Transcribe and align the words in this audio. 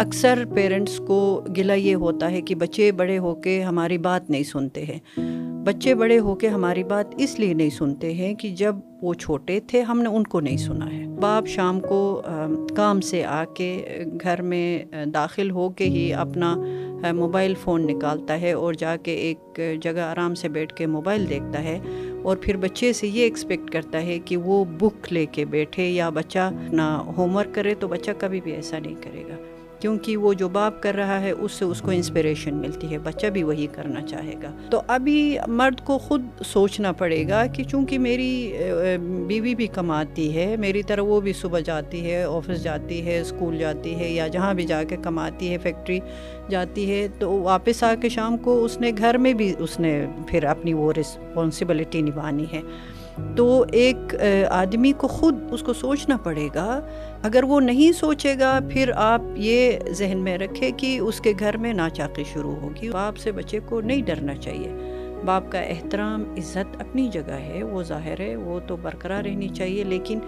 اکثر 0.00 0.44
پیرنٹس 0.54 1.00
کو 1.06 1.44
گلا 1.56 1.74
یہ 1.74 1.94
ہوتا 1.94 2.30
ہے 2.30 2.40
کہ 2.40 2.54
بچے 2.54 2.92
بڑے 2.92 3.18
ہو 3.18 3.34
کے 3.34 3.62
ہماری 3.62 3.98
بات 3.98 4.30
نہیں 4.30 4.42
سنتے 4.42 4.84
ہیں۔ 4.84 4.98
بچے 5.66 5.94
بڑے 5.94 6.18
ہو 6.18 6.34
کے 6.34 6.48
ہماری 6.48 6.84
بات 6.84 7.14
اس 7.18 7.38
لیے 7.38 7.54
نہیں 7.54 7.70
سنتے 7.70 8.12
ہیں 8.14 8.34
کہ 8.34 8.48
جب 8.48 8.76
وہ 9.02 9.14
چھوٹے 9.14 9.60
تھے 9.60 9.82
ہم 9.82 10.02
نے 10.02 10.08
ان 10.08 10.24
کو 10.24 10.40
نہیں 10.40 10.56
سنا 10.56 10.92
ہے۔ 10.92 11.06
باپ 11.20 11.46
شام 11.46 11.80
کو 11.80 12.22
کام 12.76 13.00
سے 13.00 13.24
آ 13.24 13.44
کے 13.44 13.98
گھر 14.20 14.42
میں 14.42 14.84
داخل 15.06 15.50
ہو 15.50 15.68
کے 15.68 15.84
ہی 15.84 16.14
اپنا 16.14 16.56
موبائل 17.14 17.54
فون 17.54 17.86
نکالتا 17.86 18.40
ہے 18.40 18.52
اور 18.52 18.74
جا 18.74 18.96
کے 18.96 19.14
ایک 19.14 19.60
جگہ 19.82 20.00
آرام 20.00 20.34
سے 20.34 20.48
بیٹھ 20.48 20.74
کے 20.74 20.86
موبائل 20.86 21.28
دیکھتا 21.30 21.64
ہے 21.64 21.78
اور 22.22 22.36
پھر 22.36 22.56
بچے 22.56 22.92
سے 22.92 23.06
یہ 23.06 23.22
ایکسپیکٹ 23.22 23.70
کرتا 23.70 24.02
ہے 24.02 24.18
کہ 24.18 24.36
وہ 24.36 24.64
بک 24.64 25.12
لے 25.12 25.26
کے 25.26 25.44
بیٹھے 25.44 25.88
یا 25.90 26.08
بچہ 26.08 26.38
اپنا 26.38 27.02
ہوم 27.16 27.36
ورک 27.36 27.54
کرے 27.54 27.74
تو 27.74 27.88
بچہ 27.88 28.10
کبھی 28.18 28.40
بھی 28.40 28.52
ایسا 28.52 28.78
نہیں 28.78 28.94
کرے 29.02 29.22
گا۔ 29.28 29.49
کیونکہ 29.80 30.16
وہ 30.16 30.32
جو 30.34 30.48
باپ 30.48 30.82
کر 30.82 30.94
رہا 30.94 31.20
ہے، 31.20 31.30
اس 31.30 31.52
سے 31.52 31.64
اس 31.64 31.80
کو 31.80 31.90
انسپریشن 31.90 32.54
ملتی 32.54 32.90
ہے۔ 32.90 32.98
بچہ 32.98 33.26
بھی 33.26 33.42
وہی 33.42 33.66
کرنا 33.72 34.02
چاہے 34.02 34.34
گا۔ 34.42 34.50
تو 34.70 34.80
ابھی 34.86 35.36
مرد 35.48 35.80
کو 35.84 35.98
خود 35.98 36.22
سوچنا 36.46 36.92
پڑے 36.92 37.22
گا 37.28 37.46
کہ 37.46 37.64
چونکہ 37.64 37.98
میری 37.98 38.52
بیوی 39.26 39.54
بھی 39.54 39.66
کماتی 39.66 40.34
ہے، 40.36 40.56
میری 40.56 40.82
طرح 40.82 41.00
وہ 41.00 41.20
بھی 41.20 41.32
صبح 41.32 41.58
جاتی 41.58 42.10
ہے 42.10 42.22
آفس 42.22 42.62
جاتی 42.62 43.06
ہے 43.06 43.20
اسکول 43.20 43.58
جاتی 43.58 43.94
ہے 44.00 44.10
یا 44.10 44.28
جہاں 44.28 44.54
بھی 44.54 44.64
جا 44.66 44.82
کے 44.84 44.96
کماتی 45.02 45.52
ہے 45.52 45.58
فیکٹری 45.58 46.00
جاتی 46.48 46.90
ہے، 46.90 47.06
تو 47.18 47.32
واپس 47.40 47.82
آ 47.82 47.94
کے 47.94 48.08
شام 48.08 48.36
کو 48.36 48.64
اس 48.64 48.80
نے 48.80 48.90
گھر 48.98 49.18
میں 49.18 49.32
بھی 49.32 49.54
اس 49.58 49.80
نے 49.80 50.06
پھر 50.28 50.44
اپنی 50.44 50.74
وہ 50.74 50.92
رسپانسبلٹی 51.00 52.02
نبھانی 52.02 52.46
ہے۔ 52.52 52.60
تو 53.36 53.64
ایک 53.72 54.14
آدمی 54.50 54.92
کو 54.92 55.06
خود 55.08 55.34
اس 55.50 55.62
کو 55.62 55.72
سوچنا 55.72 56.16
پڑے 56.16 56.48
گا 56.54 56.80
اگر 57.22 57.44
وہ 57.44 57.60
نہیں 57.60 57.92
سوچے 57.92 58.34
گا، 58.40 58.58
پھر 58.70 58.90
آپ 58.96 59.20
یہ 59.34 59.72
ذہن 59.90 60.18
میں 60.18 60.38
رکھے 60.38 60.70
کہ 60.76 60.98
اس 60.98 61.20
کے 61.20 61.32
گھر 61.38 61.56
میں 61.56 61.72
ناچاقی 61.72 62.24
شروع 62.32 62.54
ہوگی۔ 62.56 62.90
باپ 62.90 63.16
سے 63.16 63.32
بچے 63.32 63.60
کو 63.66 63.80
نہیں 63.80 64.02
ڈرنا 64.02 64.34
چاہیے۔ 64.34 64.72
باپ 65.24 65.52
کا 65.52 65.60
احترام 65.60 66.24
عزت 66.38 66.80
اپنی 66.80 67.08
جگہ 67.08 67.32
ہے، 67.32 67.62
وہ 67.62 67.82
ظاہر 67.82 68.20
ہے، 68.20 68.36
وہ 68.36 68.60
تو 68.66 68.76
برقرار 68.76 69.24
رہنی 69.24 69.48
چاہیے۔ 69.48 69.84
لیکن 69.84 70.18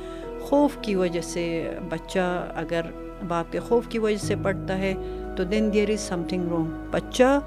خوف 0.41 0.77
کی 0.83 0.95
وجہ 0.95 1.21
سے 1.21 1.71
بچہ 1.89 2.53
اگر 2.55 2.81
باپ 3.29 3.53
کے 3.53 3.61
خوف 3.61 3.89
کی 3.89 3.99
وجہ 3.99 4.27
سے 4.27 4.35
پڑھتا 4.43 4.79
ہے، 4.79 4.95
تو 5.37 5.45
then 5.45 5.73
there 5.73 5.91
is 5.91 6.01
something 6.29 6.49
wrong 6.49 6.89
بچہ 6.91 7.41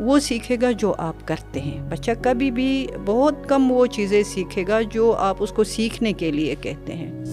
وہ 0.00 0.18
سیکھے 0.18 0.56
گا 0.62 0.70
جو 0.70 0.94
آپ 0.98 1.14
کرتے 1.24 1.60
ہیں۔ 1.60 1.90
بچہ 1.90 2.10
کبھی 2.22 2.50
بھی 2.50 2.86
بہت 3.04 3.34
کم 3.48 3.72
وہ 3.72 3.86
چیزیں 3.86 4.22
سیکھے 4.22 4.64
گا 4.68 4.80
جو 4.80 5.12
آپ 5.12 5.36
اس 5.38 5.50
کو 5.50 5.64
سیکھنے 5.64 6.12
کے 6.12 6.30
لیے 6.30 6.54
کہتے 6.60 6.92
ہیں۔ 6.92 7.24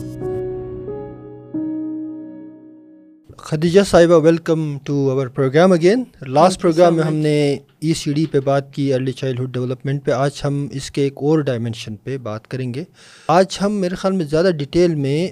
خدیجہ 3.40 3.82
صاحبہ 3.88 4.20
welcome 4.24 4.78
to 4.86 4.94
our 5.10 5.28
program 5.36 5.72
again 5.72 6.04
last 6.28 6.62
program 6.62 6.96
میں 6.96 7.04
ہم 7.04 7.16
نے 7.16 7.38
ای 7.80 7.94
سی 7.94 8.14
ڈی 8.14 8.26
پہ 8.32 8.40
بات 8.46 8.74
کی 8.74 8.94
ارلی 8.94 9.12
چائلڈہڈ 9.12 9.54
ڈیولپمنٹ 9.54 10.04
پہ. 10.06 10.12
آج 10.12 10.42
ہم 10.44 10.68
اس 10.72 10.90
کے 10.92 11.02
ایک 11.04 11.18
اور 11.22 11.40
ڈائمنشن 11.50 11.96
پہ 11.96 12.18
بات 12.24 12.48
کریں 12.48 12.74
گے. 12.74 12.84
آج 13.28 13.58
ہم 13.62 13.74
میرے 13.82 13.96
خیال 13.96 14.16
میں 14.16 14.26
زیادہ 14.26 14.52
ڈیٹیل 14.58 14.96
میں 14.96 15.30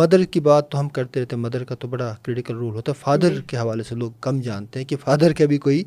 مدر 0.00 0.24
کی 0.24 0.40
بات 0.40 0.70
تو 0.70 0.80
ہم 0.80 0.88
کرتے 0.88 1.20
رہتے 1.20 1.36
ہیں. 1.36 1.42
مدر 1.42 1.64
کا 1.64 1.74
تو 1.74 1.88
بڑا 1.88 2.14
کریٹیکل 2.22 2.54
رول 2.54 2.74
ہوتا 2.74 2.92
ہے. 2.92 3.00
فادر 3.00 3.34
جی۔ 3.34 3.42
کے 3.46 3.56
حوالے 3.56 3.82
سے 3.88 3.94
لوگ 3.94 4.12
کم 4.20 4.40
جانتے 4.40 4.78
ہیں 4.78 4.86
کہ 4.86 4.96
فادر 5.04 5.32
کا 5.38 5.46
بھی 5.46 5.58
کوئی 5.58 5.82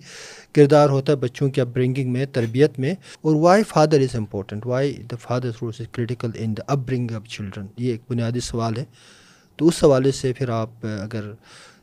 کردار 0.55 0.89
ہوتا 0.89 1.13
ہے 1.13 1.17
بچوں 1.17 1.49
کی 1.49 1.61
اپ 1.61 1.75
برنگنگ 1.75 2.11
میں 2.13 2.25
تربیت 2.33 2.79
میں. 2.79 2.93
اور 3.21 3.35
why 3.41 3.63
father 3.67 4.01
is 4.01 4.15
important 4.15 4.65
why 4.67 4.93
the 5.11 5.15
father 5.21 5.49
roles 5.61 5.81
is 5.81 5.87
critical 5.91 6.31
in 6.35 6.57
the 6.57 6.71
up 6.71 6.87
bring 6.87 7.11
up 7.15 7.27
children 7.29 7.65
یہ 7.77 7.91
ایک 7.91 8.01
بنیادی 8.09 8.39
سوال 8.39 8.77
ہے. 8.77 8.85
تو 9.59 9.67
اس 9.67 9.83
حوالے 9.83 10.11
سے 10.11 10.33
پھر 10.33 10.49
آپ 10.49 10.85
اگر 11.01 11.31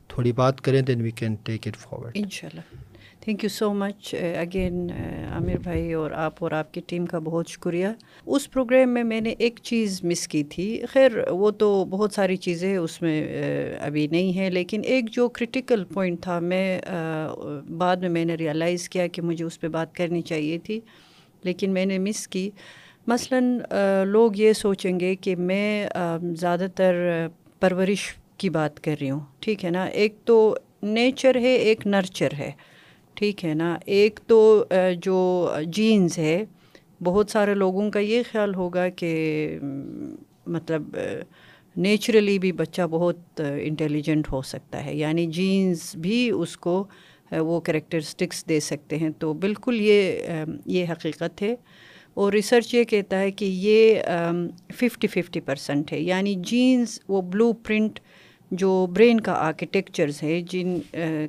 تھوڑی 0.09 0.33
بات 0.33 0.61
کریں 0.61 0.81
then 0.83 1.01
we 1.01 1.11
can 1.11 1.35
take 1.45 1.67
it 1.69 1.77
forward 1.77 2.17
ان 2.17 2.31
شاء 2.31 2.49
اللہ 2.49 2.77
thank 3.21 3.43
you 3.45 3.51
so 3.51 3.73
much 3.75 4.15
again 4.41 4.91
Aamir 5.31 5.59
بھائی 5.63 5.93
اور 5.93 6.11
آپ 6.11 6.43
اور 6.45 6.51
آپ 6.51 6.73
کی 6.75 6.81
ٹیم 6.87 7.07
کا 7.07 7.19
بہت 7.19 7.49
شکریہ. 7.49 7.87
اس 8.27 8.51
پروگرام 8.51 8.95
میں 8.95 9.03
میں 9.05 9.21
نے 9.21 9.35
ایک 9.39 9.59
چیز 9.63 10.03
مس 10.05 10.27
کی 10.29 10.43
تھی. 10.45 10.81
خیر، 10.93 11.19
وہ 11.31 11.51
تو 11.51 11.85
بہت 11.85 12.13
ساری 12.13 12.37
چیزیں 12.37 12.77
اس 12.77 13.01
میں 13.03 13.77
ابھی 13.81 14.07
نہیں 14.07 14.33
ہیں، 14.33 14.51
لیکن 14.51 14.83
ایک 14.85 15.11
جو 15.11 15.29
کرٹیکل 15.29 15.85
پوائنٹ 15.85 16.23
تھا، 16.23 16.39
میں 16.41 16.81
بعد 17.79 17.97
میں 17.97 18.09
میں 18.09 18.25
نے 18.25 18.35
ریئلائز 18.35 18.89
کیا 18.89 19.07
کہ 19.07 19.23
مجھے 19.23 19.45
اس 19.45 19.61
پہ 19.61 19.69
بات 19.69 19.95
کرنی 19.95 20.23
چاہیے 20.23 20.59
تھی، 20.59 20.81
لیکن 21.43 21.71
میں 21.71 21.87
نے 21.87 21.99
مس 21.99 22.27
کی. 22.29 22.49
مثلاً 23.07 23.59
لوگ 24.07 24.37
یہ 24.37 24.53
سوچیں 24.53 24.99
گے 25.01 25.15
کہ 25.17 25.37
میں 25.37 25.89
زیادہ 26.37 26.67
تر 26.75 26.95
پرورش 27.61 28.15
کی 28.37 28.51
بات 28.51 28.81
کر 28.81 28.95
رہی 29.01 29.11
ہوں۔ 29.11 29.21
ٹھیک 29.41 29.65
ہے 29.65 29.71
نا؟ 29.71 29.85
ایک 29.85 30.17
تو 30.25 30.57
نیچر 30.83 31.37
ہے، 31.37 31.55
ایک 31.55 31.87
نرچر 31.87 32.29
ہے۔ 32.39 32.51
ٹھیک 33.15 33.45
ہے 33.45 33.55
نا؟ 33.55 33.79
ایک 33.87 34.21
تو 34.27 34.65
جو 35.03 35.49
جینز 35.67 36.19
ہے، 36.19 36.45
بہت 37.05 37.31
سارے 37.31 37.55
لوگوں 37.55 37.91
کا 37.91 37.99
یہ 37.99 38.23
خیال 38.33 38.55
ہوگا 38.55 38.89
کہ 38.89 39.59
مطلب 40.47 40.83
نیچرلی 41.77 42.39
بھی 42.39 42.53
بچہ 42.53 42.83
بہت 42.91 43.41
انٹیلیجنٹ 43.63 44.33
ہو 44.33 44.43
سکتا 44.43 44.85
ہے۔ 44.85 44.95
یعنی 44.97 45.27
جینز 45.27 45.97
بھی 45.97 46.31
اس 46.31 46.57
کو 46.57 46.87
وہ 47.31 47.61
کریکٹرسٹکس 47.61 48.49
دے 48.49 48.61
سکتے 48.61 48.97
ہیں۔ 48.97 49.11
تو 49.19 49.33
بالکل 49.33 49.81
یہ 49.81 50.21
یہ 50.67 50.87
حقیقت 50.91 51.43
ہے۔ 51.43 51.55
اور 52.19 52.33
ریسرچ 52.33 52.75
یہ 52.75 52.85
کہتا 52.85 53.21
ہے 53.21 53.31
کہ 53.31 53.45
یہ 53.45 54.01
ففٹی 54.75 55.07
ففٹی 55.07 55.41
پرسنٹ 55.41 55.93
ہے۔ 55.93 56.01
یعنی 56.01 56.35
جینز 56.39 56.99
وہ 57.09 57.23
بلو 57.23 57.53
پرنٹ 57.53 58.01
جو 58.51 58.87
برین 58.97 59.21
کا 59.21 59.33
آرکیٹیکچرز 59.33 60.23
ہے 60.23 60.41
جن 60.51 60.79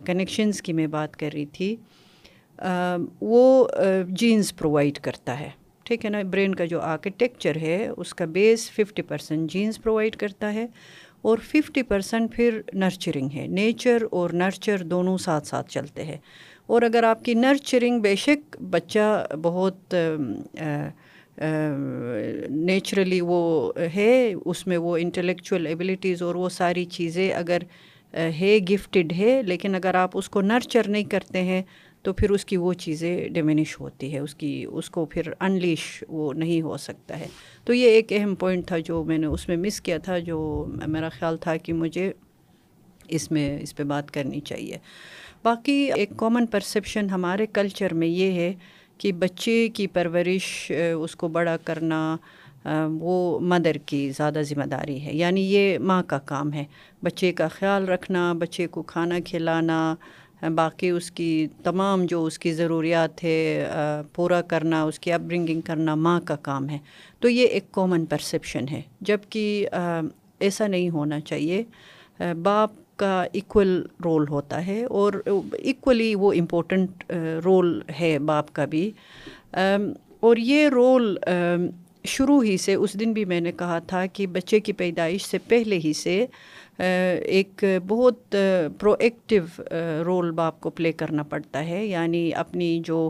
کنیکشنز 0.05 0.61
کی 0.61 0.73
میں 0.73 0.87
بات 0.87 1.15
کر 1.15 1.29
رہی 1.33 1.45
تھی 1.45 1.75
وہ 3.21 3.67
جینز 4.09 4.55
پرووائڈ 4.55 4.99
کرتا 4.99 5.39
ہے۔ 5.39 5.49
ٹھیک 5.83 6.05
ہے 6.05 6.09
نا؟ 6.09 6.21
برین 6.31 6.55
کا 6.55 6.65
جو 6.65 6.79
آرکیٹیکچر 6.81 7.55
ہے، 7.55 7.87
اس 7.97 8.13
کا 8.15 8.25
بیس 8.25 8.71
ففٹی 8.71 9.01
پرسینٹ 9.01 9.51
جینس 9.51 9.81
پرووائڈ 9.83 10.15
کرتا 10.15 10.53
ہے 10.53 10.65
اور 11.21 11.37
ففٹی 11.37 11.83
پرسینٹ 11.83 12.33
پھر 12.33 12.61
نرچرنگ 12.73 13.29
ہے۔ 13.35 13.47
نیچر 13.47 14.03
اور 14.11 14.29
نرچر 14.29 14.83
دونوں 14.83 15.17
ساتھ 15.17 15.47
ساتھ 15.47 15.71
چلتے 15.71 16.03
ہیں۔ 16.03 16.17
اور 16.69 16.81
اگر 16.81 17.03
آپ 17.03 17.23
کی 17.25 17.33
نرچرنگ 17.33 17.99
بے 17.99 18.15
شک 18.15 18.61
بچہ 18.71 19.25
بہت 19.43 19.95
نیچرلی 22.49 23.19
وہ 23.21 23.71
ہے، 23.95 24.33
اس 24.45 24.65
میں 24.67 24.77
وہ 24.77 24.95
انٹلیکچوئل 24.97 25.65
ایبلٹیز 25.67 26.21
اور 26.21 26.35
وہ 26.35 26.49
ساری 26.49 26.85
چیزیں 26.85 27.31
اگر 27.33 27.61
ہے، 28.13 28.57
گفٹڈ 28.69 29.13
ہے، 29.17 29.41
لیکن 29.45 29.75
اگر 29.75 29.95
آپ 29.95 30.17
اس 30.17 30.29
کو 30.29 30.41
نرچر 30.41 30.87
نہیں 30.87 31.03
کرتے 31.03 31.41
ہیں 31.43 31.61
تو 32.03 32.13
پھر 32.13 32.29
اس 32.31 32.45
کی 32.45 32.57
وہ 32.57 32.73
چیزیں 32.73 33.27
ڈیمینش 33.29 33.79
ہوتی 33.79 34.13
ہے، 34.13 34.19
اس 34.19 34.35
کی، 34.35 34.65
اس 34.71 34.89
کو 34.89 35.05
پھر 35.05 35.31
انلیش 35.39 36.03
وہ 36.09 36.31
نہیں 36.33 36.61
ہو 36.61 36.77
سکتا 36.77 37.19
ہے۔ 37.19 37.27
تو 37.65 37.73
یہ 37.73 37.89
ایک 37.89 38.13
اہم 38.13 38.35
پوائنٹ 38.35 38.67
تھا 38.67 38.77
جو 38.77 39.03
میں 39.03 39.17
نے 39.17 39.27
اس 39.27 39.47
میں 39.47 39.57
مس 39.57 39.81
کیا 39.81 39.97
تھا، 39.97 40.17
جو 40.19 40.65
میرا 40.87 41.09
خیال 41.09 41.37
تھا 41.37 41.55
کہ 41.57 41.73
مجھے 41.73 42.11
اس 43.07 43.31
میں، 43.31 43.59
اس 43.61 43.75
پہ 43.75 43.83
بات 43.83 44.11
کرنی 44.11 44.39
چاہیے۔ 44.39 44.77
باقی 45.43 45.89
ایک 45.95 46.09
کامن 46.17 46.45
پرسیپشن 46.45 47.09
ہمارے 47.09 47.45
کلچر 47.45 47.93
میں 47.93 48.07
یہ 48.07 48.31
ہے 48.31 48.53
کہ 48.97 49.11
بچے 49.11 49.67
کی 49.73 49.85
پرورش 49.87 50.71
اس 50.71 51.15
کو 51.15 51.27
بڑا 51.27 51.55
کرنا 51.57 52.17
وہ 52.99 53.39
مدر 53.39 53.77
کی 53.85 54.09
زیادہ 54.17 54.41
ذمہ 54.49 54.63
داری 54.63 54.99
ہے 55.01 55.13
یعنی 55.13 55.41
یہ 55.41 55.77
ماں 55.79 56.01
کا 56.07 56.17
کام 56.25 56.51
ہے۔ 56.53 56.63
بچے 57.03 57.31
کا 57.31 57.47
خیال 57.47 57.87
رکھنا، 57.89 58.31
بچے 58.39 58.67
کو 58.67 58.81
کھانا 58.83 59.19
کھلانا 59.25 59.95
باقی 60.55 60.89
اس 60.89 61.09
کی 61.11 61.47
تمام 61.63 62.05
جو 62.05 62.23
اس 62.25 62.39
کی 62.39 62.53
ضروریات 62.53 63.23
ہے 63.23 63.65
پورا 64.15 64.41
کرنا، 64.41 64.83
اس 64.83 64.99
کی 64.99 65.13
اپ 65.13 65.21
برنگنگ 65.21 65.61
کرنا 65.61 65.95
ماں 65.95 66.19
کا 66.25 66.35
کام 66.35 66.69
ہے۔ 66.69 66.77
تو 67.19 67.29
یہ 67.29 67.47
ایک 67.47 67.71
کامن 67.71 68.05
پرسیپشن 68.05 68.67
ہے 68.71 68.81
جبکہ 69.01 69.67
ایسا 70.39 70.67
نہیں 70.67 70.89
ہونا 70.89 71.19
چاہیے۔ 71.19 71.63
باپ 72.43 72.71
کا 72.99 73.23
ایکول 73.33 73.81
رول 74.03 74.27
ہوتا 74.29 74.65
ہے 74.67 74.83
اور 74.85 75.13
ایکولی 75.53 76.13
وہ 76.15 76.31
امپورٹنٹ 76.33 77.11
رول 77.45 77.73
uh, 77.75 77.99
ہے 77.99 78.17
باپ 78.19 78.53
کا 78.53 78.65
بھی. 78.65 78.89
Um, 79.57 79.91
اور 80.19 80.37
یہ 80.37 80.67
رول 80.69 81.15
um, 81.29 81.67
شروع 82.05 82.43
ہی 82.43 82.57
سے 82.57 82.73
اس 82.73 82.93
دن 82.99 83.13
بھی 83.13 83.25
میں 83.25 83.39
نے 83.41 83.51
کہا 83.51 83.79
تھا 83.87 84.05
کہ 84.05 84.27
بچے 84.27 84.59
کی 84.59 84.73
پیدائش 84.73 85.25
سے 85.25 85.37
پہلے 85.47 85.79
ہی 85.83 85.93
سے 85.93 86.19
uh, 86.21 87.21
ایک 87.25 87.63
بہت 87.87 88.35
پرو 88.79 88.95
ایکٹیو 88.99 89.43
رول 90.05 90.31
باپ 90.31 90.61
کو 90.61 90.69
پلے 90.69 90.91
کرنا 90.91 91.23
پڑتا 91.23 91.65
ہے. 91.65 91.85
یعنی 91.85 92.29
اپنی 92.35 92.79
جو 92.85 93.09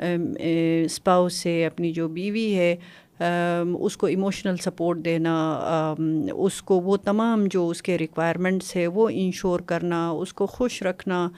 um, 0.00 0.30
uh, 0.30 0.84
اسپاؤس 0.84 1.44
ہے، 1.46 1.64
اپنی 1.66 1.92
جو 1.92 2.08
بیوی 2.08 2.54
ہے 2.54 2.74
اس 3.20 3.96
کو 3.96 4.06
ایموشنل 4.06 4.56
سپورٹ 4.56 5.04
دینا 5.04 5.34
اس 6.32 6.60
کو 6.62 6.80
وہ 6.80 6.96
تمام 6.96 7.44
جو 7.50 7.68
اس 7.68 7.82
کے 7.82 7.98
ریکوائرمنٹس 7.98 8.74
ہے 8.76 8.86
وہ 8.86 9.08
انشور 9.12 9.60
کرنا، 9.60 10.08
اس 10.10 10.32
کو 10.34 10.46
خوش 10.46 10.82
رکھنا 10.82 11.28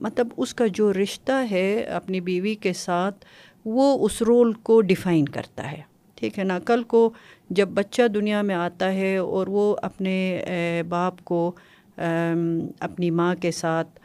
مطلب 0.00 0.28
اس 0.36 0.54
کا 0.54 0.66
جو 0.74 0.92
رشتہ 0.92 1.44
ہے 1.50 1.82
اپنی 1.82 2.20
بیوی 2.20 2.54
کے 2.54 2.72
ساتھ، 2.72 3.24
وہ 3.64 4.06
اس 4.06 4.20
رول 4.22 4.52
کو 4.52 4.80
ڈیفائن 4.82 5.24
کرتا 5.28 5.70
ہے۔ 5.72 5.80
ٹھیک 6.18 6.38
ہے 6.38 6.44
نا؟ 6.44 6.58
کل 6.58 6.82
کو 6.82 7.10
جب 7.50 7.68
بچہ 7.68 8.06
دنیا 8.08 8.42
میں 8.42 8.54
آتا 8.54 8.92
ہے 8.92 9.16
اور 9.16 9.46
وہ 9.46 9.74
اپنے 9.82 10.42
باپ 10.88 11.24
کو 11.24 11.52
اپنی 11.96 13.10
ماں 13.10 13.34
کے 13.34 13.50
ساتھ 13.50 13.98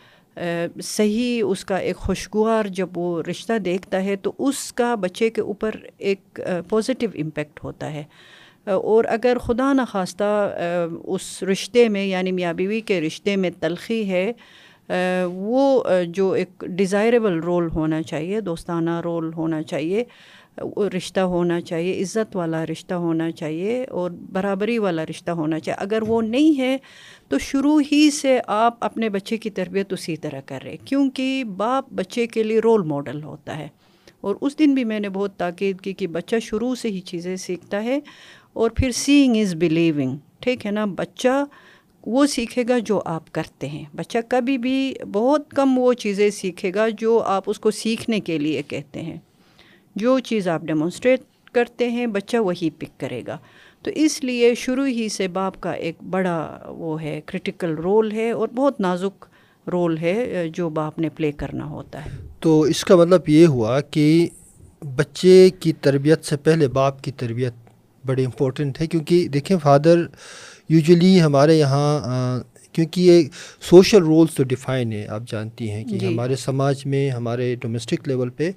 صحیح 0.84 1.44
اس 1.48 1.66
کا 1.66 1.78
ایک 1.78 1.96
خوشگوار 1.96 2.64
جب 2.66 2.88
وہ 2.96 3.22
رشتہ 3.30 3.58
دیکھتا 3.58 4.04
ہے 4.04 4.16
تو 4.16 4.32
اس 4.40 4.74
کا 4.74 4.96
بچے 4.96 5.30
کے 5.30 5.42
اوپر 5.42 5.72
ایک 5.98 6.42
پازیٹیو 6.70 7.10
امپیکٹ 7.16 7.64
ہوتا 7.64 7.94
ہے۔ 7.94 8.04
اور 8.66 9.06
اگر 9.08 9.38
خدا 9.42 9.74
نخواستہ 9.74 10.56
اس 11.04 11.44
رشتے 11.44 11.90
میں 11.90 12.06
یعنی 12.06 12.32
میاں 12.32 12.54
بیوی 12.54 12.82
کے 12.82 13.02
رشتے 13.02 13.36
میں 13.36 13.50
تلخی 13.60 14.10
ہے 14.10 14.32
وہ 15.26 15.84
جو 16.08 16.32
ایک 16.32 16.64
ڈیزائریبل 16.68 17.40
رول 17.40 17.68
ہونا 17.76 18.02
چاہیے، 18.02 18.42
دوستانہ 18.42 19.02
رول 19.04 19.34
ہونا 19.34 19.64
چاہیے 19.64 20.04
رشتہ 20.78 21.20
ہونا 21.20 21.62
چاہیے، 21.62 22.02
عزت 22.02 22.36
والا 22.36 22.66
رشتہ 22.66 22.94
ہونا 22.94 23.32
چاہیے 23.32 23.86
اور 23.86 24.12
برابری 24.12 24.78
والا 24.78 25.06
رشتہ 25.06 25.32
ہونا 25.32 25.60
چاہیے۔ 25.60 25.84
اگر 25.84 26.02
وہ 26.08 26.22
نہیں 26.22 26.60
ہے 26.60 26.78
تو 27.28 27.40
شروع 27.40 27.82
ہی 27.92 28.12
سے 28.12 28.40
آپ 28.48 28.78
اپنے 28.80 29.10
بچے 29.10 29.38
کی 29.38 29.50
تربیت 29.50 29.94
اسی 29.94 30.16
طرح 30.16 30.42
کر 30.46 30.60
رہے 30.64 30.78
کیونکہ 30.86 31.44
باپ 31.58 31.94
بچے 31.94 32.28
کے 32.28 32.44
لیے 32.44 32.60
رول 32.60 32.84
ماڈل 32.84 33.24
ہوتا 33.24 33.58
ہے۔ 33.58 33.68
اور 34.22 34.36
اس 34.42 34.60
دن 34.60 34.74
بھی 34.74 34.84
میں 34.84 35.00
نے 35.00 35.10
بہت 35.10 35.36
تاکید 35.36 35.82
کی 35.82 35.94
کہ 35.94 36.08
بچہ 36.08 36.36
شروع 36.42 36.76
سے 36.76 36.90
ہی 36.90 37.00
چیزیں 37.00 37.36
سیکھتا 37.36 37.84
ہے 37.84 38.00
اور 38.54 38.70
پھر 38.70 38.92
سینگ 38.92 39.36
از 39.36 39.56
بلیونگ 39.56 40.18
ٹھیک 40.40 40.66
ہے 40.66 40.72
نا؟ 40.72 40.86
بچہ 40.86 41.46
وہ 42.06 42.26
سیکھے 42.26 42.64
گا 42.70 42.80
جو 42.80 43.02
آپ 43.06 43.32
کرتے 43.32 43.68
ہیں۔ 43.68 43.86
بچہ 43.96 44.18
کبھی 44.30 44.58
بھی 44.58 44.94
بہت 45.12 45.52
کم 45.52 45.80
وہ 45.80 45.94
چیزیں 45.94 46.30
سیکھے 46.30 46.72
گا 46.76 46.88
جو 46.98 47.20
آپ 47.20 47.44
اس 47.48 47.60
کو 47.60 47.72
سیکھنے 47.72 48.20
کے 48.20 48.38
لیے 48.38 48.62
کہتے 48.68 49.02
ہیں۔ 49.02 49.18
جو 49.98 50.18
چیز 50.20 50.48
آپ 50.48 50.62
ڈیمونسٹریٹ 50.62 51.22
کرتے 51.54 51.90
ہیں 51.90 52.08
بچہ 52.08 52.38
وہی 52.38 52.70
پک 52.70 53.00
کرے 53.00 53.22
گا۔ 53.28 53.38
تو 53.86 53.92
اس 53.96 54.24
لیے 54.24 54.54
شروع 54.56 54.86
ہی 54.86 55.08
سے 55.10 55.28
باپ 55.28 55.60
کا 55.62 55.72
ایک 55.72 56.04
بڑا 56.10 56.38
وہ 56.68 57.02
ہے 57.02 57.20
کرٹیکل 57.26 57.74
رول 57.76 58.12
ہے 58.12 58.32
اور 58.32 58.48
بہت 58.56 58.80
نازک 58.80 59.26
رول 59.68 59.98
ہے 59.98 60.48
جو 60.54 60.70
باپ 60.70 61.00
نے 61.00 61.10
پلے 61.10 61.32
کرنا 61.32 61.66
ہوتا 61.66 62.06
ہے۔ 62.06 62.10
تو 62.40 62.62
اس 62.62 62.84
کا 62.86 62.96
مطلب 62.96 63.30
یہ 63.30 63.46
ہوا 63.46 63.80
کہ 63.82 64.28
بچے 64.96 65.50
کی 65.60 65.74
تربیت 65.82 66.26
سے 66.26 66.38
پہلے 66.38 66.68
باپ 66.68 67.02
کی 67.02 67.12
تربیت 67.12 67.54
بڑی 68.04 68.26
امپورٹنٹ 68.26 68.82
ہے۔ 68.82 68.88
کیونکہ 68.88 69.28
دیکھیں 69.28 69.58
فادر 69.64 70.06
یوزلی 70.70 71.22
ہمارے 71.22 71.58
یہاں 71.58 72.40
کیونکہ 72.74 73.02
یہ 73.02 73.24
سوشل 73.70 74.04
رولز 74.04 74.36
تو 74.36 74.44
ڈیفائن 74.44 74.92
ہے 74.94 75.06
آپ 75.08 75.22
جانتی 75.28 75.70
ہیں 75.72 75.84
کہ 75.84 75.98
جی۔ 76.00 76.08
ہمارے 76.08 76.36
سماج 76.36 76.86
میں 76.86 77.10
ہمارے 77.10 77.56
ڈومیسٹک 77.62 78.08
لیول 78.08 78.30
پہ 78.30 78.52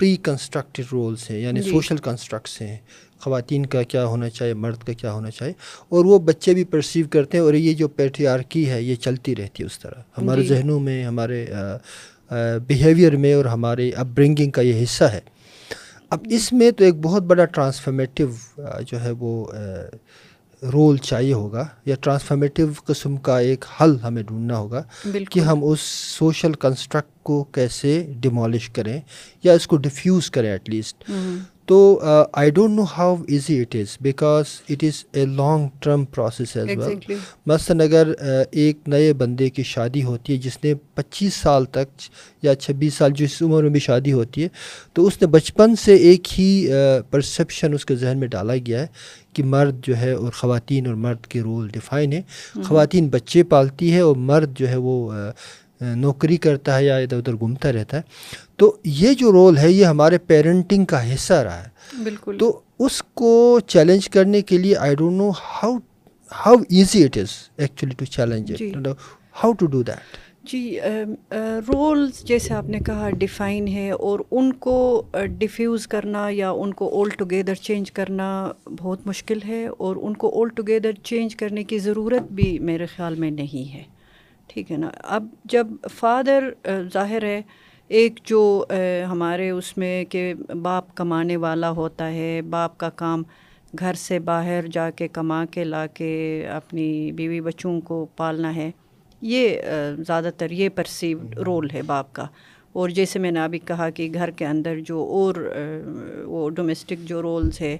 پری 0.00 0.16
کنسٹرکٹیڈ 0.22 0.86
رولس 0.92 1.30
ہیں 1.30 1.38
یعنی 1.38 1.62
سوشل 1.62 1.96
جی۔ 1.96 2.02
کنسٹرکٹس 2.02 2.60
ہیں 2.62 2.76
خواتین 3.20 3.64
کا 3.66 3.82
کیا 3.84 4.04
ہونا 4.06 4.28
چاہیے 4.30 4.54
مرد 4.56 4.82
کا 4.82 4.92
کیا 4.92 5.12
ہونا 5.12 5.30
چاہیے 5.30 5.54
اور 5.88 6.04
وہ 6.04 6.18
بچے 6.20 6.54
بھی 6.54 6.64
پرسیو 6.66 7.06
کرتے 7.10 7.38
ہیں 7.38 7.44
اور 7.44 7.54
یہ 7.54 7.74
جو 7.74 7.88
پیٹریارکی 7.90 8.68
ہے 8.70 8.82
یہ 8.82 8.94
چلتی 8.96 9.34
رہتی 9.36 9.62
ہے 9.62 9.66
اس 9.66 9.78
طرح 9.78 10.02
ہمارے 10.18 10.42
جی۔ 10.42 10.48
ذہنوں 10.48 10.78
میں 10.80 11.02
ہمارے 11.04 11.44
بیہیویئر 12.60 13.16
میں 13.16 13.34
اور 13.34 13.44
ہمارے 13.46 13.90
اپ 13.92 14.06
برنگنگ 14.14 14.50
کا 14.50 14.62
یہ 14.62 14.82
حصہ 14.82 15.04
ہے 15.06 15.20
اب 16.10 16.26
اس 16.30 16.52
میں 16.52 16.70
تو 16.70 16.84
ایک 16.84 16.94
بہت 17.00 17.22
بڑا 17.24 17.44
ٹرانسفارمیٹیو 17.46 18.28
جو 18.82 19.00
ہے 19.02 19.10
وہ 19.18 19.32
رول 20.62 20.96
چاہیے 20.96 21.32
ہوگا 21.32 21.64
یا 21.86 21.94
ٹرانسفارمیٹیو 22.00 22.66
قسم 22.86 23.16
کا 23.16 23.38
ایک 23.38 23.64
حل 23.80 23.96
ہمیں 24.02 24.22
ڈھونڈنا 24.22 24.58
ہوگا 24.58 24.82
کہ 25.30 25.40
ہم 25.40 25.64
اس 25.64 25.80
سوشل 26.18 26.52
کنسٹرکٹ 26.52 27.12
کو 27.22 27.42
کیسے 27.52 28.00
ڈیمالش 28.20 28.70
کریں 28.70 28.98
یا 29.44 29.52
اس 29.52 29.66
کو 29.66 29.76
ڈیفیوز 29.76 30.30
کریں 30.30 30.50
ایٹ 30.50 30.68
لیسٹ 30.70 31.10
تو 31.66 31.78
I 32.32 32.50
don't 32.50 32.76
know 32.76 32.84
how 32.96 33.14
easy 33.28 33.58
it 33.60 33.74
is 33.76 33.96
because 34.00 34.44
it 34.68 34.84
is 34.84 35.04
a 35.12 35.24
long 35.24 35.68
term 35.80 36.04
process 36.04 36.56
as 36.56 36.68
well 36.68 37.16
مثلاً 37.46 37.80
اگر 37.80 38.12
ایک 38.50 38.78
نئے 38.86 39.12
بندے 39.12 39.48
کی 39.50 39.62
شادی 39.62 40.02
ہوتی 40.02 40.32
ہے 40.32 40.38
جس 40.38 40.56
نے 40.64 40.72
پچیس 40.94 41.34
سال 41.34 41.64
تک 41.64 42.08
یا 42.42 42.54
چھبیس 42.54 42.94
سال 42.94 43.12
جس 43.16 43.40
عمر 43.42 43.62
میں 43.62 43.70
بھی 43.70 43.80
شادی 43.80 44.12
ہوتی 44.12 44.42
ہے 44.42 44.48
تو 44.92 45.06
اس 45.06 45.20
نے 45.22 45.26
بچپن 45.28 45.76
سے 45.76 45.94
ایک 46.08 46.38
ہی 46.38 46.48
پرسیپشن 47.10 47.74
اس 47.74 47.84
کے 47.86 47.96
ذہن 47.96 48.18
میں 48.18 48.28
ڈالا 48.28 48.56
گیا 48.66 48.80
ہے 48.80 48.86
کہ 49.38 49.44
مرد 49.44 49.86
جو 49.86 49.96
ہے 49.96 50.12
اور 50.12 50.32
خواتین 50.32 50.86
اور 50.86 50.94
مرد 50.94 51.26
کے 51.26 51.40
رول 51.40 51.68
ڈیفائن 51.68 52.12
ہے 52.12 52.22
خواتین 52.64 53.08
بچے 53.08 53.42
پالتی 53.42 53.94
ہے 53.94 54.00
اور 54.00 54.16
مرد 54.16 54.58
جو 54.58 54.68
ہے 54.68 54.76
وہ 54.76 55.12
نوکری 55.80 56.36
کرتا 56.36 56.76
ہے 56.76 56.84
یا 56.84 56.96
ادھر 56.96 57.16
ادھر 57.16 57.34
گھومتا 57.34 57.72
رہتا 57.72 57.96
ہے۔ 57.96 58.02
تو 58.56 58.76
یہ 58.84 59.12
جو 59.14 59.32
رول 59.32 59.58
ہے 59.58 59.70
یہ 59.72 59.84
ہمارے 59.84 60.18
پیرنٹنگ 60.18 60.84
کا 60.84 61.14
حصہ 61.14 61.32
رہا 61.32 61.62
ہے۔ 61.64 62.02
بالکل۔ 62.02 62.36
تو 62.40 62.60
اس 62.78 63.02
کو 63.14 63.60
چیلنج 63.66 64.08
کرنے 64.08 64.42
کے 64.42 64.58
لیے 64.58 64.76
I 64.76 64.94
don't 64.94 65.16
know 65.16 65.30
how 65.30 65.76
how 66.46 66.54
easy 66.54 67.04
it 67.04 67.18
is 67.18 67.28
actually 67.56 67.94
to 67.98 68.04
challenge 68.04 68.52
how 69.44 69.52
to 69.52 69.66
do 69.66 69.82
that 69.82 70.27
G 70.48 70.78
rules 71.68 72.22
جیسے 72.24 72.54
آپ 72.54 72.68
نے 72.68 72.78
کہا 72.78 73.08
ڈیفائن 73.10 73.66
ہے 73.68 73.90
اور 73.90 74.20
ان 74.30 74.52
کو 74.52 74.76
ڈیفیوز 75.38 75.86
کرنا 75.86 76.26
یا 76.30 76.50
ان 76.50 76.72
کو 76.74 76.88
اول 76.88 77.08
ٹوگیدر 77.18 77.54
چینج 77.54 77.90
کرنا 77.92 78.28
بہت 78.78 79.06
مشکل 79.06 79.38
ہے 79.48 79.66
اور 79.66 79.96
ان 79.96 80.14
کو 80.14 80.28
اول 80.28 80.48
ٹوگیدر 80.48 80.92
چینج 81.02 81.36
کرنے 81.36 81.64
کی 81.64 81.78
ضرورت 81.78 82.32
بھی 82.32 82.58
میرے 82.58 82.86
خیال 82.86 83.14
میں 83.14 83.30
نہیں 83.30 83.72
ہے۔ 83.74 83.82
ٹھیک 84.48 84.72
ہے 84.72 84.76
نا؟ 84.76 84.90
اب 85.04 85.26
جب 85.44 85.66
فادر 85.94 86.48
ظاہر 86.92 87.22
ہے، 87.22 87.40
ایک 87.90 88.20
جو 88.24 88.64
ہمارے 89.10 89.50
اس 89.50 89.76
میں 89.78 90.04
کہ 90.04 90.32
باپ 90.62 90.94
کمانے 90.96 91.36
والا 91.36 91.70
ہوتا 91.70 92.10
ہے، 92.12 92.40
باپ 92.50 92.78
کا 92.78 92.90
کام 92.96 93.22
گھر 93.78 93.94
سے 93.98 94.18
باہر 94.18 94.66
جا 94.72 94.90
کے 94.90 95.08
کما 95.08 95.44
کے 95.50 95.64
لا 95.64 95.86
کے 95.86 96.46
اپنی 96.52 96.90
بیوی 97.12 97.40
بچوں 97.40 97.80
کو 97.80 98.04
پالنا 98.16 98.54
ہے 98.56 98.70
یہ 99.22 99.60
زیادہ 100.06 100.30
تر 100.36 100.50
یہ 100.50 100.68
پرسیو 100.68 101.18
رول 101.46 101.70
ہے 101.70 101.82
باپ 101.82 102.12
کا۔ 102.12 102.26
اور 102.72 102.88
جیسے 102.88 103.18
میں 103.18 103.30
نے 103.30 103.40
ابھی 103.40 103.58
کہا 103.58 103.88
کہ 103.90 104.08
گھر 104.14 104.30
کے 104.30 104.46
اندر 104.46 104.80
جو 104.80 104.98
اور 105.12 105.34
وہ 106.24 106.48
ڈومیسٹک 106.50 107.06
جو 107.08 107.22
رولز 107.22 107.60
ہے 107.60 107.76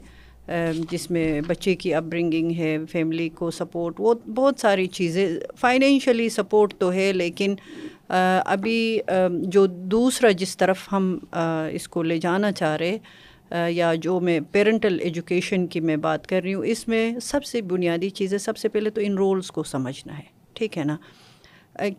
جس 0.91 1.11
میں 1.11 1.41
بچے 1.47 1.75
کی 1.75 1.93
اپ 1.95 2.03
برنگنگ 2.03 2.53
ہے 2.59 2.77
فیملی 2.91 3.29
کو 3.29 3.51
سپورٹ 3.51 3.95
وہ 3.99 4.15
بہت 4.35 4.61
ساری 4.61 4.87
چیزیں 4.87 5.29
فائنینشلی 5.61 6.29
سپورٹ 6.29 6.75
تو 6.79 6.93
ہے، 6.93 7.13
لیکن 7.13 7.55
ابھی 8.09 9.01
جو 9.43 9.67
دوسرا 9.67 10.31
جس 10.31 10.57
طرف 10.57 10.87
ہم 10.93 11.19
اس 11.73 11.89
کو 11.89 12.03
لے 12.03 12.19
جانا 12.19 12.53
چاہ 12.53 12.77
رہے 12.77 12.99
یا 13.71 13.93
جو 13.95 14.19
میں 14.21 14.41
پیرنٹل 14.53 14.99
ایجوکیشن 15.03 15.67
کی 15.67 15.81
میں 15.81 15.97
بات 15.97 16.27
کر 16.27 16.43
رہی 16.43 16.55
ہوں، 16.55 16.65
اس 16.65 16.87
میں 16.89 17.19
سب 17.23 17.45
سے 17.45 17.63
بنیادی 17.63 18.11
چیزیں، 18.11 18.39
سب 18.39 18.57
سے 18.57 18.69
پہلے 18.69 18.91
تو 18.91 19.01
ان 19.05 19.17
رولز 19.19 19.51
کو 19.51 19.63
سمجھنا 19.65 20.19
ہے۔ 20.19 20.25
ٹھیک 20.55 20.79
ہے 20.79 20.85
نا؟ 20.85 20.97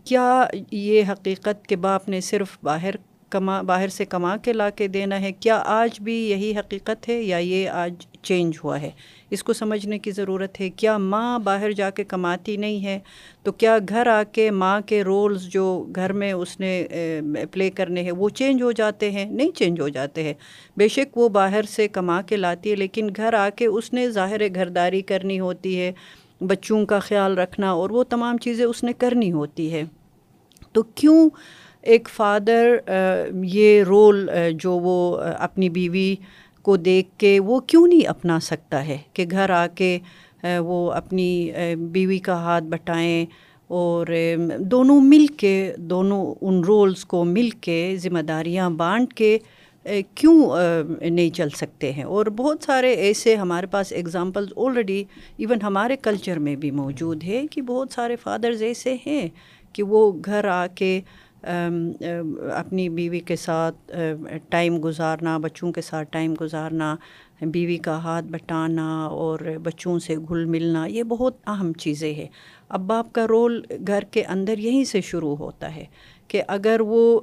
کیا 0.04 0.46
یہ 0.72 1.04
حقیقت 1.10 1.68
کہ 1.68 1.76
باپ 1.76 2.09
نے 2.09 2.21
صرف 2.21 2.57
باہر 2.64 2.95
کما، 3.30 3.62
باہر 3.62 3.88
سے 3.88 4.06
کما 4.06 4.38
کے 4.38 4.54
لا 4.54 4.69
کے 4.69 4.88
دینا 4.88 5.21
ہے؟ 5.21 5.31
کیا 5.31 5.62
آج 5.66 6.02
بھی 6.02 6.30
یہی 6.30 6.54
حقیقت 6.59 7.09
ہے 7.09 7.21
یا 7.21 7.38
یہ 7.38 7.69
آج 7.69 7.94
چینج 8.21 8.57
ہوا 8.64 8.81
ہے؟ 8.81 8.90
اس 9.30 9.44
کو 9.44 9.54
سمجھنے 9.54 10.00
کی 10.00 10.12
ضرورت 10.12 10.62
ہے۔ 10.62 10.69
کیا 10.69 10.98
ماں 10.98 11.40
باہر 11.40 11.71
جا 11.71 11.90
کے 11.90 12.04
کماتی 12.04 12.57
نہیں 12.57 12.86
ہے؟ 12.86 13.00
تو 13.44 13.52
کیا 13.52 13.78
گھر 13.90 14.07
آ 14.07 14.24
کے 14.24 14.52
ماں 14.52 14.81
کے 14.81 15.04
رولز 15.04 15.44
جو 15.44 15.88
گھر 15.95 16.14
میں 16.14 16.31
اس 16.33 16.59
نے 16.59 16.86
پلے 17.52 17.69
کرنے 17.69 18.02
ہیں، 18.02 18.12
وہ 18.12 18.30
چینج 18.30 18.62
ہو 18.62 18.71
جاتے 18.71 19.12
ہیں؟ 19.12 19.26
نہیں 19.26 19.52
چینج 19.52 19.81
ہو 19.81 19.90
جاتے 19.90 20.24
ہیں۔ 20.24 20.33
بے 20.78 20.88
شک 20.88 21.18
وہ 21.18 21.30
باہر 21.30 21.64
سے 21.64 21.88
کما 21.88 22.21
کے 22.21 22.38
لاتی 22.38 22.71
ہے، 22.71 22.76
لیکن 22.76 23.09
گھر 23.16 23.33
آ 23.33 23.50
کے 23.50 23.66
اس 23.66 23.94
نے 23.94 24.09
ظاہر 24.09 24.42
گھرداری 24.56 25.02
کرنی 25.02 25.40
ہوتی 25.40 25.80
ہے۔ 25.80 25.92
بچوں 26.42 26.86
کا 26.86 27.00
خیال 27.00 27.38
رکھنا 27.38 27.72
اور 27.72 27.90
وہ 27.90 28.04
تمام 28.04 28.38
چیزیں 28.38 28.66
اس 28.66 28.84
نے 28.84 28.94
کرنی 28.94 29.31
ہوتی 29.31 29.74
ہے۔ 29.74 29.84
تو 30.72 30.84
کیوں 30.84 31.30
ایک 31.81 32.10
فادر 32.10 32.76
یہ 33.44 33.84
رول 33.84 34.30
جو 34.60 34.74
وہ 34.74 35.18
اپنی 35.38 35.69
بیوی 35.69 36.16
کو 36.62 36.78
دیکھ 36.78 37.10
کے 37.18 37.40
وہ 37.40 37.60
کیوں 37.60 37.88
نہیں 37.88 38.08
اپنا 38.08 38.40
سکتا 38.40 38.86
ہے 38.88 38.98
کہ 39.14 39.26
گھر 39.31 39.50
آ 39.50 39.68
کے 39.68 40.00
وہ 40.60 40.92
اپنی 40.92 41.52
بیوی 41.92 42.18
کا 42.18 42.34
ہاتھ 42.34 42.64
بٹائیں 42.64 43.26
اور 43.68 44.08
دونوں 44.60 45.00
مل 45.02 45.26
کے، 45.28 45.74
دونوں 45.78 46.36
ان 46.42 46.64
رولز 46.64 47.06
کو 47.06 47.24
مل 47.24 47.50
کے، 47.50 47.96
ذمہ 47.98 48.19
داریاں 48.19 48.69
بانٹ 48.69 49.14
کے 49.14 49.38
کیوں 50.16 50.56
نہیں 51.02 51.30
چل 51.30 51.50
سکتے 51.50 51.92
ہیں؟ 51.94 52.04
اور 52.04 52.26
بہت 52.26 52.64
سارے 52.64 52.94
ایسے 52.94 53.36
ہمارے 53.36 53.68
پاس 53.68 53.92
ایگزامپلز 53.92 54.54
آلریڈی 54.58 55.04
ایون 55.38 55.62
ہمارے 55.64 55.96
کلچر 56.02 56.40
میں 56.40 56.56
بھی 56.56 56.72
موجود 56.72 57.24
ہے 57.24 57.46
کہ 57.52 57.62
بہت 57.62 57.94
سارے 57.94 58.16
فادرز 58.16 58.62
ایسے 58.64 58.96
ہیں 59.06 59.28
کہ 59.74 59.84
وہ 59.84 60.12
گھر 60.26 60.46
آ 60.46 60.66
کے 60.76 61.00
اپنی 62.54 62.88
بیوی 62.90 63.19
کے 63.19 63.36
ساتھ 63.36 63.92
ٹائم 64.50 64.78
گزارنا، 64.84 65.38
بچوں 65.38 65.72
کے 65.72 65.81
ساتھ 65.81 66.12
ٹائم 66.12 66.34
گزارنا، 66.42 66.96
بیوی 67.42 67.78
کا 67.78 67.98
ہاتھ 68.04 68.26
بٹانا 68.26 68.88
اور 69.06 69.40
بچوں 69.64 69.98
سے 70.00 70.16
گھل 70.18 70.46
ملنا، 70.46 70.86
یہ 70.86 71.04
بہت 71.04 71.38
اہم 71.48 71.72
چیزیں 71.74 72.14
ہیں۔ 72.14 72.28
اب 72.69 72.81
باپ 72.81 73.14
کا 73.14 73.28
رول 73.28 73.61
گھر 73.88 74.04
کے 74.11 74.23
اندر 74.23 74.57
یہیں 74.57 74.83
سے 74.83 75.02
شروع 75.02 75.35
ہوتا 75.35 75.76
ہے 75.76 75.85
کہ 76.28 76.42
اگر 76.47 76.81
وہ 76.85 77.21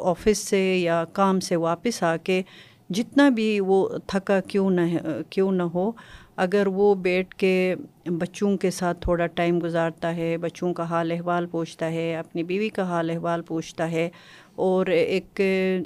آفس 0.00 0.38
سے 0.38 0.62
یا 0.78 1.04
کام 1.12 1.40
سے 1.40 1.56
واپس 1.56 2.02
آ 2.02 2.16
کے 2.16 2.42
جتنا 2.90 3.28
بھی 3.28 3.60
وہ 3.60 3.88
تھکا 4.06 4.40
کیوں 4.40 4.70
نہ 4.70 4.80
کیوں 5.30 5.52
نہ 5.52 5.62
ہو 5.62 5.90
اگر 6.36 6.66
وہ 6.66 6.94
بیٹھ 6.94 7.34
کے 7.34 7.74
بچوں 8.20 8.56
کے 8.56 8.70
ساتھ 8.70 9.00
تھوڑا 9.00 9.26
ٹائم 9.26 9.58
گزارتا 9.62 10.14
ہے، 10.16 10.36
بچوں 10.36 10.72
کا 10.74 10.88
حال 10.90 11.12
احوال 11.12 11.46
پوچھتا 11.46 11.90
ہے، 11.92 12.14
اپنی 12.16 12.42
بیوی 12.42 12.68
کا 12.68 12.82
حال 12.82 13.10
احوال 13.10 13.42
پوچھتا 13.42 13.90
ہے، 13.90 14.08
اور 14.56 14.86
ایک 14.86 15.40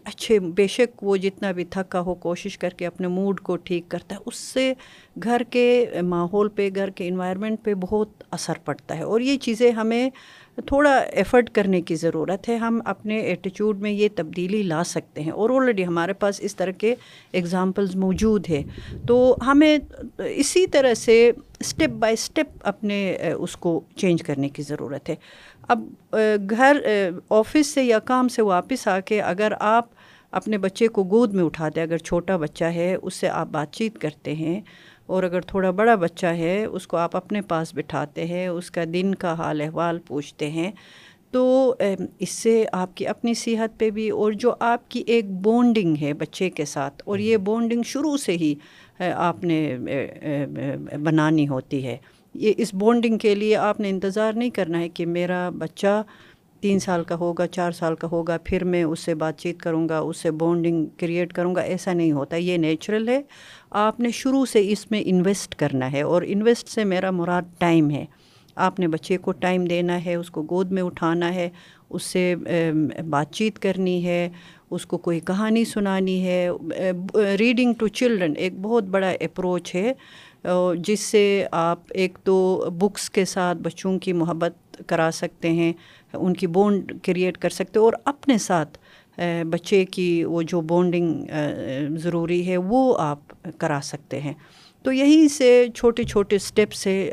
اچھے 0.05 0.39
بے 0.57 0.67
شک 0.67 1.05
وہ 1.05 1.17
جتنا 1.17 1.53
بھی 1.53 1.65
تھکا 1.65 2.01
ہو 2.01 2.15
کوشش 2.15 2.59
کر 2.59 2.71
کے 2.71 2.87
اپنے 2.87 3.09
موڈ 3.09 3.41
کو 3.41 3.57
ٹھیک 3.57 3.89
کرتا 3.89 4.15
ہے، 4.15 4.21
اس 4.27 4.37
سے 4.37 4.73
گھر 5.23 5.43
کے 5.51 5.87
ماحول 6.05 6.49
پہ، 6.49 6.69
گھر 6.75 6.91
کے 6.91 7.09
انوائرمنٹ 7.09 7.65
پہ 7.65 7.75
بہت 7.81 8.23
اثر 8.31 8.59
پڑتا 8.65 8.99
ہے۔ 8.99 9.03
اور 9.03 9.21
یہ 9.21 9.39
چیزیں 9.39 9.71
ہمیں 9.73 10.09
تھوڑا 10.67 10.93
ایفرٹ 10.93 11.51
کرنے 11.51 11.81
کی 11.81 11.95
ضرورت 11.95 12.49
ہے۔ 12.49 12.57
ہم 12.57 12.81
اپنے 12.85 13.19
ایٹیچیوڈ 13.19 13.81
میں 13.81 13.91
یہ 13.91 14.09
تبدیلی 14.15 14.63
لا 14.63 14.83
سکتے 14.85 15.21
ہیں 15.21 15.31
اور 15.31 15.51
آلریڈی 15.51 15.87
ہمارے 15.87 16.13
پاس 16.13 16.41
اس 16.43 16.57
طرح 16.57 16.71
کے 16.71 16.95
اگزامپلز 17.35 17.97
موجود 17.97 18.49
ہے 18.51 18.63
تو 19.07 19.37
ہمیں 19.47 19.79
اسی 20.19 20.67
طرح 20.67 20.95
سے 20.95 21.31
اسٹیپ 21.61 21.91
بائی 21.91 22.15
اسٹیپ 22.15 22.49
اپنے 22.63 23.17
اس 23.39 23.57
کو 23.57 23.81
چینج 23.97 24.23
کرنے 24.23 24.49
کی 24.49 24.63
ضرورت 24.63 25.09
ہے۔ 25.09 25.15
اب 25.69 25.85
گھر 26.51 26.81
آفس 27.31 27.67
سے 27.67 27.85
یا 27.85 27.99
کام 27.99 28.29
سے 28.29 28.43
واپس 28.43 28.89
آ 28.89 28.99
کے 29.01 29.21
اگر 29.23 29.53
آپ 29.61 29.87
اپنے 30.31 30.59
بچے 30.59 30.89
کو 30.89 31.05
گود 31.05 31.35
میں 31.35 31.45
اٹھاتے 31.45 31.83
اگر 31.83 31.99
چھوٹا 31.99 32.37
بچہ 32.37 32.65
ہے، 32.65 32.95
اس 32.95 33.15
سے 33.15 33.29
آپ 33.29 33.49
بات 33.51 33.73
چیت 33.73 33.99
کرتے 33.99 34.35
ہیں 34.35 34.61
اور 35.09 35.23
اگر 35.23 35.41
تھوڑا 35.43 35.71
بڑا 35.73 35.95
بچہ 35.97 36.27
ہے، 36.39 36.65
اس 36.65 36.87
کو 36.87 36.97
آپ 36.97 37.17
اپنے 37.17 37.41
پاس 37.49 37.75
بٹھاتے 37.75 38.27
ہیں، 38.27 38.47
اس 38.49 38.71
کا 38.71 38.85
دن 38.93 39.15
کا 39.15 39.33
حال 39.39 39.61
احوال 39.61 39.99
پوچھتے 40.07 40.51
ہیں، 40.51 40.71
تو 41.31 41.75
اس 42.19 42.31
سے 42.31 42.65
آپ 42.73 42.97
کی 42.97 43.07
اپنی 43.07 43.35
صحت 43.35 43.79
پہ 43.79 43.91
بھی 43.91 44.09
اور 44.11 44.33
جو 44.35 44.55
آپ 44.61 44.91
کی 44.91 45.03
ایک 45.07 45.31
بونڈنگ 45.43 45.97
ہے 46.01 46.13
بچے 46.15 46.51
کے 46.51 46.65
ساتھ، 46.65 47.03
اور 47.07 47.19
یہ 47.19 47.37
بونڈنگ 47.49 47.83
شروع 47.87 48.17
سے 48.17 48.37
ہی 48.37 48.55
آپ 49.01 49.45
نے 49.45 49.77
بنانی 51.03 51.49
ہوتی 51.49 51.85
ہے۔ 51.87 51.97
یہ 52.35 52.53
اس 52.57 52.75
بونڈنگ 52.75 53.19
کے 53.19 53.35
لیے 53.35 53.57
آپ 53.57 53.81
نے 53.81 53.91
انتظار 53.91 54.33
نہیں 54.33 54.51
کرنا 54.51 54.81
ہے 54.81 54.89
کہ 54.89 55.07
میرا 55.07 55.49
بچہ 55.59 56.03
تین 56.63 56.79
سال 56.79 57.05
کا 57.05 57.15
ہوگا، 57.15 57.47
چار 57.47 57.73
سال 57.73 57.95
کا 57.95 58.09
ہوگا، 58.11 58.37
پھر 58.45 58.65
میں 58.65 58.83
اس 58.85 59.01
سے 59.01 59.15
بات 59.15 59.39
چیت 59.39 59.61
کروں 59.61 59.89
گا، 59.89 59.99
اس 59.99 60.17
سے 60.17 60.31
بونڈنگ 60.31 60.87
کریٹ 60.99 61.33
کروں 61.33 61.55
گا، 61.55 61.61
ایسا 61.63 61.93
نہیں 61.93 62.13
ہوتا، 62.13 62.37
یہ 62.37 62.57
نیچرل 62.57 63.09
ہے۔ 63.09 63.21
آپ 63.71 64.01
نے 64.01 64.11
شروع 64.11 64.45
سے 64.47 64.61
اس 64.71 64.91
میں 64.91 65.03
انویسٹ 65.07 65.55
کرنا 65.55 65.91
ہے 65.93 66.03
اور 66.03 66.23
انویسٹ 66.27 66.69
سے 66.69 66.85
میرا 66.85 67.11
مراد 67.11 67.43
ٹائم 67.59 67.91
ہے۔ 67.91 68.05
آپ 68.57 68.79
نے 68.81 68.89
بچے 68.89 69.17
کو 69.17 69.33
ٹائم 69.33 69.65
دینا 69.65 70.05
ہے، 70.05 70.15
اس 70.15 70.31
کو 70.31 70.43
گود 70.43 70.73
میں 70.73 70.83
اٹھانا 70.83 71.35
ہے، 71.35 71.49
اس 71.91 72.03
سے 72.03 72.35
بات 73.11 73.33
چیت 73.33 73.59
کرنی 73.59 74.05
ہے، 74.07 74.29
اس 74.71 74.87
کو 74.87 74.99
کوئی 74.99 75.21
کہانی 75.21 75.65
سنانی 75.65 76.23
ہے۔ 76.27 76.49
ریڈنگ 77.39 77.75
ٹو 77.79 77.89
چلڈرن 77.89 78.33
ایک 78.37 78.59
بہت 78.63 78.85
بڑا 78.85 79.11
اپروچ 79.11 79.75
ہے 79.75 79.93
جس 80.79 81.01
سے 81.01 81.47
آپ 81.51 81.79
ایک 81.91 82.19
تو 82.25 82.71
بکس 82.79 83.09
کے 83.11 83.25
ساتھ 83.25 83.59
بچوں 83.59 83.99
کی 83.99 84.13
محبت 84.13 84.83
کرا 84.87 85.11
سکتے 85.13 85.51
ہیں، 85.51 85.73
ان 86.13 86.35
کی 86.35 86.47
بونڈ 86.47 86.93
کریٹ 87.03 87.39
کر 87.39 87.51
سکتے 87.51 87.79
اور 87.79 87.93
اپنے 88.05 88.39
ساتھ 88.39 88.79
بچے 89.51 89.85
کی 89.85 90.25
وہ 90.25 90.43
جو 90.43 90.61
بونڈنگ 90.61 91.25
ضروری 91.97 92.47
ہے 92.49 92.57
وہ 92.57 92.97
آپ 92.99 93.19
کرا 93.59 93.79
سکتے 93.83 94.21
ہیں۔ 94.21 94.35
تو 94.85 94.93
یہیں 94.93 95.29
سے 95.29 95.67
چھوٹے 95.75 96.05
چھوٹے 96.05 96.37
اسٹیپ 96.37 96.73
سے 96.73 97.13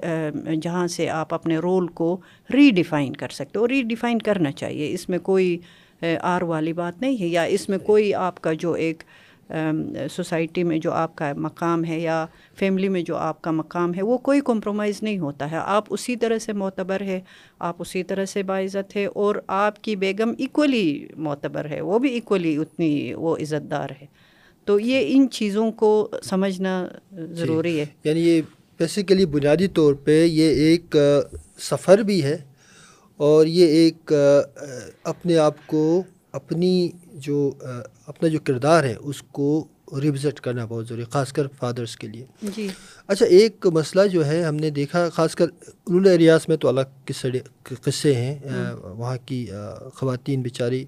جہاں 0.62 0.88
سے 0.88 1.10
آپ 1.10 1.34
اپنے 1.34 1.58
رول 1.58 1.88
کو 1.88 2.18
ری 2.54 2.70
ڈیفائن 2.72 3.14
کر 3.14 3.30
سکتے 3.30 3.60
اور 3.60 3.70
ری 3.70 3.82
ڈیفائن 3.82 4.20
کرنا 4.20 4.52
چاہیے۔ 4.52 4.92
اس 4.94 5.08
میں 5.10 5.20
کوئی 5.20 5.58
آر 6.22 6.42
والی 6.42 6.74
بات 6.74 7.02
نہیں 7.02 7.22
ہے 7.22 7.28
یا 7.28 7.44
اس 7.44 7.68
میں 7.70 7.78
کوئی 7.78 8.14
آپ 8.14 8.42
کا 8.42 8.54
جو 8.54 8.74
ایک 8.74 9.04
سوسائٹی 10.12 10.64
میں 10.64 10.78
جو 10.78 10.92
آپ 10.92 11.16
کا 11.16 11.34
مقام 11.38 11.86
ہے 11.86 12.00
یا 12.00 12.26
فیملی 12.56 12.90
میں 12.90 13.02
جو 13.02 13.16
آپ 13.18 13.42
کا 13.42 13.52
مقام 13.52 13.94
ہے 13.94 14.04
وہ 14.04 14.18
کوئی 14.18 14.42
کمپرومائز 14.46 15.04
نہیں 15.04 15.20
ہوتا 15.20 15.52
ہے۔ 15.52 15.58
آپ 15.58 15.84
اسی 15.90 16.16
طرح 16.16 16.38
سے 16.38 16.54
معتبر 16.54 17.02
ہے 17.02 17.22
آپ 17.60 17.76
اسی 17.80 18.04
طرح 18.04 18.26
سے 18.26 18.44
باعزت 18.44 18.96
ہے 18.96 19.06
اور 19.06 19.36
آپ 19.48 19.82
کی 19.82 19.96
بیگم 19.96 20.34
ایکولی 20.38 21.08
معتبر 21.18 21.66
ہے 21.70 21.82
وہ 21.82 22.00
بھی 22.00 22.10
ایکولی 22.10 22.58
اتنی 22.58 23.14
وہ 23.14 23.38
عزت 23.38 23.72
دار 23.72 23.90
ہے۔ 24.02 24.06
تو 24.66 24.80
یہ 24.80 25.06
ان 25.08 25.30
چیزوں 25.30 25.72
کو 25.72 26.10
سمجھنا 26.24 26.88
ضروری 27.12 27.80
ہے۔ 27.80 27.86
یعنی 28.04 28.20
یہ 28.20 28.42
بیسیکلی 28.80 29.26
بنیادی 29.26 29.68
طور 29.68 29.94
پہ 29.94 30.26
یہ 30.26 30.50
ایک 30.50 30.96
سفر 31.60 31.98
بھی 31.98 32.24
ہے 32.24 32.38
اور 33.18 33.46
یہ 33.46 33.66
ایک 33.66 34.14
اپنے 35.04 35.38
آپ 35.38 35.54
کو 35.66 36.04
اپنی 36.36 36.90
جو 37.14 37.38
اپنا 38.06 38.30
جو 38.30 38.40
کردار 38.44 38.84
ہے 38.84 38.96
اس 39.00 39.22
کو 39.22 39.48
ریوزٹ 40.02 40.40
کرنا 40.40 40.66
بہت 40.66 40.88
ضروری 40.88 41.04
خاص 41.12 41.32
کر 41.34 41.48
فادرس 41.60 41.96
کے 41.98 42.08
لیے۔ 42.08 42.26
جی۔ 42.56 42.68
اچھا 43.08 43.26
ایک 43.26 43.68
مسئلہ 43.74 44.08
جو 44.08 44.26
ہے 44.26 44.44
ہم 44.44 44.56
نے 44.56 44.70
دیکھا 44.70 45.10
خاص 45.10 45.36
کر 45.36 45.46
رول 45.90 46.08
ایریاز 46.08 46.48
میں 46.48 46.58
تو 46.58 46.68
الگ 46.68 47.12
قصے 47.84 48.14
ہیں۔ 48.16 48.36
وہاں 48.82 49.18
کی 49.26 49.46
خواتین 49.94 50.42
بیچاری 50.42 50.86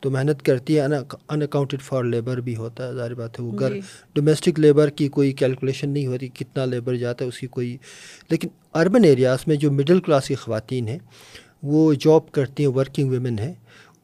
تو 0.00 0.10
محنت 0.10 0.42
کرتی 0.42 0.76
ہے 0.76 0.80
ان 0.80 1.42
اکاؤنٹڈ 1.42 1.82
فار 1.82 2.04
لیبر 2.04 2.40
بھی 2.40 2.56
ہوتا 2.56 2.88
ہے 2.88 2.94
ظاہر 2.94 3.14
بات 3.14 3.40
ہے 3.40 3.44
وہ 3.44 3.58
گھر 3.58 3.78
ڈومیسٹک 4.14 4.58
لیبر 4.60 4.90
کی 4.90 5.08
کوئی 5.08 5.32
کیلکولیشن 5.32 5.90
نہیں 5.90 6.06
ہوتی 6.06 6.28
کتنا 6.28 6.64
لیبر 6.64 6.96
جاتا 6.96 7.24
ہے 7.24 7.28
اس 7.28 7.38
کی 7.38 7.46
کوئی۔ 7.46 7.76
لیکن 8.30 8.48
اربن 8.74 9.04
ایریاز 9.04 9.38
میں 9.46 9.56
جو 9.56 9.72
مڈل 9.72 10.00
کلاس 10.00 10.28
کی 10.28 10.34
خواتین 10.34 10.88
ہیں 10.88 10.98
وہ 11.62 11.92
جاب 11.94 12.30
کرتی 12.32 12.64
ہیں 12.64 12.70
ورکنگ 12.70 13.10
ویمن 13.10 13.38
ہیں۔ 13.38 13.52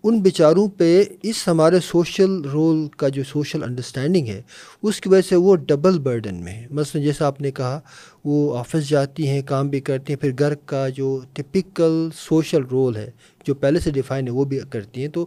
ان 0.04 0.20
بیچاروں 0.20 0.66
پہ 0.76 0.86
اس 1.22 1.46
ہمارے 1.48 1.78
سوشل 1.80 2.40
رول 2.44 2.86
کا 2.96 3.08
جو 3.08 3.22
سوشل 3.24 3.62
انڈرسٹینڈنگ 3.62 4.26
ہے 4.26 4.40
اس 4.82 5.00
کی 5.00 5.08
وجہ 5.08 5.20
سے 5.20 5.36
وہ 5.36 5.56
ڈبل 5.68 5.98
برڈن 5.98 6.42
میں 6.44 6.52
ہے 6.52 6.66
مثلاً 6.70 7.04
جیسا 7.04 7.26
آپ 7.26 7.40
نے 7.40 7.50
کہا 7.50 7.78
وہ 8.24 8.56
آفس 8.58 8.88
جاتی 8.88 9.28
ہیں 9.28 9.42
کام 9.42 9.68
بھی 9.68 9.80
کرتی 9.80 10.12
ہیں 10.12 10.20
پھر 10.20 10.32
گھر 10.38 10.54
کا 10.64 10.88
جو 10.96 11.08
ٹپکل 11.32 12.08
سوشل 12.16 12.62
رول 12.70 12.96
ہے 12.96 13.10
جو 13.46 13.54
پہلے 13.54 13.80
سے 13.80 13.90
ڈیفائن 13.90 14.26
ہے 14.26 14.32
وہ 14.32 14.44
بھی 14.44 14.58
کرتی 14.70 15.00
ہیں۔ 15.00 15.08
تو 15.08 15.26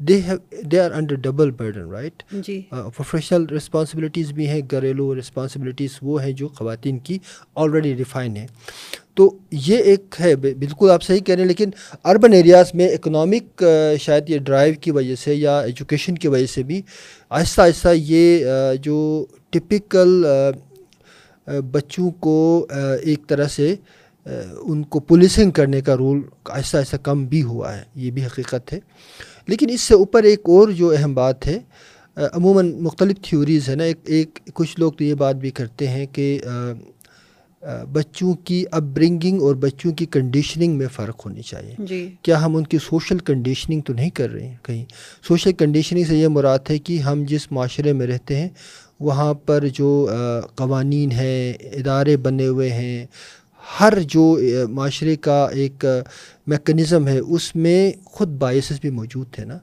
they 0.00 0.20
they 0.62 0.80
are 0.80 0.90
under 0.90 1.16
double 1.22 1.50
burden 1.50 1.90
right 1.90 2.22
G. 2.46 2.60
Professional 2.70 3.44
responsibilities 3.48 4.32
بھی 4.32 4.48
ہیں 4.48 4.60
گھریلو 4.70 5.14
رسپانسبلٹیز 5.14 5.98
وہ 6.02 6.22
ہیں 6.22 6.32
جو 6.32 6.48
خواتین 6.48 6.98
کی 6.98 7.18
آلریڈی 7.56 7.94
ڈیفائن 7.94 8.36
ہیں۔ 8.36 8.46
تو 9.16 9.28
یہ 9.52 9.78
ایک 9.78 10.16
ہے 10.20 10.34
بالکل 10.36 10.90
آپ 10.90 11.02
صحیح 11.02 11.20
کہہ 11.20 11.34
رہے 11.34 11.42
ہیں، 11.42 11.48
لیکن 11.48 11.70
اربن 12.04 12.32
ایریاز 12.32 12.74
میں 12.74 12.88
اکنامک 12.88 13.64
شاید 14.00 14.30
یہ 14.30 14.38
ڈرائیو 14.38 14.74
کی 14.80 14.90
وجہ 14.90 15.14
سے 15.14 15.34
یا 15.34 15.58
ایجوکیشن 15.60 16.14
کی 16.14 16.28
وجہ 16.28 16.46
سے 16.46 16.62
بھی 16.62 16.80
آہستہ 17.30 17.60
آہستہ 17.60 17.88
یہ 17.94 18.44
جو 18.82 19.24
ٹپکل 19.50 20.24
بچوں 21.72 22.10
کو 22.20 22.66
ایک 23.02 23.26
طرح 23.28 23.48
سے 23.56 23.74
ان 24.26 24.82
کو 24.82 25.00
پولیسنگ 25.00 25.50
کرنے 25.50 25.80
کا 25.80 25.96
رول 25.96 26.20
آہستہ 26.48 26.76
آہستہ 26.76 26.96
کم 27.02 27.24
بھی 27.26 27.42
ہوا 27.42 27.76
ہے، 27.76 27.82
یہ 27.94 28.10
بھی 28.10 28.24
حقیقت 28.24 28.72
ہے۔ 28.72 28.78
لیکن 29.48 29.70
اس 29.70 29.80
سے 29.80 29.94
اوپر 29.94 30.22
ایک 30.24 30.48
اور 30.48 30.68
جو 30.78 30.90
اہم 30.96 31.14
بات 31.14 31.46
ہے 31.46 31.58
عموماً 32.16 32.70
مختلف 32.82 33.16
تھیوریز 33.22 33.68
ہیں 33.68 33.76
نا، 33.76 33.84
ایک 33.84 33.98
ایک، 34.04 34.38
کچھ 34.54 34.78
لوگ 34.80 34.92
تو 34.92 35.04
یہ 35.04 35.14
بات 35.14 35.36
بھی 35.36 35.50
کرتے 35.50 35.88
ہیں 35.88 36.06
کہ 36.12 36.38
بچوں 37.92 38.34
کی 38.34 38.64
اپ 38.70 38.82
برنگنگ 38.82 39.42
اور 39.42 39.54
بچوں 39.54 39.92
کی 39.92 40.06
کنڈیشننگ 40.06 40.78
میں 40.78 40.86
فرق 40.88 41.26
ہونی 41.26 41.42
چاہیے۔ 41.42 41.74
جی۔ 41.78 42.14
کیا 42.22 42.44
ہم 42.44 42.56
ان 42.56 42.64
کی 42.64 42.78
سوشل 42.78 43.18
کنڈیشننگ 43.18 43.80
تو 43.80 43.92
نہیں 43.92 44.10
کر 44.10 44.30
رہے 44.30 44.46
ہیں؟ 44.46 44.56
کہیں 44.62 44.84
سوشل 45.28 45.52
کنڈیشننگ 45.52 46.04
سے 46.04 46.16
یہ 46.16 46.28
مراد 46.28 46.58
ہے 46.70 46.78
کہ 46.78 46.98
ہم 46.98 47.24
جس 47.28 47.52
معاشرے 47.52 47.92
میں 47.92 48.06
رہتے 48.06 48.36
ہیں 48.36 48.48
وہاں 49.00 49.34
پر 49.34 49.64
جو 49.74 50.08
قوانین 50.56 51.12
ہیں 51.12 51.52
ادارے 51.52 52.16
بنے 52.16 52.46
ہوئے 52.46 52.72
ہیں 52.72 53.06
ہر 53.80 53.92
جو 54.00 54.38
معاشرے 54.68 55.16
کا 55.16 55.44
ایک 55.44 55.84
میکنزم 56.46 57.08
ہے 57.08 57.18
اس 57.18 57.56
میں 57.56 57.92
خود 58.04 58.28
باعث 58.28 58.72
بھی 58.80 58.90
موجود 58.90 59.26
تھے 59.30 59.44
نا۔ 59.44 59.58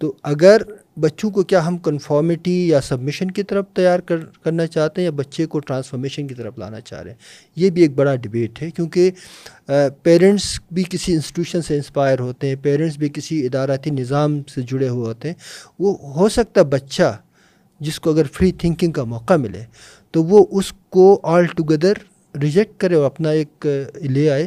تو 0.00 0.12
اگر 0.22 0.62
بچوں 1.00 1.30
کو 1.30 1.42
کیا 1.42 1.66
ہم 1.66 1.76
کنفارمیٹی 1.78 2.56
یا 2.68 2.80
سبمیشن 2.80 3.30
کی 3.30 3.42
طرف 3.42 3.64
تیار 3.74 3.98
کر، 3.98 4.24
کرنا 4.42 4.66
چاہتے 4.66 5.00
ہیں 5.00 5.04
یا 5.04 5.10
بچے 5.16 5.46
کو 5.46 5.58
ٹرانسفارمیشن 5.58 6.26
کی 6.26 6.34
طرف 6.34 6.58
لانا 6.58 6.80
چاہ 6.80 7.02
رہے 7.02 7.10
ہیں؟ 7.10 7.18
یہ 7.56 7.70
بھی 7.70 7.82
ایک 7.82 7.94
بڑا 7.94 8.14
ڈبیٹ 8.16 8.62
ہے 8.62 8.70
کیونکہ 8.70 9.10
پیرنٹس 10.02 10.48
بھی 10.72 10.84
کسی 10.90 11.14
انسٹیٹیوشن 11.14 11.62
سے 11.62 11.76
انسپائر 11.76 12.20
ہوتے 12.20 12.48
ہیں 12.48 12.56
پیرنٹس 12.62 12.96
بھی 12.98 13.08
کسی 13.14 13.44
اداراتی 13.46 13.90
نظام 13.90 14.42
سے 14.54 14.62
جڑے 14.62 14.88
ہوئے 14.88 15.06
ہوتے 15.06 15.28
ہیں۔ 15.28 15.34
وہ 15.78 15.96
ہو 16.16 16.28
سکتا 16.28 16.62
بچہ 16.70 17.16
جس 17.80 18.00
کو 18.00 18.10
اگر 18.10 18.26
فری 18.32 18.52
تھنکنگ 18.52 18.92
کا 18.92 19.04
موقع 19.04 19.36
ملے 19.36 19.64
تو 20.14 20.24
وہ 20.24 20.44
اس 20.50 20.72
کو 20.90 21.20
آل 21.22 21.46
ٹوگیدر 21.56 21.92
ریجیکٹ 22.34 22.80
کرے 22.80 22.94
اور 22.94 23.04
اپنا 23.04 23.30
ایک 23.30 23.66
لے 24.02 24.30
آئے۔ 24.30 24.46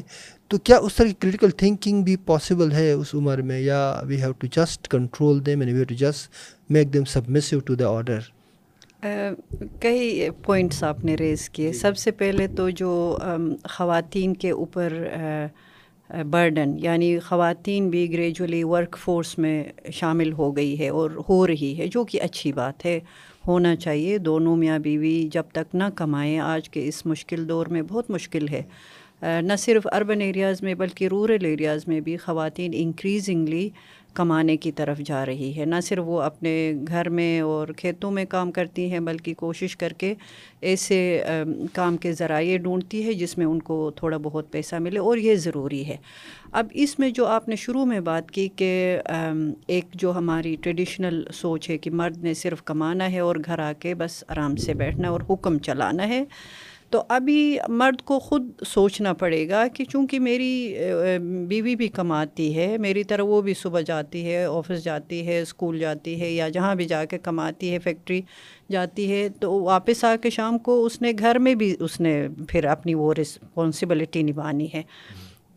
تو 0.51 0.57
کیا 0.57 0.77
اس 0.77 0.95
طرح 0.95 1.07
کی 1.07 1.13
کریٹیکل 1.19 1.49
تھنکنگ 1.49 2.01
بھی 2.03 2.15
پاسبل 2.25 2.71
ہے 2.71 2.91
اس 2.91 3.13
عمر 3.15 3.41
میں؟ 3.41 3.59
یا 3.59 3.79
we 4.07 4.21
have 4.21 4.31
to 4.31 4.47
just 4.55 4.87
control 4.87 5.45
them 5.45 5.59
and 5.59 5.71
we 5.71 5.77
have 5.77 5.85
to 5.85 5.95
just 5.95 6.29
make 6.69 6.93
them 6.93 7.05
submissive 7.05 7.59
to 7.59 7.75
the 7.75 7.87
order 7.87 8.19
کئی 9.81 10.29
پوائنٹس 10.45 10.83
آپ 10.83 11.03
نے 11.05 11.15
ریز 11.15 11.49
کیے۔ 11.49 11.71
جی۔ 11.71 11.77
سب 11.77 11.97
سے 11.97 12.11
پہلے 12.11 12.47
تو 12.57 12.69
جو 12.69 13.17
خواتین 13.69 14.33
کے 14.33 14.51
اوپر 14.51 14.93
برڈن 16.29 16.75
یعنی 16.79 17.19
خواتین 17.19 17.89
بھی 17.89 18.11
گریجولی 18.13 18.63
ورک 18.63 18.97
فورس 18.97 19.37
میں 19.37 19.63
شامل 19.93 20.31
ہو 20.31 20.55
گئی 20.55 20.79
ہے 20.79 20.89
اور 20.89 21.11
ہو 21.29 21.45
رہی 21.47 21.77
ہے 21.77 21.87
جو 21.87 22.03
کہ 22.03 22.21
اچھی 22.21 22.51
بات 22.53 22.85
ہے۔ 22.85 22.99
ہونا 23.47 23.75
چاہیے 23.75 24.17
دونوں 24.17 24.55
میاں 24.57 24.79
بیوی 24.79 25.27
جب 25.31 25.43
تک 25.51 25.75
نہ 25.75 25.83
کمائیں 25.95 26.39
آج 26.39 26.69
کے 26.69 26.87
اس 26.87 27.05
مشکل 27.05 27.47
دور 27.49 27.65
میں 27.65 27.81
بہت 27.81 28.09
مشکل 28.09 28.47
ہے۔ 28.47 28.61
نہ 29.21 29.53
صرف 29.59 29.87
اربن 29.93 30.21
ایریاز 30.21 30.61
میں 30.61 30.73
بلکہ 30.73 31.07
رورل 31.07 31.45
ایریاز 31.45 31.87
میں 31.87 31.99
بھی 31.99 32.17
خواتین 32.17 32.71
انکریزنگلی 32.75 33.69
کمانے 34.13 34.55
کی 34.57 34.71
طرف 34.71 34.97
جا 35.05 35.25
رہی 35.25 35.51
ہے۔ 35.57 35.65
نہ 35.65 35.79
صرف 35.83 36.03
وہ 36.05 36.21
اپنے 36.21 36.51
گھر 36.87 37.09
میں 37.09 37.39
اور 37.41 37.67
کھیتوں 37.77 38.11
میں 38.11 38.23
کام 38.25 38.51
کرتی 38.51 38.89
ہیں، 38.91 38.99
بلکہ 38.99 39.33
کوشش 39.33 39.75
کر 39.77 39.93
کے 39.93 40.13
ایسے 40.61 40.97
کام 41.73 41.97
کے 41.97 42.13
ذرائع 42.13 42.57
ڈھونڈتی 42.57 43.05
ہے 43.05 43.13
جس 43.13 43.37
میں 43.37 43.45
ان 43.45 43.59
کو 43.61 43.79
تھوڑا 43.95 44.17
بہت 44.23 44.51
پیسہ 44.51 44.75
ملے 44.79 44.99
اور 44.99 45.17
یہ 45.17 45.35
ضروری 45.35 45.85
ہے۔ 45.87 45.97
اب 46.51 46.67
اس 46.73 46.97
میں 46.99 47.09
جو 47.09 47.25
آپ 47.25 47.47
نے 47.49 47.55
شروع 47.55 47.85
میں 47.85 47.99
بات 47.99 48.31
کی 48.31 48.47
کہ 48.55 48.71
ایک 49.67 49.85
جو 49.93 50.11
ہماری 50.17 50.55
ٹریڈیشنل 50.61 51.23
سوچ 51.33 51.69
ہے 51.69 51.77
کہ 51.77 51.91
مرد 51.91 52.23
نے 52.23 52.33
صرف 52.33 52.63
کمانا 52.63 53.11
ہے 53.11 53.19
اور 53.19 53.35
گھر 53.45 53.59
آ 53.59 53.71
کے 53.79 53.93
بس 53.95 54.23
آرام 54.27 54.55
سے 54.55 54.73
بیٹھنا 54.73 55.09
اور 55.09 55.21
حکم 55.29 55.57
چلانا 55.59 56.07
ہے 56.07 56.23
تو 56.89 57.01
ابھی 57.09 57.57
مرد 57.69 58.01
کو 58.01 58.17
خود 58.19 58.49
سوچنا 58.67 59.13
پڑے 59.13 59.47
گا 59.49 59.67
کہ 59.67 59.85
چونکہ 59.85 60.19
میری 60.19 60.75
بیوی 61.47 61.75
بھی 61.75 61.87
کماتی 61.87 62.55
ہے، 62.55 62.77
میری 62.77 63.03
طرح 63.03 63.23
وہ 63.23 63.41
بھی 63.41 63.53
صبح 63.53 63.81
جاتی 63.81 64.25
ہے، 64.25 64.43
آفس 64.45 64.83
جاتی 64.83 65.25
ہے، 65.27 65.39
اسکول 65.41 65.79
جاتی 65.79 66.19
ہے 66.21 66.31
یا 66.31 66.49
جہاں 66.49 66.73
بھی 66.75 66.85
جا 66.85 67.03
کے 67.05 67.17
کماتی 67.17 67.71
ہے، 67.73 67.79
فیکٹری 67.79 68.21
جاتی 68.71 69.11
ہے، 69.11 69.27
تو 69.39 69.53
واپس 69.61 70.03
آ 70.03 70.15
کے 70.21 70.29
شام 70.29 70.57
کو 70.57 70.83
اس 70.85 71.01
نے 71.01 71.11
گھر 71.19 71.39
میں 71.39 71.55
بھی 71.55 71.75
اس 71.79 71.99
نے 72.01 72.27
پھر 72.49 72.65
اپنی 72.65 72.93
وہ 72.93 73.13
رسپانسبلٹی 73.13 74.23
نبھانی 74.23 74.67
ہے۔ 74.73 74.83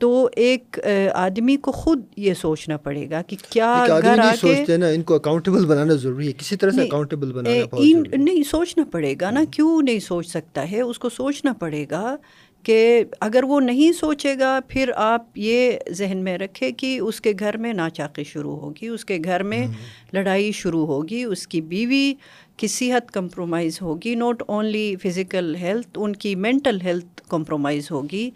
تو 0.01 0.29
ایک 0.37 0.79
آدمی 1.15 1.57
کو 1.57 1.73
خود 1.73 2.03
یہ 2.17 2.35
سوچنا 2.35 2.77
پڑے 2.77 3.11
گا 3.11 3.23
کہ 3.23 3.37
کیا 3.51 3.73
گھر 4.03 4.19
آ 4.19 4.35
کے 4.41 4.77
نا 4.77 4.87
ان 4.89 5.03
کو 5.03 5.15
اکاؤنٹیبل 5.15 5.65
بنانا 5.67 5.95
ضروری 5.95 6.27
ہے 6.27 6.33
کسی 6.33 6.57
طرح 6.57 6.71
سے 6.71 6.83
اکاؤنٹیبل 6.83 7.33
بنانا 7.33 7.79
نہیں 8.17 8.43
سوچنا 8.43 8.85
پڑے 8.93 9.15
گا 9.21 9.31
نا 9.31 9.45
کیوں 9.51 9.83
نہیں 9.83 9.99
سوچ 9.99 10.27
سکتا 10.27 10.71
ہے؟ 10.71 10.81
اس 10.81 10.99
کو 10.99 11.09
سوچنا 11.09 11.53
پڑے 11.53 11.87
گا 11.91 12.17
کہ 12.65 12.79
اگر 13.21 13.45
وہ 13.45 13.61
نہیں 13.61 13.93
سوچے 13.93 14.35
گا 14.39 14.59
پھر 14.69 14.91
آپ 14.97 15.39
یہ 15.39 15.79
ذہن 15.91 16.19
میں 16.25 16.39
رکھے 16.39 16.71
کہ 16.73 16.99
اس 16.99 17.21
کے 17.21 17.33
گھر 17.39 17.57
میں 17.57 17.73
ناچاقی 17.73 18.25
شروع 18.25 18.57
ہوگی 18.57 18.89
اس 18.89 19.05
کے 19.05 19.19
گھر 19.25 19.43
میں 19.43 19.67
لڑائی 20.13 20.53
شروع 20.53 20.87
ہوگی 20.87 21.25
اس 21.25 21.47
کی 21.47 21.61
بیوی 21.61 22.15
کی 22.57 22.67
صحت 22.67 23.11
کمپرومائز 23.11 23.83
ہوگی 23.83 24.15
ناٹ 24.15 24.43
اونلی 24.47 24.95
فزیکل 25.03 25.55
ہیلتھ 25.61 25.89
ان 25.97 26.17
کی 26.17 26.35
مینٹل 26.35 26.81
ہیلتھ 26.81 27.23
کمپرومائز 27.29 27.91
ہوگی۔ 27.91 28.31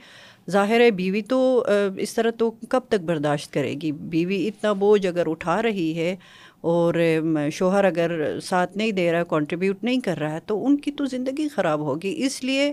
ظاہر 0.50 0.80
ہے 0.80 0.90
بیوی 0.90 1.22
تو 1.22 1.64
اس 1.96 2.14
طرح 2.14 2.30
تو 2.38 2.50
کب 2.68 2.80
تک 2.88 3.04
برداشت 3.06 3.52
کرے 3.52 3.74
گی؟ 3.82 3.92
بیوی 3.92 4.46
اتنا 4.48 4.72
بوجھ 4.72 5.06
اگر 5.06 5.28
اٹھا 5.30 5.62
رہی 5.62 5.94
ہے 5.96 6.14
اور 6.60 6.94
شوہر 7.52 7.84
اگر 7.84 8.38
ساتھ 8.42 8.76
نہیں 8.76 8.92
دے 8.92 9.10
رہا 9.12 9.18
ہے 9.18 9.24
کنٹریبیوٹ 9.30 9.82
نہیں 9.84 10.00
کر 10.00 10.18
رہا 10.18 10.32
ہے، 10.32 10.40
تو 10.46 10.64
ان 10.66 10.76
کی 10.76 10.92
تو 10.92 11.04
زندگی 11.06 11.48
خراب 11.48 11.80
ہوگی۔ 11.80 12.14
اس 12.26 12.42
لیے 12.44 12.72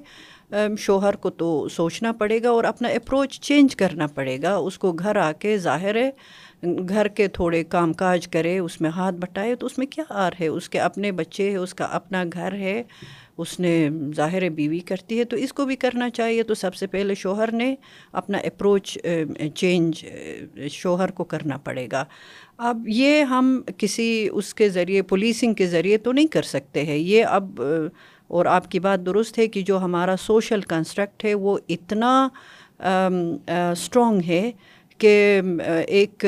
شوہر 0.80 1.16
کو 1.16 1.30
تو 1.30 1.68
سوچنا 1.72 2.12
پڑے 2.12 2.42
گا 2.44 2.50
اور 2.50 2.63
اپنا 2.63 2.88
اپروچ 2.90 3.40
چینج 3.40 3.75
کرنا 3.75 4.08
پڑے 4.08 4.38
گا۔ 4.42 4.56
اس 4.56 4.78
کو 4.78 4.92
گھر 4.92 5.16
آ 5.16 5.32
کے 5.32 5.58
ظاہر 5.58 5.96
ہے 5.96 6.10
گھر 6.89 7.08
کے 7.08 7.27
تھوڑے 7.27 7.63
کام 7.63 7.94
کاج 7.94 8.27
کرے، 8.27 8.58
اس 8.60 8.80
میں 8.82 8.89
ہاتھ 8.89 9.15
بٹائے 9.15 9.56
تو 9.56 9.65
اس 9.65 9.77
میں 9.77 9.86
کیا 9.88 10.03
آر 10.10 10.32
ہے؟ 10.39 10.48
اس 10.48 10.70
کے 10.70 10.80
اپنے 10.80 11.12
بچے 11.12 11.50
ہے، 11.51 11.56
اس 11.56 11.74
کا 11.74 11.86
اپنا 11.86 12.24
گھر 12.34 12.53
ہے، 12.53 12.82
اس 13.38 13.60
نے 13.60 13.89
ظاہر 14.15 14.48
بیوی 14.50 14.80
کرتی 14.80 15.20
ہے 15.20 15.24
تو 15.24 15.38
اس 15.38 15.53
کو 15.53 15.65
بھی 15.65 15.75
کرنا 15.75 16.10
چاہیے۔ 16.10 16.44
تو 16.44 16.53
سب 16.53 16.75
سے 16.75 16.88
پہلے 16.88 17.15
شوہر 17.15 17.51
نے 17.51 17.74
اپنا 18.12 18.38
اپروچ، 18.38 18.98
چینج، 19.56 20.06
شوہر 20.72 21.12
کو 21.12 21.24
کرنا 21.24 21.58
پڑے 21.58 21.88
گا۔ 21.91 22.03
اب 22.58 22.88
یہ 22.88 23.24
ہم 23.24 23.62
کسی 23.77 24.27
اس 24.32 24.53
کے 24.53 24.70
ذریعے، 24.70 25.01
پولیسنگ 25.01 25.53
کے 25.53 25.68
ذریعے 25.68 25.98
تو 25.98 26.12
نہیں 26.12 26.27
کر 26.27 26.44
سکتے 26.44 26.84
ہیں۔ 26.84 26.98
یہ 26.98 27.25
اب، 27.25 27.62
اور 28.27 28.46
آپ 28.46 28.70
کی 28.72 28.80
بات 28.80 29.06
درست 29.06 29.38
ہے 29.39 29.48
کہ 29.48 29.62
جو 29.62 29.77
ہمارا 29.80 30.15
سوشل 30.20 30.62
کنسٹرکٹ 30.62 31.25
ہے 31.25 31.34
وہ 31.34 31.58
اتنا 31.70 32.27
اسٹرانگ 32.80 34.22
ہے 34.27 34.51
کہ 35.01 35.41
ایک 35.88 36.25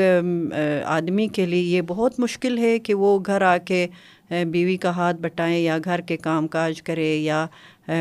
آدمی 0.84 1.26
کے 1.34 1.46
لیے 1.46 1.62
یہ 1.76 1.82
بہت 1.86 2.18
مشکل 2.20 2.58
ہے 2.58 2.78
کہ 2.78 2.94
وہ 2.94 3.18
گھر 3.26 3.42
آ 3.42 3.56
کے 3.66 3.86
بیوی 4.30 4.76
کا 4.76 4.90
ہاتھ 4.96 5.16
بٹائیں 5.20 5.58
یا 5.58 5.76
گھر 5.84 6.00
کے 6.00 6.16
کام 6.16 6.46
کاج 6.48 6.82
کرے 6.82 7.14
یا 7.16 7.46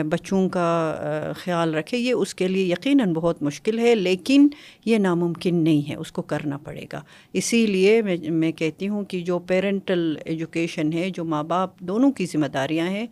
بچوں 0.09 0.47
کا 0.49 1.33
خیال 1.37 1.73
رکھے، 1.75 1.97
یہ 1.97 2.13
اس 2.13 2.33
کے 2.35 2.47
لیے 2.47 2.65
یقیناً 2.65 3.13
بہت 3.13 3.41
مشکل 3.43 3.79
ہے، 3.79 3.93
لیکن 3.95 4.47
یہ 4.85 4.97
ناممکن 4.97 5.55
نہیں 5.63 5.89
ہے، 5.89 5.95
اس 5.95 6.11
کو 6.11 6.21
کرنا 6.21 6.57
پڑے 6.57 6.85
گا۔ 6.93 7.01
اسی 7.33 7.65
لیے 7.65 8.01
میں 8.01 8.17
میں 8.31 8.51
کہتی 8.51 8.87
ہوں 8.87 9.03
کہ 9.03 9.19
جو 9.21 9.39
پیرنٹل 9.39 10.15
ایجوکیشن 10.25 10.93
ہے، 10.93 11.09
جو 11.15 11.23
ماں 11.23 11.43
باپ 11.43 11.79
دونوں 11.79 12.11
کی 12.11 12.25
ذمہ 12.25 12.47
داریاں 12.53 12.87
ہیں 12.89 13.05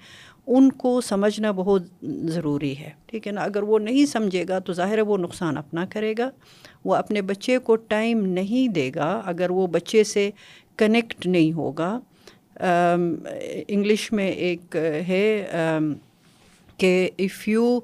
ان 0.48 0.72
کو 0.72 1.02
سمجھنا 1.02 1.52
بہت 1.52 1.84
ضروری 2.04 2.78
ہے 2.78 2.90
ٹھیک 3.06 3.28
ہے 3.28 3.32
نا؟ 3.32 3.42
اگر 3.42 3.64
وہ 3.64 3.80
نہیں 3.80 4.06
سمجھے 4.06 4.44
گا 4.50 4.60
تو 4.60 4.74
ظاہر 4.74 4.98
ہے 4.98 5.02
وہ 5.02 5.18
نقصان 5.18 5.58
اپنا 5.58 5.86
کرے 5.90 6.14
گا 6.18 6.30
وہ 6.86 6.96
اپنے 6.96 7.22
بچے 7.22 7.58
کو 7.58 7.76
ٹائم 7.76 8.26
نہیں 8.26 8.68
دے 8.68 8.92
گا 8.96 9.22
اگر 9.26 9.50
وہ 9.50 9.68
بچے 9.68 10.04
سے 10.04 10.30
کنیکٹ 10.76 11.28
نہیں 11.28 11.54
ہوگا۔ 11.54 12.00
انگلش 13.68 14.12
میں 14.12 14.28
ایک 14.28 14.76
ہے 15.08 15.46
کہ 16.78 17.10
if 17.20 17.48
you 17.48 17.80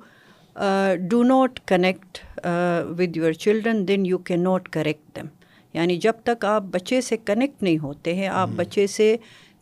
do 1.09 1.23
not 1.23 1.59
connect 1.65 2.17
with 2.97 3.17
your 3.17 3.31
children 3.31 3.87
then 3.87 4.05
you 4.05 4.17
can 4.17 4.43
not 4.43 4.69
correct 4.69 5.15
them 5.15 5.25
یعنی 5.73 5.97
جب 5.97 6.13
تک 6.23 6.45
آپ 6.45 6.63
بچے 6.63 7.01
سے 7.01 7.17
کنیکٹ 7.17 7.63
نہیں 7.63 7.77
ہوتے 7.77 8.13
ہیں 8.15 8.27
آپ 8.27 8.49
بچے 8.55 8.87
سے 8.87 9.15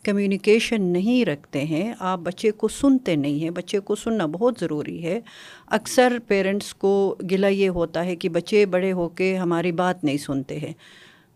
کمیونیکیشن 0.06 0.82
نہیں 0.82 1.24
رکھتے 1.24 1.64
ہیں، 1.64 1.94
آپ 1.98 2.18
بچے 2.18 2.50
کو 2.50 2.68
سنتے 2.68 3.16
نہیں 3.16 3.42
ہیں۔ 3.42 3.50
بچے 3.50 3.78
کو 3.78 3.94
سننا 3.94 4.26
بہت 4.26 4.54
ضروری 4.60 5.04
ہے۔ 5.04 5.20
اکثر 5.66 6.18
پیرنٹس 6.26 6.74
کو 6.74 7.16
گلا 7.30 7.48
یہ 7.48 7.68
ہوتا 7.68 8.04
ہے 8.04 8.16
کہ 8.16 8.28
بچے 8.28 8.66
بڑے 8.66 8.92
ہو 8.92 9.08
کے 9.08 9.36
ہماری 9.36 9.72
بات 9.72 10.04
نہیں 10.04 10.16
سنتے 10.16 10.58
ہیں۔ 10.58 10.72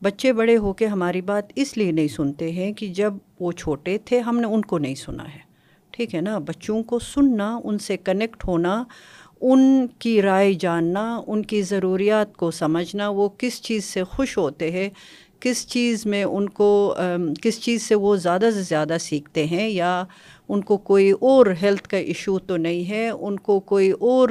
بچے 0.02 0.32
بڑے 0.32 0.56
ہو 0.56 0.72
کے 0.72 0.86
ہماری 0.86 1.20
بات 1.20 1.44
اس 1.56 1.76
لیے 1.76 1.92
نہیں 1.92 2.08
سنتے 2.08 2.52
ہیں 2.52 2.72
کہ 2.72 2.86
جب 2.86 3.14
وہ 3.40 3.52
چھوٹے 3.52 3.98
تھے 3.98 4.20
ہم 4.20 4.40
نے 4.40 4.46
ان 4.46 4.62
کو 4.62 4.78
نہیں 4.78 4.94
سنا 4.94 5.24
ہے۔ 5.24 5.50
ٹھیک 5.90 6.14
ہے 6.14 6.20
نا؟ 6.20 6.38
بچوں 6.38 6.82
کو 6.82 6.98
سننا، 6.98 7.60
ان 7.64 7.78
سے 7.78 7.96
کنیکٹ 7.96 8.48
ہونا، 8.48 8.84
ان 9.40 9.86
کی 9.98 10.22
رائے 10.22 10.52
جاننا، 10.52 11.20
ان 11.26 11.42
کی 11.42 11.62
ضروریات 11.62 12.36
کو 12.36 12.50
سمجھنا، 12.50 13.08
وہ 13.08 13.28
کس 13.38 13.62
چیز 13.62 13.84
سے 13.84 14.04
خوش 14.04 14.38
ہوتے 14.38 14.70
ہیں؟ 14.70 14.88
کس 15.40 15.66
چیز 15.66 16.06
میں 16.06 16.24
ان 16.24 16.48
کو 16.48 16.94
کس 17.42 17.60
چیز 17.60 17.82
سے 17.82 17.94
وہ 17.94 18.16
زیادہ 18.16 18.48
سے 18.54 18.62
زیادہ 18.62 18.96
سیکھتے 19.00 19.46
ہیں 19.46 19.68
یا 19.68 20.04
ان 20.48 20.60
کو 20.60 20.76
کوئی 20.76 21.10
اور 21.10 21.46
ہیلتھ 21.62 21.88
کا 21.88 21.96
ایشو 21.96 22.38
تو 22.38 22.56
نہیں 22.56 22.90
ہے 22.90 23.08
ان 23.08 23.38
کو 23.38 23.60
کوئی 23.60 23.90
اور 23.90 24.28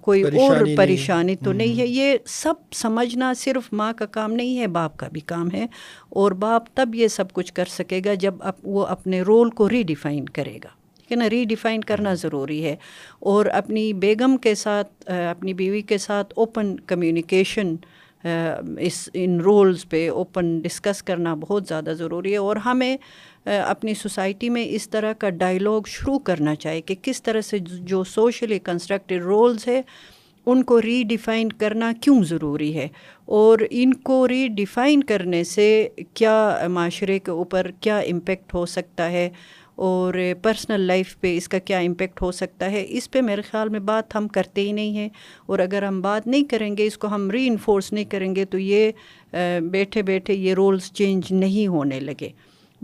کوئی 0.00 0.22
اور 0.22 0.56
پریشانی 0.76 1.36
تو 1.36 1.52
نہیں 1.52 1.78
ہے۔ 1.78 1.86
یہ 1.86 2.16
سب 2.26 2.54
سمجھنا 2.72 3.32
صرف 3.36 3.72
ماں 3.72 3.92
کا 3.96 4.06
کام 4.06 4.32
نہیں 4.32 4.58
ہے 4.58 4.66
باپ 4.66 4.96
کا 4.96 5.08
بھی 5.12 5.20
کام 5.20 5.50
ہے۔ 5.52 5.66
اور 6.08 6.32
باپ 6.32 6.64
تب 6.74 6.94
یہ 6.94 7.08
سب 7.08 7.32
کچھ 7.32 7.52
کر 7.52 7.64
سکے 7.64 8.00
گا 8.04 8.14
جب 8.14 8.34
وہ 8.62 8.86
اپنے 8.86 9.22
رول 9.22 9.50
کو 9.50 9.68
ری 9.68 9.82
ڈیفائن 9.82 10.24
کرے 10.26 10.56
گا۔ 10.64 10.68
ٹھیک 10.96 11.12
ہے 11.12 11.16
نا؟ 11.16 11.30
ری 11.30 11.44
ڈیفائن 11.44 11.80
کرنا 11.80 12.14
ضروری 12.14 12.64
ہے۔ 12.64 12.76
اور 13.18 13.46
اپنی 13.46 13.92
بیگم 13.92 14.36
کے 14.36 14.54
ساتھ 14.54 15.10
اپنی 15.10 15.54
بیوی 15.54 15.82
کے 15.82 15.98
ساتھ 15.98 16.34
اوپن 16.36 16.76
کمیونیکیشن 16.76 17.74
اس، 18.24 19.08
ان 19.14 19.40
رولز 19.40 19.88
پہ 19.88 20.08
اوپن 20.10 20.58
ڈسکس 20.60 21.02
کرنا 21.02 21.34
بہت 21.34 21.66
زیادہ 21.68 21.92
ضروری 21.98 22.32
ہے 22.32 22.36
اور 22.36 22.56
ہمیں 22.56 22.96
اپنی 23.44 23.94
سوسائٹی 23.94 24.48
میں 24.48 24.64
اس 24.68 24.88
طرح 24.88 25.12
کا 25.12 25.30
ڈائلاگ 25.30 25.80
شروع 25.86 26.18
کرنا 26.18 26.54
چاہیے 26.54 26.80
کہ 26.80 26.94
کس 27.02 27.22
طرح 27.22 27.40
سے 27.40 27.58
جو 27.58 28.04
سوشلی 28.04 28.58
کنسٹرکٹیڈ 28.58 29.22
رولز 29.22 29.68
ہے 29.68 29.82
ان 30.46 30.62
کو 30.62 30.82
ری 30.82 31.02
ڈیفائن 31.02 31.52
کرنا 31.52 31.92
کیوں 32.00 32.22
ضروری 32.24 32.74
ہے 32.76 32.88
اور 33.24 33.58
ان 33.70 33.94
کو 33.94 34.28
ری 34.28 34.48
ڈیفائن 34.48 35.04
کرنے 35.04 35.44
سے 35.44 35.88
کیا 36.14 36.66
معاشرے 36.68 37.18
کے 37.18 37.30
اوپر 37.30 37.70
کیا 37.80 37.98
امپیکٹ 37.98 38.54
ہو 38.54 38.66
سکتا 38.66 39.10
ہے 39.10 39.28
اور 39.74 40.14
پرسنل 40.42 40.80
لائف 40.80 41.20
پہ 41.20 41.36
اس 41.36 41.48
کا 41.48 41.58
کیا 41.58 41.78
امپیکٹ 41.78 42.22
ہو 42.22 42.32
سکتا 42.32 42.70
ہے؟ 42.70 42.84
اس 42.88 43.10
پہ 43.10 43.20
میرے 43.20 43.42
خیال 43.42 43.68
میں 43.68 43.80
بات 43.80 44.16
ہم 44.16 44.28
کرتے 44.28 44.60
ہی 44.60 44.72
نہیں 44.72 44.96
ہیں۔ 44.96 45.08
اور 45.46 45.58
اگر 45.58 45.82
ہم 45.82 46.00
بات 46.00 46.26
نہیں 46.26 46.44
کریں 46.44 46.76
گے، 46.76 46.86
اس 46.86 46.98
کو 46.98 47.06
ہم 47.06 47.30
ری 47.30 47.46
انفورس 47.46 47.92
نہیں 47.92 48.04
کریں 48.04 48.36
گے، 48.36 48.44
تو 48.44 48.58
یہ 48.58 48.90
بیٹھے 49.70 50.02
بیٹھے 50.02 50.34
یہ 50.34 50.54
رولز 50.54 50.92
چینج 50.92 51.32
نہیں 51.32 51.66
ہونے 51.66 52.00
لگے۔ 52.00 52.28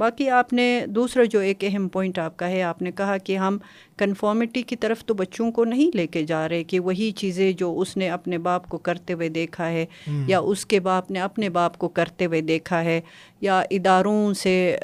باقی 0.00 0.30
آپ 0.30 0.52
نے 0.52 0.84
دوسرا 0.88 1.24
جو 1.24 1.38
ایک 1.38 1.64
اہم 1.64 1.88
پوائنٹ 1.88 2.18
آپ 2.18 2.36
کا 2.36 2.48
ہے 2.48 2.62
آپ 2.62 2.82
نے 2.82 2.90
کہا 2.92 3.16
کہ 3.18 3.36
ہم 3.36 3.58
کنفارمیٹی 3.96 4.62
کی 4.62 4.76
طرف 4.76 5.04
تو 5.04 5.14
بچوں 5.14 5.52
کو 5.52 5.64
نہیں 5.64 5.96
لے 5.96 6.06
کے 6.06 6.22
جا 6.22 6.48
رہے 6.48 6.64
کہ 6.64 6.80
وہی 6.80 7.10
چیزیں 7.10 7.52
جو 7.52 7.80
اس 7.80 7.96
نے 7.96 8.08
اپنے 8.10 8.38
باپ 8.38 8.68
کو 8.68 8.78
کرتے 8.78 9.12
ہوئے 9.12 9.28
دیکھا 9.28 9.68
ہے 9.70 9.86
یا 10.26 10.38
اس 10.38 10.66
کے 10.66 10.80
باپ 10.80 11.10
نے 11.10 11.20
اپنے 11.20 11.48
باپ 11.48 11.78
کو 11.78 11.88
کرتے 11.88 12.26
ہوئے 12.26 12.40
دیکھا 12.40 12.84
ہے 12.84 13.00
یا 13.40 13.60
اداروں 13.70 14.34
سے 14.34 14.76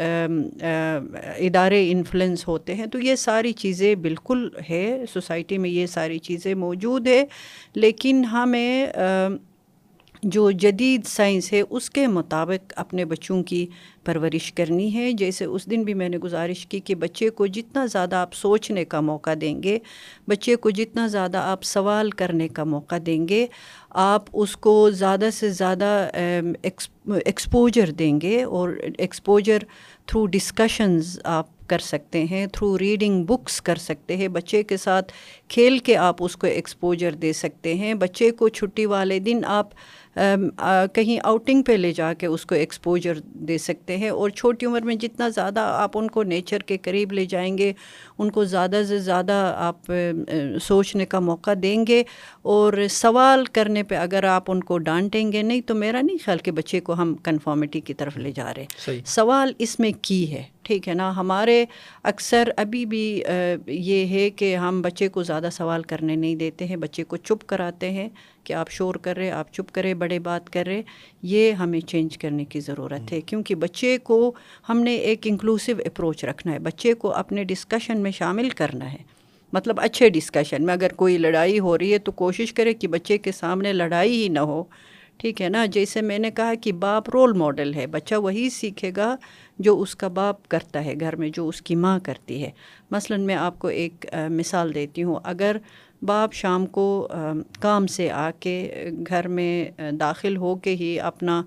ادارے 1.38 1.90
انفلوئنس 1.92 2.48
ہوتے 2.48 2.74
ہیں۔ 2.74 2.86
تو 2.86 2.98
یہ 2.98 3.16
ساری 3.16 3.52
چیزیں 3.52 3.94
بالکل 3.94 4.48
ہے 4.70 5.04
سوسائٹی 5.12 5.58
میں 5.58 5.70
یہ 5.70 5.86
ساری 5.86 6.18
چیزیں 6.18 6.54
موجود 6.54 7.06
ہے 7.06 7.24
لیکن 7.74 8.24
ہمیں 8.24 8.86
جو 10.22 10.50
جدید 10.50 11.06
سائنس 11.06 11.52
ہے، 11.52 11.62
اس 11.70 11.90
کے 11.90 12.06
مطابق 12.06 12.72
اپنے 12.76 13.04
بچوں 13.04 13.42
کی 13.42 13.66
پرورش 14.04 14.52
کرنی 14.52 14.94
ہے۔ 14.94 15.12
جیسے 15.12 15.44
اس 15.44 15.66
دن 15.70 15.82
بھی 15.82 15.94
میں 15.94 16.08
نے 16.08 16.18
گزارش 16.18 16.66
کی 16.66 16.80
کہ 16.80 16.94
بچے 16.94 17.30
کو 17.30 17.46
جتنا 17.46 17.86
زیادہ 17.86 18.16
آپ 18.16 18.34
سوچنے 18.34 18.84
کا 18.84 19.00
موقع 19.00 19.30
دیں 19.40 19.62
گے، 19.62 19.78
بچے 20.28 20.56
کو 20.56 20.70
جتنا 20.70 21.06
زیادہ 21.06 21.38
آپ 21.38 21.62
سوال 21.64 22.10
کرنے 22.10 22.48
کا 22.48 22.64
موقع 22.64 22.94
دیں 23.06 23.26
گے، 23.28 23.46
آپ 23.90 24.24
اس 24.32 24.56
کو 24.56 24.90
زیادہ 24.90 25.28
سے 25.32 25.50
زیادہ 25.50 26.08
ایکسپوجر 26.62 27.90
دیں 27.90 28.20
گے 28.20 28.42
اور 28.42 28.70
ایکسپوجر 28.98 29.58
تھرو 30.06 30.26
ڈسکشنز 30.26 31.18
آپ 31.24 31.54
کر 31.68 31.78
سکتے 31.78 32.24
ہیں 32.24 32.46
تھرو 32.46 32.78
ریڈنگ 32.78 33.24
بکس 33.24 33.60
کر 33.62 33.76
سکتے 33.76 34.16
ہیں۔ 34.16 34.28
بچے 34.28 34.62
کے 34.62 34.76
ساتھ 34.76 35.12
کھیل 35.48 35.78
کے 35.78 35.96
آپ 35.96 36.22
اس 36.24 36.36
کو 36.36 36.46
ایکسپوجر 36.46 37.12
دے 37.12 37.32
سکتے 37.32 37.74
ہیں۔ 37.74 37.94
بچے 37.94 38.30
کو 38.30 38.48
چھٹی 38.48 38.86
والے 38.86 39.18
دن 39.18 39.40
آپ 39.44 39.68
کہیں 40.92 41.18
آؤٹنگ 41.24 41.62
پہ 41.62 41.72
لے 41.72 41.92
جا 41.92 42.12
کے 42.12 42.26
اس 42.26 42.46
کو 42.46 42.54
ایکسپوجر 42.54 43.18
دے 43.24 43.58
سکتے 43.58 43.96
ہیں 43.96 44.08
اور 44.08 44.30
چھوٹی 44.30 44.66
عمر 44.66 44.80
میں 44.80 44.94
جتنا 44.94 45.28
زیادہ 45.28 45.60
آپ 45.60 45.98
ان 45.98 46.08
کو 46.08 46.22
نیچر 46.22 46.58
کے 46.58 46.78
قریب 46.78 47.12
لے 47.12 47.24
جائیں 47.24 47.58
گے 47.58 47.72
ان 48.18 48.30
کو 48.30 48.44
زیادہ 48.44 48.82
سے 48.88 48.98
زیادہ 48.98 49.54
آپ 49.58 49.92
سوچنے 50.62 51.06
کا 51.06 51.20
موقع 51.20 51.50
دیں 51.62 51.84
گے 51.88 52.02
اور 52.42 52.72
سوال 52.90 53.44
کرنے 53.44 53.82
پہ 53.82 53.94
اگر 53.94 54.24
آپ 54.24 54.50
ان 54.50 54.62
کو 54.62 54.78
ڈانٹیں 54.78 55.32
گے 55.32 55.42
نہیں 55.42 55.60
تو 55.60 55.74
میرا 55.74 56.00
نہیں 56.02 56.24
خیال 56.24 56.38
کہ 56.38 56.50
بچے 56.50 56.80
کو 56.80 56.92
ہم 56.92 57.14
کنفارمیٹی 57.14 57.80
کی 57.80 57.94
طرف 57.94 58.16
لے 58.16 58.32
جا 58.32 58.52
رہے 58.56 59.00
سوال 59.06 59.52
اس 59.58 59.80
میں 59.80 59.90
کی 60.02 60.32
ہے؟ 60.32 60.42
ٹھیک 60.66 60.88
ہے 60.88 60.94
نا، 60.94 61.10
ہمارے 61.16 61.64
اکثر 62.02 62.48
ابھی 62.56 62.84
بھی 62.86 63.22
یہ 63.66 64.06
ہے 64.06 64.28
کہ 64.30 64.54
ہم 64.56 64.80
بچے 64.82 65.08
کو 65.08 65.22
زیادہ 65.22 65.48
سوال 65.52 65.82
کرنے 65.82 66.16
نہیں 66.16 66.34
دیتے 66.36 66.66
ہیں، 66.66 66.76
بچے 66.76 67.04
کو 67.04 67.16
چپ 67.16 67.46
کراتے 67.46 67.90
ہیں 67.90 68.08
کہ 68.44 68.52
آپ 68.52 68.70
شور 68.70 68.94
کر 68.94 69.16
رہے، 69.16 69.30
آپ 69.30 69.52
چپ 69.52 69.72
کرے، 69.72 69.94
بڑے 69.94 70.18
بات 70.18 70.50
کر 70.50 70.66
رہے، 70.66 70.82
یہ 71.22 71.52
ہمیں 71.52 71.80
چینج 71.80 72.18
کرنے 72.18 72.44
کی 72.44 72.60
ضرورت 72.60 73.12
ہے، 73.12 73.20
کیونکہ 73.20 73.54
بچے 73.54 73.96
کو 73.98 74.32
ہم 74.68 74.80
نے 74.80 74.94
ایک 74.94 75.26
انکلوسیو 75.26 75.76
اپروچ 75.86 76.24
رکھنا 76.24 76.52
ہے، 76.52 76.58
بچے 76.58 76.94
کو 76.94 77.12
اپنے 77.12 77.44
ڈسکشن 77.44 78.00
میں 78.00 78.10
شامل 78.10 78.50
کرنا 78.50 78.92
ہے۔ 78.92 78.98
مطلب 79.52 79.80
اچھے 79.80 80.08
ڈسکشن 80.08 80.64
میں 80.66 80.74
اگر 80.74 80.92
کوئی 80.92 81.18
لڑائی 81.18 81.58
ہو 81.58 81.78
رہی 81.78 81.92
ہے 81.92 81.98
تو 81.98 82.12
کوشش 82.12 82.52
کرے 82.52 82.74
کہ 82.74 82.88
بچے 82.88 83.18
کے 83.18 83.32
سامنے 83.32 83.72
لڑائی 83.72 84.22
ہی 84.22 84.28
نہ 84.28 84.40
ہو۔ 84.40 84.62
ٹھیک 85.18 85.40
ہے 85.42 85.48
نا، 85.48 85.64
جیسے 85.66 86.00
میں 86.02 86.18
نے 86.18 86.30
کہا 86.30 86.54
کہ 86.54 86.72
باپ 86.72 87.08
رول 87.10 87.32
ماڈل 87.32 87.74
ہے، 87.74 87.86
بچہ 87.86 88.14
وہی 88.14 88.48
سیکھے 88.50 88.90
گا 88.96 89.14
جو 89.58 89.80
اس 89.80 89.94
کا 89.96 90.08
باپ 90.08 90.48
کرتا 90.48 90.84
ہے 90.84 90.94
گھر 91.00 91.16
میں، 91.16 91.28
جو 91.28 91.48
اس 91.48 91.60
کی 91.62 91.74
ماں 91.74 91.98
کرتی 92.02 92.42
ہے۔ 92.42 92.50
مثلا 92.90 93.16
میں 93.16 93.34
آپ 93.34 93.58
کو 93.58 93.68
ایک 93.68 94.06
مثال 94.30 94.74
دیتی 94.74 95.02
ہوں۔ 95.02 95.16
اگر 95.24 95.56
باپ 96.02 96.32
شام 96.32 96.66
کو 96.66 96.86
کام 97.60 97.86
سے 97.86 98.10
آ 98.10 98.30
کے 98.40 98.90
گھر 99.08 99.28
میں 99.28 99.70
داخل 100.00 100.36
ہو 100.36 100.54
کے 100.54 100.74
ہی 100.80 100.98
اپنا 101.00 101.42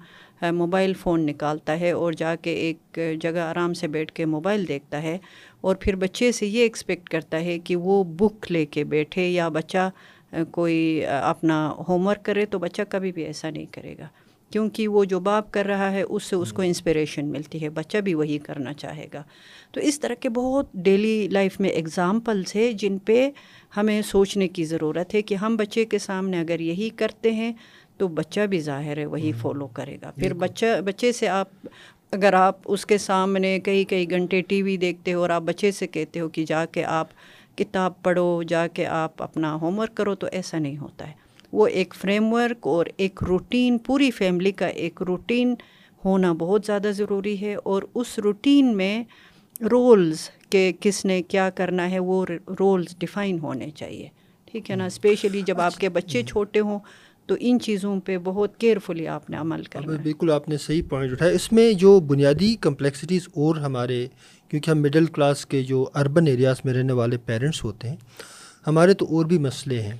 موبائل 0.51 0.93
فون 0.93 1.25
نکالتا 1.25 1.79
ہے 1.79 1.91
اور 1.91 2.13
جا 2.13 2.35
کے 2.35 2.53
ایک 2.55 2.99
جگہ 3.21 3.39
آرام 3.39 3.73
سے 3.73 3.87
بیٹھ 3.87 4.13
کے 4.13 4.25
موبائل 4.25 4.67
دیکھتا 4.67 5.01
ہے 5.03 5.17
اور 5.61 5.75
پھر 5.75 5.95
بچے 5.95 6.31
سے 6.31 6.47
یہ 6.47 6.61
ایکسپیکٹ 6.61 7.09
کرتا 7.09 7.39
ہے 7.39 7.57
کہ 7.59 7.75
وہ 7.75 8.03
بک 8.03 8.51
لے 8.51 8.65
کے 8.65 8.83
بیٹھے 8.83 9.27
یا 9.29 9.49
بچہ 9.49 9.89
کوئی 10.51 11.05
اپنا 11.05 11.73
ہوم 11.87 12.07
ورک 12.07 12.25
کرے 12.25 12.45
تو 12.45 12.59
بچہ 12.59 12.81
کبھی 12.89 13.11
بھی 13.11 13.23
ایسا 13.23 13.49
نہیں 13.49 13.65
کرے 13.71 13.95
گا۔ 13.97 14.07
کیونکہ 14.49 14.87
وہ 14.87 15.05
جو 15.05 15.19
باپ 15.19 15.51
کر 15.51 15.65
رہا 15.65 15.91
ہے 15.91 16.01
اس 16.01 16.23
سے 16.23 16.35
اس 16.35 16.53
کو 16.53 16.61
انسپریشن 16.61 17.25
ملتی 17.25 17.61
ہے۔ 17.61 17.69
بچہ 17.69 17.97
بھی 17.97 18.13
وہی 18.13 18.37
کرنا 18.37 18.73
چاہے 18.73 19.07
گا۔ 19.13 19.23
تو 19.71 19.79
اس 19.79 19.99
طرح 19.99 20.13
کے 20.13 20.29
بہت 20.29 20.65
ڈیلی 20.73 21.27
لائف 21.31 21.59
میں 21.59 21.69
اگزامپلس 21.69 22.55
ہے 22.55 22.73
جن 22.73 22.97
پہ 22.97 23.29
ہمیں 23.77 24.01
سوچنے 24.01 24.47
کی 24.47 24.63
ضرورت 24.63 25.15
ہے 25.15 25.21
کہ 25.21 25.35
ہم 25.35 25.55
بچے 25.55 25.85
کے 25.85 25.97
سامنے 25.97 26.39
اگر 26.39 26.59
یہی 26.59 26.89
کرتے 26.89 27.31
ہیں 27.31 27.53
تو 27.97 28.07
بچہ 28.07 28.39
بھی 28.41 28.59
ظاہر 28.59 28.97
ہے 28.97 29.05
وہی 29.05 29.31
فالو 29.31 29.67
کرے 29.67 29.97
گا۔ 30.01 30.11
پھر 30.11 30.33
بچہ 30.33 30.81
بچے 30.85 31.11
سے 31.11 31.27
آپ 31.27 31.49
اگر 32.11 32.33
آپ 32.33 32.57
اس 32.65 32.85
کے 32.85 32.97
سامنے 32.97 33.59
کئی 33.59 33.83
کئی 33.83 34.09
گھنٹے 34.09 34.41
ٹی 34.41 34.61
وی 34.61 34.77
دیکھتے 34.77 35.13
ہو 35.13 35.21
اور 35.21 35.29
آپ 35.29 35.41
بچے 35.41 35.71
سے 35.71 35.87
کہتے 35.87 36.19
ہو 36.19 36.29
کہ 36.29 36.45
جا 36.45 36.65
کے 36.65 36.83
آپ 36.83 37.07
کتاب 37.57 38.03
پڑھو 38.03 38.43
جا 38.43 38.67
کے 38.67 38.85
آپ 38.85 39.23
اپنا 39.23 39.55
ہوم 39.55 39.79
ورک 39.79 39.95
کرو 39.95 40.15
تو 40.15 40.27
ایسا 40.31 40.59
نہیں 40.59 40.77
ہوتا 40.77 41.07
ہے۔ 41.07 41.28
وہ 41.51 41.67
ایک 41.67 41.93
فریم 42.01 42.33
ورک 42.33 42.67
اور 42.67 42.85
ایک 42.97 43.23
روٹین 43.23 43.77
پوری 43.77 44.11
فیملی 44.11 44.51
کا 44.51 44.67
ایک 44.67 45.01
روٹین 45.01 45.55
ہونا 46.05 46.33
بہت 46.33 46.65
زیادہ 46.65 46.91
ضروری 46.95 47.41
ہے 47.41 47.55
اور 47.55 47.83
اس 47.95 48.19
روٹین 48.19 48.77
میں 48.77 49.03
رولز 49.71 50.29
کہ 50.49 50.71
کس 50.79 51.05
نے 51.05 51.21
کیا 51.21 51.49
کرنا 51.49 51.91
ہے 51.91 51.99
وہ 51.99 52.25
رولز 52.59 52.95
ڈیفائن 52.97 53.39
ہونے 53.39 53.69
چاہیے۔ 53.69 54.07
ٹھیک 54.45 54.71
ہے 54.71 54.75
نا؟ 54.75 54.85
اسپیشلی 54.85 55.41
جب 55.41 55.61
آپ 55.61 55.75
کے 55.77 55.89
بچے 55.89 56.23
چھوٹے 56.23 56.59
ہوں 56.59 56.79
تو 57.25 57.35
ان 57.39 57.59
چیزوں 57.59 57.99
پہ 57.99 58.17
بہت 58.23 58.57
کیئرفلی 58.57 59.07
آپ 59.07 59.29
نے 59.29 59.37
عمل 59.37 59.63
کرنا 59.63 59.95
بالکل 60.03 60.31
آپ 60.31 60.49
نے 60.49 60.57
صحیح 60.57 60.81
پوائنٹ 60.89 61.11
اٹھایا۔ 61.11 61.31
اس 61.31 61.51
میں 61.51 61.73
جو 61.73 61.99
بنیادی 61.99 62.55
کمپلیکسٹیز 62.55 63.27
اور 63.35 63.55
ہمارے 63.55 64.07
کیونکہ 64.49 64.71
ہم 64.71 64.81
مڈل 64.81 65.05
کلاس 65.05 65.45
کے 65.45 65.63
جو 65.63 65.89
اربن 65.95 66.27
ایریاز 66.27 66.55
میں 66.63 66.73
رہنے 66.73 66.93
والے 66.93 67.17
پیرنٹس 67.17 67.63
ہوتے 67.63 67.89
ہیں 67.89 67.95
ہمارے 68.67 68.93
تو 68.93 69.05
اور 69.05 69.25
بھی 69.25 69.37
مسئلے 69.37 69.81
ہیں۔ 69.81 69.97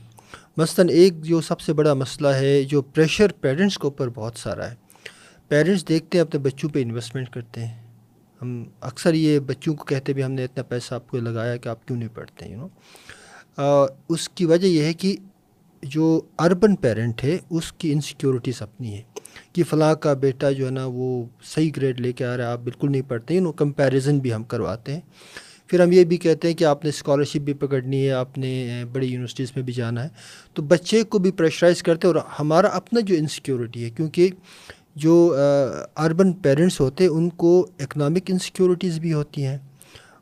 مثلاً 0.60 0.90
ایک 0.90 1.22
جو 1.22 1.42
سب 1.42 1.60
سے 1.60 1.74
بڑا 1.74 1.94
مسئلہ 1.94 2.28
ہے، 2.28 2.64
جو 2.64 2.82
پریشر 2.82 3.32
پیرنٹس 3.32 3.78
کے 3.78 3.88
اوپر 3.88 4.10
بہت 4.16 4.38
سارا 4.38 4.70
ہے۔ 4.72 4.76
پیرنٹس 5.48 5.88
دیکھتے 5.88 6.18
ہیں، 6.18 6.26
اپنے 6.26 6.40
بچوں 6.40 6.70
پہ 6.70 6.82
انویسٹمنٹ 6.82 7.30
کرتے 7.30 7.66
ہیں۔ 7.66 7.78
ہم 8.42 8.64
اکثر 8.82 9.14
یہ 9.14 9.40
بچوں 9.40 9.74
کو 9.76 9.84
کہتے 9.84 10.14
بھی، 10.14 10.24
ہم 10.24 10.32
نے 10.32 10.44
اتنا 10.44 10.64
پیسہ 10.64 10.94
آپ 10.94 11.08
کو 11.08 11.18
لگایا 11.18 11.56
کہ 11.56 11.70
آپ 11.70 11.88
کیوں 11.88 11.98
نہیں 11.98 12.16
پڑھتے 12.16 12.46
ہیں 12.46 12.52
یو 12.52 12.60
نو 12.60 13.86
اس 14.10 14.30
کی 14.30 14.46
وجہ 14.46 14.68
یہ 14.68 14.84
ہے 14.84 14.94
کہ 14.94 15.16
جو 15.84 16.22
اربن 16.40 16.76
پیرنٹ 16.76 17.24
ہے، 17.24 17.38
اس 17.50 17.72
کی 17.74 17.92
انسیکیورٹیز 17.92 18.62
اپنی 18.62 18.94
ہے 18.94 19.02
کہ 19.54 19.64
فلاں 19.64 19.94
کا 19.96 20.14
بیٹا 20.14 20.52
جو 20.52 20.66
ہے 20.66 20.72
نا، 20.72 20.86
وہ 20.86 21.26
صحیح 21.44 21.72
گریڈ 21.78 22.00
لے 22.02 22.12
کے 22.14 22.26
آ 22.26 22.38
رہا 22.38 22.48
ہے، 22.48 22.52
آپ 22.52 22.60
بالکل 22.60 22.92
نہیں 22.92 23.02
پڑھتے 23.02 23.34
ہیں 23.34 23.42
نو 23.42 23.52
کمپیریزن 23.52 24.20
بھی 24.20 24.34
ہم 24.34 24.44
کرواتے 24.44 24.94
ہیں۔ 24.94 25.02
پھر 25.70 25.80
ہم 25.80 25.92
یہ 25.92 26.04
بھی 26.04 26.18
کہتے 26.18 26.48
ہیں 26.48 26.56
کہ 26.56 26.64
آپ 26.64 26.84
نے 26.84 26.90
اسکالرشپ 26.90 27.38
بھی 27.38 27.54
پکڑنی 27.54 28.06
ہے 28.06 28.12
آپ 28.12 28.38
نے 28.38 28.84
بڑی 28.92 29.08
یونیورسٹیز 29.08 29.52
میں 29.56 29.64
بھی 29.64 29.74
جانا 29.74 30.04
ہے۔ 30.04 30.10
تو 30.54 30.62
بچے 30.62 31.04
کو 31.04 31.20
بھی 31.20 31.32
پریشرائز 31.32 31.84
کرتے 31.84 32.08
اور 32.08 32.16
ہمارا 32.40 32.68
اپنا 32.68 33.00
جو 33.00 33.16
انسیکیورٹی 33.16 33.84
ہے 33.84 33.90
کیونکہ 33.90 34.30
جو 34.96 35.36
اربن 35.96 36.34
پیرنٹس 36.34 36.80
ہوتے 36.80 37.04
ہیں 37.04 37.12
ان 37.12 37.30
کو 37.30 37.68
اکنامک 37.80 38.32
انسیکیورٹیز 38.32 39.00
بھی 39.00 39.14
ہوتی 39.14 39.46
ہیں۔ 39.46 39.58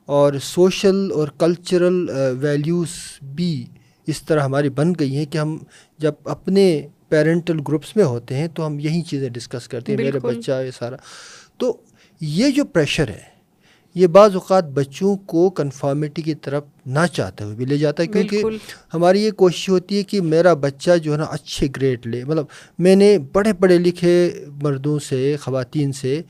اور 0.06 0.34
سوشل 0.42 1.12
اور 1.12 1.28
کلچرل 1.28 2.10
ویلیوز 2.40 2.90
بھی 3.36 3.66
اس 4.08 4.24
طرح 4.24 4.42
ہماری 4.42 4.70
بن 4.70 4.94
گئی 5.00 5.16
ہیں 5.16 5.26
کہ 5.26 5.38
ہم 5.38 5.58
جب 5.98 6.14
اپنے 6.26 6.88
پیرنٹل 7.10 7.60
گروپس 7.68 7.96
میں 7.96 8.04
ہوتے 8.04 8.36
ہیں 8.36 8.48
تو 8.48 8.68
ہم 8.68 8.80
یہی 8.80 9.02
چیزیں 9.02 9.30
ڈسکس 9.30 9.68
کرتے 9.68 9.92
ہیں 9.92 10.04
میرے 10.04 10.20
بچہ 10.20 10.64
یہ 10.66 10.72
سارا۔ 10.72 10.96
تو 11.58 11.78
یہ 12.22 12.52
جو 12.52 12.66
پریشر 12.66 13.08
ہے 13.08 13.37
یہ 13.98 14.08
بعض 14.08 14.34
اوقات 14.34 14.64
بچوں 14.64 15.16
کو 15.16 15.50
کنفارمیٹی 15.50 16.22
کی 16.22 16.36
طرف 16.36 16.64
نہ 16.86 17.00
چاہتے 17.14 17.44
ہوئے 17.44 17.56
بھی 17.56 17.66
لے 17.66 17.78
جاتا 17.78 18.04
ہے 18.04 18.08
کیونکہ 18.08 18.44
ہماری 18.94 19.22
یہ 19.22 19.32
کوشش 19.32 19.70
ہوتی 19.70 19.98
ہے 19.98 20.04
کہ 20.04 20.22
میرا 20.22 20.54
بچہ 20.54 20.98
جو 20.98 21.12
ہے 21.14 21.18
نا 21.18 21.24
اچھے 21.24 21.68
گریڈ 21.76 22.08
لے۔ 22.08 22.24
مطلب 22.24 22.46
میں 22.80 22.96
نے 22.96 23.18
بڑے 23.34 23.54
پڑھے 23.54 23.78
لکھے 23.78 24.14
مردوں 24.62 25.00
سے 25.00 25.36
خواتین 25.42 25.92
سے 25.92 26.22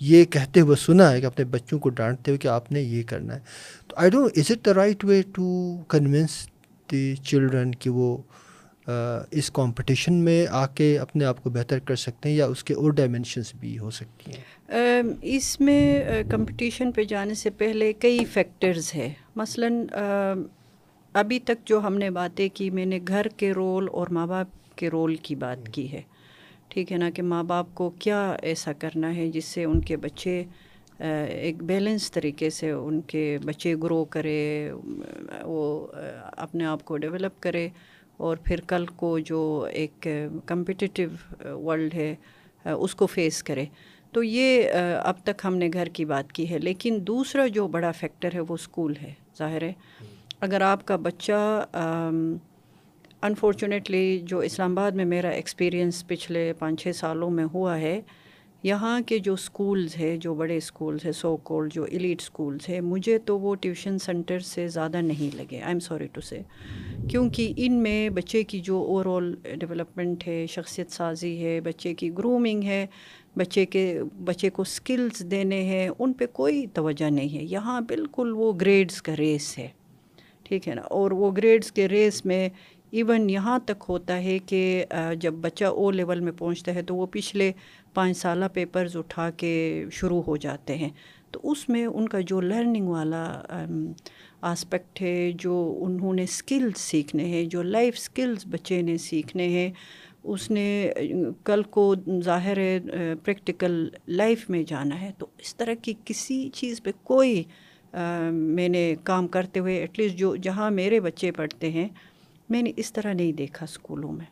یہ 0.00 0.24
کہتے 0.24 0.60
ہوئے 0.60 0.76
سنا 0.76 1.12
ہے 1.12 1.20
کہ 1.20 1.26
اپنے 1.26 1.44
بچوں 1.44 1.78
کو 1.78 1.88
ڈانٹتے 1.88 2.30
ہوئے 2.30 2.38
کہ 2.38 2.48
آپ 2.48 2.72
نے 2.72 2.82
یہ 2.82 3.02
کرنا 3.02 3.34
ہے۔ 3.34 3.40
تو 3.88 3.96
I 3.96 4.10
don't 4.10 4.38
is 4.38 4.50
it 4.50 4.66
the 4.66 4.74
right 4.74 5.04
way 5.04 5.22
to 5.34 5.76
convince 5.88 6.30
the 6.92 7.14
children 7.16 7.72
کہ 7.74 7.90
وہ 7.90 8.16
اس 8.86 9.50
کمپٹیشن 9.50 10.14
میں 10.24 10.46
آ 10.50 10.66
کے 10.66 10.98
اپنے 10.98 11.24
آپ 11.24 11.42
کو 11.42 11.50
بہتر 11.50 11.78
کر 11.78 11.96
سکتے 11.96 12.28
ہیں 12.28 12.36
یا 12.36 12.46
اس 12.46 12.62
کے 12.64 12.74
اور 12.74 12.90
ڈائمینشنس 12.92 13.52
بھی 13.60 13.78
ہو 13.78 13.90
سکتی 13.90 14.32
ہیں؟ 14.32 15.02
اس 15.22 15.48
میں 15.60 16.22
کمپٹیشن 16.30 16.92
پہ 16.92 17.04
جانے 17.04 17.34
سے 17.34 17.50
پہلے 17.50 17.92
کئی 17.92 18.24
فیکٹرز 18.24 18.94
ہے 18.94 19.12
مثلا 19.36 19.68
ابھی 21.14 21.38
تک 21.40 21.66
جو 21.66 21.80
ہم 21.80 21.96
نے 21.98 22.10
باتیں 22.10 22.48
کی، 22.54 22.68
میں 22.70 22.86
نے 22.86 22.98
گھر 23.08 23.28
کے 23.36 23.52
رول 23.52 23.88
اور 23.92 24.06
ماں 24.10 24.26
باپ 24.26 24.76
کے 24.76 24.90
رول 24.90 25.16
کی 25.16 25.34
بات 25.34 25.68
کی 25.72 25.90
ہے۔ 25.92 26.02
ٹھیک 26.68 26.92
ہے 26.92 26.96
نا 26.96 27.10
کہ 27.10 27.22
ماں 27.22 27.42
باپ 27.42 27.66
کو 27.74 27.90
کیا 27.98 28.20
ایسا 28.42 28.72
کرنا 28.72 29.14
ہے 29.16 29.30
جس 29.30 29.44
سے 29.44 29.64
ان 29.64 29.80
کے 29.80 29.96
بچے 29.96 30.42
ایک 30.98 31.62
بیلنس 31.62 32.10
طریقے 32.12 32.50
سے 32.50 32.70
ان 32.70 33.00
کے 33.00 33.38
بچے 33.44 33.74
گرو 33.82 34.04
کرے، 34.04 34.70
وہ 35.42 35.86
اپنے 36.36 36.64
آپ 36.64 36.84
کو 36.84 36.96
ڈیولپ 36.96 37.42
کرے۔ 37.42 37.68
اور 38.16 38.36
پھر 38.36 38.60
کل 38.66 38.86
کو 38.96 39.18
جو 39.18 39.66
ایک 39.72 40.06
کمپٹیٹیو 40.46 41.08
ورلڈ 41.58 41.94
ہے 41.94 42.14
اس 42.64 42.94
کو 42.94 43.06
فیس 43.06 43.42
کرے۔ 43.42 43.64
تو 44.12 44.22
یہ 44.22 44.70
اب 45.02 45.14
تک 45.24 45.44
ہم 45.44 45.56
نے 45.56 45.68
گھر 45.72 45.86
کی 45.86 46.04
بات 46.04 46.32
کی 46.32 46.48
ہے، 46.50 46.58
لیکن 46.58 46.98
دوسرا 47.06 47.46
جو 47.46 47.66
بڑا 47.68 47.90
فیکٹر 47.90 48.34
ہے 48.34 48.40
وہ 48.40 48.54
اسکول 48.54 48.94
ہے، 49.02 49.12
ظاہر 49.38 49.62
ہے۔ 49.62 49.72
اگر 50.40 50.60
آپ 50.60 50.86
کا 50.86 50.96
بچہ 50.96 51.64
انفارچونیٹلی 53.22 54.18
جو 54.22 54.38
اسلام 54.38 54.78
آباد 54.78 54.92
میں 54.92 55.04
میرا 55.04 55.28
ایکسپیرئنس 55.28 56.06
پچھلے 56.08 56.52
پانچ 56.58 56.82
چھ 56.82 56.96
سالوں 56.96 57.30
میں 57.30 57.44
ہوا 57.54 57.78
ہے 57.80 58.00
یہاں 58.66 59.00
کے 59.06 59.18
جو 59.18 59.32
اسکولز 59.32 59.96
ہے 59.96 60.16
جو 60.16 60.34
بڑے 60.34 60.56
اسکولز 60.56 61.04
ہے 61.04 61.12
سو 61.12 61.36
کولڈ 61.36 61.72
جو 61.72 61.82
ایلیٹ 61.84 62.20
اسکولز 62.20 62.68
ہے 62.68 62.80
مجھے 62.80 63.18
تو 63.18 63.38
وہ 63.38 63.54
ٹیوشن 63.54 63.98
سینٹر 63.98 64.38
سے 64.38 64.66
زیادہ 64.68 65.00
نہیں 65.00 65.36
لگے۔ 65.36 65.60
آئی 65.60 65.72
ایم 65.72 65.80
سوری 65.80 66.06
ٹو 66.06 66.20
سے 66.20 66.40
کیونکہ 67.10 67.52
ان 67.56 67.72
میں 67.82 68.08
بچے 68.10 68.42
کی 68.44 68.60
جو 68.60 68.78
اوور 68.78 69.06
آل 69.06 69.34
ڈیولپمنٹ 69.56 70.26
ہے، 70.28 70.46
شخصیت 70.46 70.90
سازی 70.90 71.44
ہے، 71.44 71.60
بچے 71.60 71.94
کی 71.94 72.10
گرومنگ 72.18 72.62
ہے، 72.62 72.86
بچے 73.36 73.66
کے، 73.66 74.02
بچے 74.24 74.50
کو 74.50 74.62
اسکلز 74.62 75.22
دینے 75.30 75.62
ہیں، 75.62 75.88
ان 75.98 76.12
پہ 76.12 76.26
کوئی 76.32 76.66
توجہ 76.74 77.10
نہیں 77.10 77.38
ہے۔ 77.38 77.44
یہاں 77.44 77.80
بالکل 77.80 78.32
وہ 78.36 78.52
گریڈز 78.60 79.02
کا 79.02 79.16
ریس 79.18 79.58
ہے۔ 79.58 79.68
ٹھیک 80.44 80.68
ہے 80.68 80.74
نا؟ 80.74 80.82
اور 80.82 81.10
وہ 81.10 81.30
گریڈز 81.36 81.72
کے 81.72 81.88
ریس 81.88 82.24
میں 82.24 82.48
ایون 82.90 83.30
یہاں 83.30 83.58
تک 83.58 83.84
ہوتا 83.88 84.22
ہے 84.22 84.38
کہ 84.38 84.84
جب 85.20 85.34
بچہ 85.34 85.64
او 85.64 85.90
لیول 85.90 86.20
میں 86.20 86.32
پہنچتا 86.32 86.74
ہے 86.74 86.82
تو 86.82 86.94
وہ 86.96 87.06
پچھلے 87.10 87.52
پانچ 87.96 88.16
سالہ 88.16 88.44
پیپرز 88.52 88.96
اٹھا 88.96 89.28
کے 89.36 89.84
شروع 89.92 90.22
ہو 90.22 90.36
جاتے 90.36 90.74
ہیں۔ 90.76 90.90
تو 91.30 91.40
اس 91.50 91.68
میں 91.68 91.84
ان 91.86 92.08
کا 92.08 92.20
جو 92.20 92.40
لرننگ 92.40 92.88
والا 92.88 93.24
آسپیکٹ 94.50 95.00
ہے، 95.02 95.30
جو 95.34 95.54
انہوں 95.82 96.14
نے 96.14 96.22
اسکلز 96.22 96.80
سیکھنے 96.80 97.24
ہیں، 97.24 97.44
جو 97.44 97.62
لائف 97.62 97.94
اسکلز 97.96 98.46
بچے 98.50 98.80
نے 98.82 98.96
سیکھنے 98.98 99.48
ہیں، 99.48 99.70
اس 100.24 100.50
نے 100.50 100.92
کل 101.44 101.62
کو 101.62 101.94
ظاہر 102.24 102.58
ہے 102.58 102.78
پریکٹیکل 103.24 103.88
لائف 104.08 104.48
میں 104.50 104.62
جانا 104.62 105.00
ہے۔ 105.00 105.10
تو 105.18 105.26
اس 105.38 105.54
طرح 105.56 105.74
کی 105.82 105.94
کسی 106.04 106.48
چیز 106.54 106.82
پہ 106.82 106.90
کوئی 107.02 107.42
میں 108.30 108.68
نے 108.68 108.94
کام 109.04 109.28
کرتے 109.34 109.60
ہوئے 109.60 109.76
ایٹ 109.76 109.98
لیسٹ 109.98 110.16
جو 110.16 110.34
جہاں 110.36 110.70
میرے 110.70 111.00
بچے 111.00 111.30
پڑھتے 111.32 111.70
ہیں، 111.70 111.88
میں 112.48 112.62
نے 112.62 112.72
اس 112.76 112.92
طرح 112.92 113.12
نہیں 113.12 113.32
دیکھا 113.32 113.64
اسکولوں 113.64 114.12
میں۔ 114.12 114.26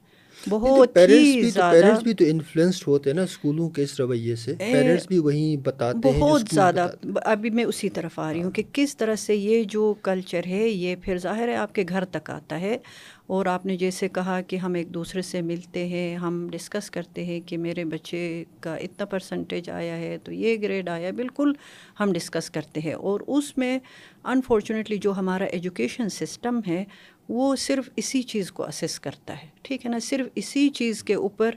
بہت 0.51 0.97
ہی 0.99 1.51
زیادہ 1.51 1.99
بھی 2.03 2.15
تو 2.15 2.25
انفلوئنسڈ 2.25 2.89
ہوتے 2.89 3.11
ہیں 3.11 3.17
نا 3.17 3.23
اسکولوں 3.23 3.69
کے 3.69 3.83
اس 3.83 4.01
رویے 4.01 4.37
سے. 4.37 4.55
پیرنٹس 4.59 5.07
بھی 5.07 5.19
وہیں 5.19 5.57
بتاتے 5.57 6.11
ہیں 6.11 6.21
بہت 6.21 6.43
زیادہ. 6.55 6.87
ابھی 7.25 7.51
میں 7.51 7.65
اسی 7.65 7.89
طرف 7.89 8.19
آ 8.19 8.33
رہی 8.33 8.43
ہوں 8.43 8.51
کہ 8.51 8.63
کس 8.73 8.97
طرح 8.97 9.15
سے 9.15 9.35
یہ 9.37 9.63
جو 9.65 9.95
کلچر 10.03 10.41
ہے 10.47 10.69
یہ 10.69 10.97
پھر 11.03 11.19
ظاہر 11.19 11.49
ہے 11.49 11.57
آپ 11.57 11.75
کے 11.75 11.85
گھر 11.89 12.05
تک 12.05 12.31
آتا 12.31 12.61
ہے۔ 12.61 12.79
اور 13.27 13.47
آپ 13.47 13.67
نے 13.67 13.77
جیسے 13.77 14.09
کہا 14.09 14.41
کہ 14.41 14.57
ہم 14.57 14.75
ایک 14.75 14.95
دوسرے 14.95 15.23
سے 15.23 15.41
ملتے 15.43 15.87
ہیں 15.87 16.17
ہم 16.17 16.49
ڈسکس 16.51 16.91
کرتے 16.91 17.25
ہیں 17.25 17.41
کہ 17.47 17.59
میرے 17.59 17.85
بچے 17.85 18.23
کا 18.61 18.75
اتنا 18.77 19.05
پرسنٹیج 19.05 19.71
آیا 19.71 19.97
ہے 19.97 20.19
تو 20.25 20.33
یہ 20.33 20.57
گریڈ 20.63 20.89
آیا 20.89 21.11
بالکل 21.17 21.53
ہم 22.01 22.13
ڈسکس 22.13 22.51
کرتے 22.51 22.81
ہیں۔ 22.81 22.93
اور 22.93 23.21
اس 23.27 23.59
میں 23.59 23.79
انفارچونیٹلی 24.25 24.97
جو 24.99 25.13
ہمارا 25.13 25.45
ایجوکیشن 25.45 26.09
سسٹم 26.09 26.61
ہے 26.67 26.85
وہ 27.29 27.57
صرف 27.57 27.89
اسی 27.97 28.23
چیز 28.23 28.53
کو 28.53 28.65
اسیس 28.65 29.01
کرتا 29.01 29.43
ہے۔ 29.43 29.49
ٹھیک 29.63 29.87
ہے 29.87 29.91
نا؟ 29.91 29.99
صرف 29.99 30.27
اسی 30.35 30.69
چیز 30.69 31.03
کے 31.05 31.15
اوپر 31.15 31.55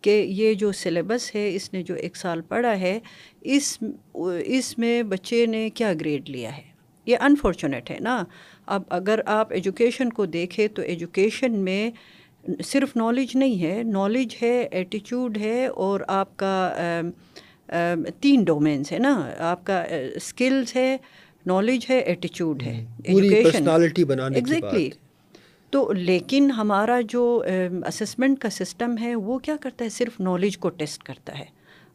کہ 0.00 0.24
یہ 0.28 0.54
جو 0.54 0.72
سلیبس 0.72 1.34
ہے 1.34 1.54
اس 1.54 1.72
نے 1.72 1.82
جو 1.82 1.94
ایک 1.94 2.16
سال 2.16 2.40
پڑھا 2.40 2.80
ہے 2.80 3.00
اس 3.40 3.78
اس 4.44 4.78
میں 4.78 5.02
بچے 5.02 5.46
نے 5.46 5.70
کیا 5.70 5.92
گریڈ 5.92 6.28
لیا 6.28 6.56
ہے؟ 6.56 6.62
یہ 7.06 7.16
انفارچونیٹ 7.20 7.90
ہے 7.90 7.96
نا؟ 8.00 8.24
اب 8.66 8.82
اگر 8.90 9.20
آپ 9.26 9.52
ایجوکیشن 9.52 10.10
کو 10.10 10.26
دیکھیں 10.26 10.68
تو 10.68 10.82
ایجوکیشن 10.82 11.52
میں 11.52 11.90
صرف 12.64 12.96
نالج 12.96 13.36
نہیں 13.36 13.62
ہے 13.62 13.82
نالج 13.82 14.36
ہے 14.42 14.68
ایٹیچیوڈ 14.70 15.38
ہے 15.38 15.66
اور 15.66 16.00
آپ 16.08 16.36
کا 16.36 16.72
تین 18.20 18.44
ڈومینس 18.44 18.92
ہے 18.92 18.98
نا؟ 18.98 19.30
آپ 19.38 19.66
کا 19.66 19.82
اسکلس 20.14 20.76
ہے 20.76 20.96
نالج 21.46 21.86
ہے 21.90 21.98
ایٹیچیوڈ 21.98 22.62
ہے۔ 22.62 22.84
ایجوکیشن 23.04 23.68
ایگزیکٹلی 24.34 24.90
تو 25.72 25.92
لیکن 25.92 26.50
ہمارا 26.50 27.00
جو 27.08 27.42
اسسمنٹ 27.86 28.38
کا 28.38 28.50
سسٹم 28.50 28.94
ہے 29.00 29.14
وہ 29.14 29.38
کیا 29.38 29.56
کرتا 29.60 29.84
ہے؟ 29.84 29.88
صرف 29.88 30.20
نالج 30.20 30.58
کو 30.58 30.68
ٹیسٹ 30.68 31.02
کرتا 31.02 31.38
ہے۔ 31.38 31.44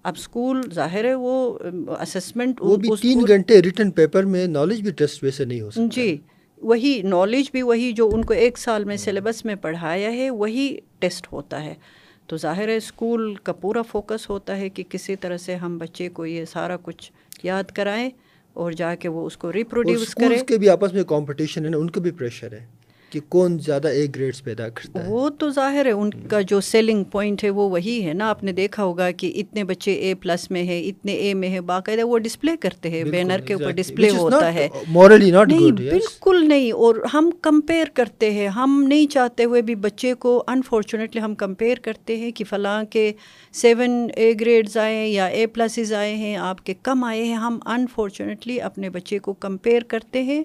اب 0.04 0.14
اسکول 0.18 0.62
ظاہر 0.74 1.06
ہے 1.06 1.14
وہ 1.14 1.60
اسسمنٹ 2.02 2.62
وہ 2.62 2.76
بھی 2.76 2.90
تین 3.02 3.24
گھنٹے 3.28 3.62
ریٹن 3.62 3.92
پیپر 3.92 4.24
میں 4.24 4.46
نالج 4.48 4.82
بھی 4.82 4.92
ٹیسٹ 4.92 5.24
ویسے 5.24 5.46
نہیں 5.46 5.62
ہو 5.62 5.70
سکتا۔ 5.70 5.86
جی 5.92 6.18
وہی 6.62 7.02
نالج 7.04 7.50
بھی 7.52 7.62
وہی 7.62 7.92
جو 7.92 8.10
ان 8.14 8.26
کو 8.26 8.34
ایک 8.34 8.58
سال 8.58 8.84
میں 8.84 8.98
سلیبس 8.98 9.44
میں 9.46 9.56
پڑھایا 9.56 10.12
ہے 10.12 10.30
وہی 10.30 10.76
ٹیسٹ 11.00 11.28
ہوتا 11.32 11.64
ہے۔ 11.64 11.74
تو 12.28 12.38
ظاہر 12.38 12.68
ہے 12.68 12.76
اسکول 12.76 13.36
کا 13.36 13.54
پورا 13.54 13.82
فوکس 13.82 14.30
ہوتا 14.30 14.58
ہے 14.58 14.70
کہ 14.70 14.84
کسی 14.90 15.16
طرح 15.16 15.38
سے 15.38 15.56
ہم 15.56 15.78
بچے 15.78 16.10
کو 16.10 16.26
یہ 16.26 16.46
سارا 16.46 16.78
کچھ 16.82 17.12
یاد 17.44 17.64
کرائیں 17.64 18.10
اور 18.54 18.72
جا 18.72 18.96
کے 18.96 19.08
وہ 19.08 19.26
اس 19.26 19.38
کو 19.38 19.54
ریپروڈیوس 19.54 20.16
کریں۔ 20.16 20.38
کے 20.44 20.58
بھی 20.58 20.70
آپس 20.70 20.94
میں 20.94 21.04
کمپٹیشن 21.04 21.66
ہے 21.66 21.70
نا 21.70 21.78
ان 21.78 21.90
کا 21.90 22.02
بھی 22.02 22.12
پریشر 22.12 22.54
ہے۔ 22.54 22.66
کہ 23.16 23.22
کون 23.30 23.60
زیادہ 23.60 23.88
اے 23.88 24.08
گریڈس 24.16 24.44
پیدا 24.44 24.70
کرتا 24.70 25.04
ہے۔ 25.04 25.10
وہ 25.10 25.30
تو 25.30 25.50
ظاہر 25.50 25.86
ہے 25.86 25.92
ان 25.92 26.10
کا 26.28 26.42
جو 26.42 26.62
سیلنگ 26.62 27.04
پوائنٹ 27.04 27.44
ہے 27.44 27.50
وہ 27.50 27.70
وہی 27.70 28.06
ہے 28.06 28.14
نا۔ 28.14 28.30
آپ 28.30 28.44
نے 28.44 28.52
دیکھا 28.52 28.84
ہوگا 28.84 29.12
کہ 29.12 29.32
اتنے 29.36 29.64
بچے 29.64 29.94
اے 29.94 30.16
پلس 30.16 30.52
میں 30.52 30.64
ہے 30.64 30.82
اتنے 30.82 31.14
اے 31.14 31.34
میں 31.34 31.50
ہے 31.50 31.62
باقاعدہ 31.62 32.02
وہ 32.02 32.18
ڈسپلے 32.18 32.58
کرتے 32.58 32.90
ہیں 32.90 33.04
بینر 33.04 33.40
کے 33.40 33.54
اوپر 33.54 33.66
ڈسپلے 33.76 34.08
ہوتا 34.18 34.54
ہے۔ 34.54 34.68
نہیں 35.48 35.60
بالکل 35.90 36.50
نہیں۔ 36.50 36.72
اور 36.72 36.96
ہم 37.14 37.30
کمپیئر 37.42 37.86
کرتے 37.94 38.32
ہیں۔ 38.32 38.48
ہم 38.48 38.86
نہیں 38.88 39.08
چاہتے 39.08 39.44
ہوئے 39.44 39.62
بھی 39.62 39.76
بچے 39.76 40.14
کو 40.14 40.44
انفارچونیٹلی 40.48 41.22
ہم 41.22 41.36
کمپیئر 41.36 41.78
کرتے 41.78 42.18
ہیں 42.18 42.32
کہ 42.32 42.44
فلاں 42.44 42.84
کے 42.84 43.12
سیون 43.54 44.08
اے 44.16 44.34
گریڈز 44.42 44.78
آئے 44.78 45.08
یا 45.08 45.26
اے 45.26 45.48
پلسز 45.48 45.94
آئے 45.94 46.16
ہیں 46.16 46.36
آپ 46.36 46.66
کے 46.66 46.74
کم 46.84 47.04
آئے 47.04 47.24
ہیں۔ 47.24 47.36
ہم 47.36 47.60
انفارچونیٹلی 47.66 48.62
اپنے 48.62 48.90
بچے 48.90 49.20
کو 49.20 49.34
کمپیئر 49.34 49.82
کرتے 49.88 50.24
ہیں۔ 50.24 50.44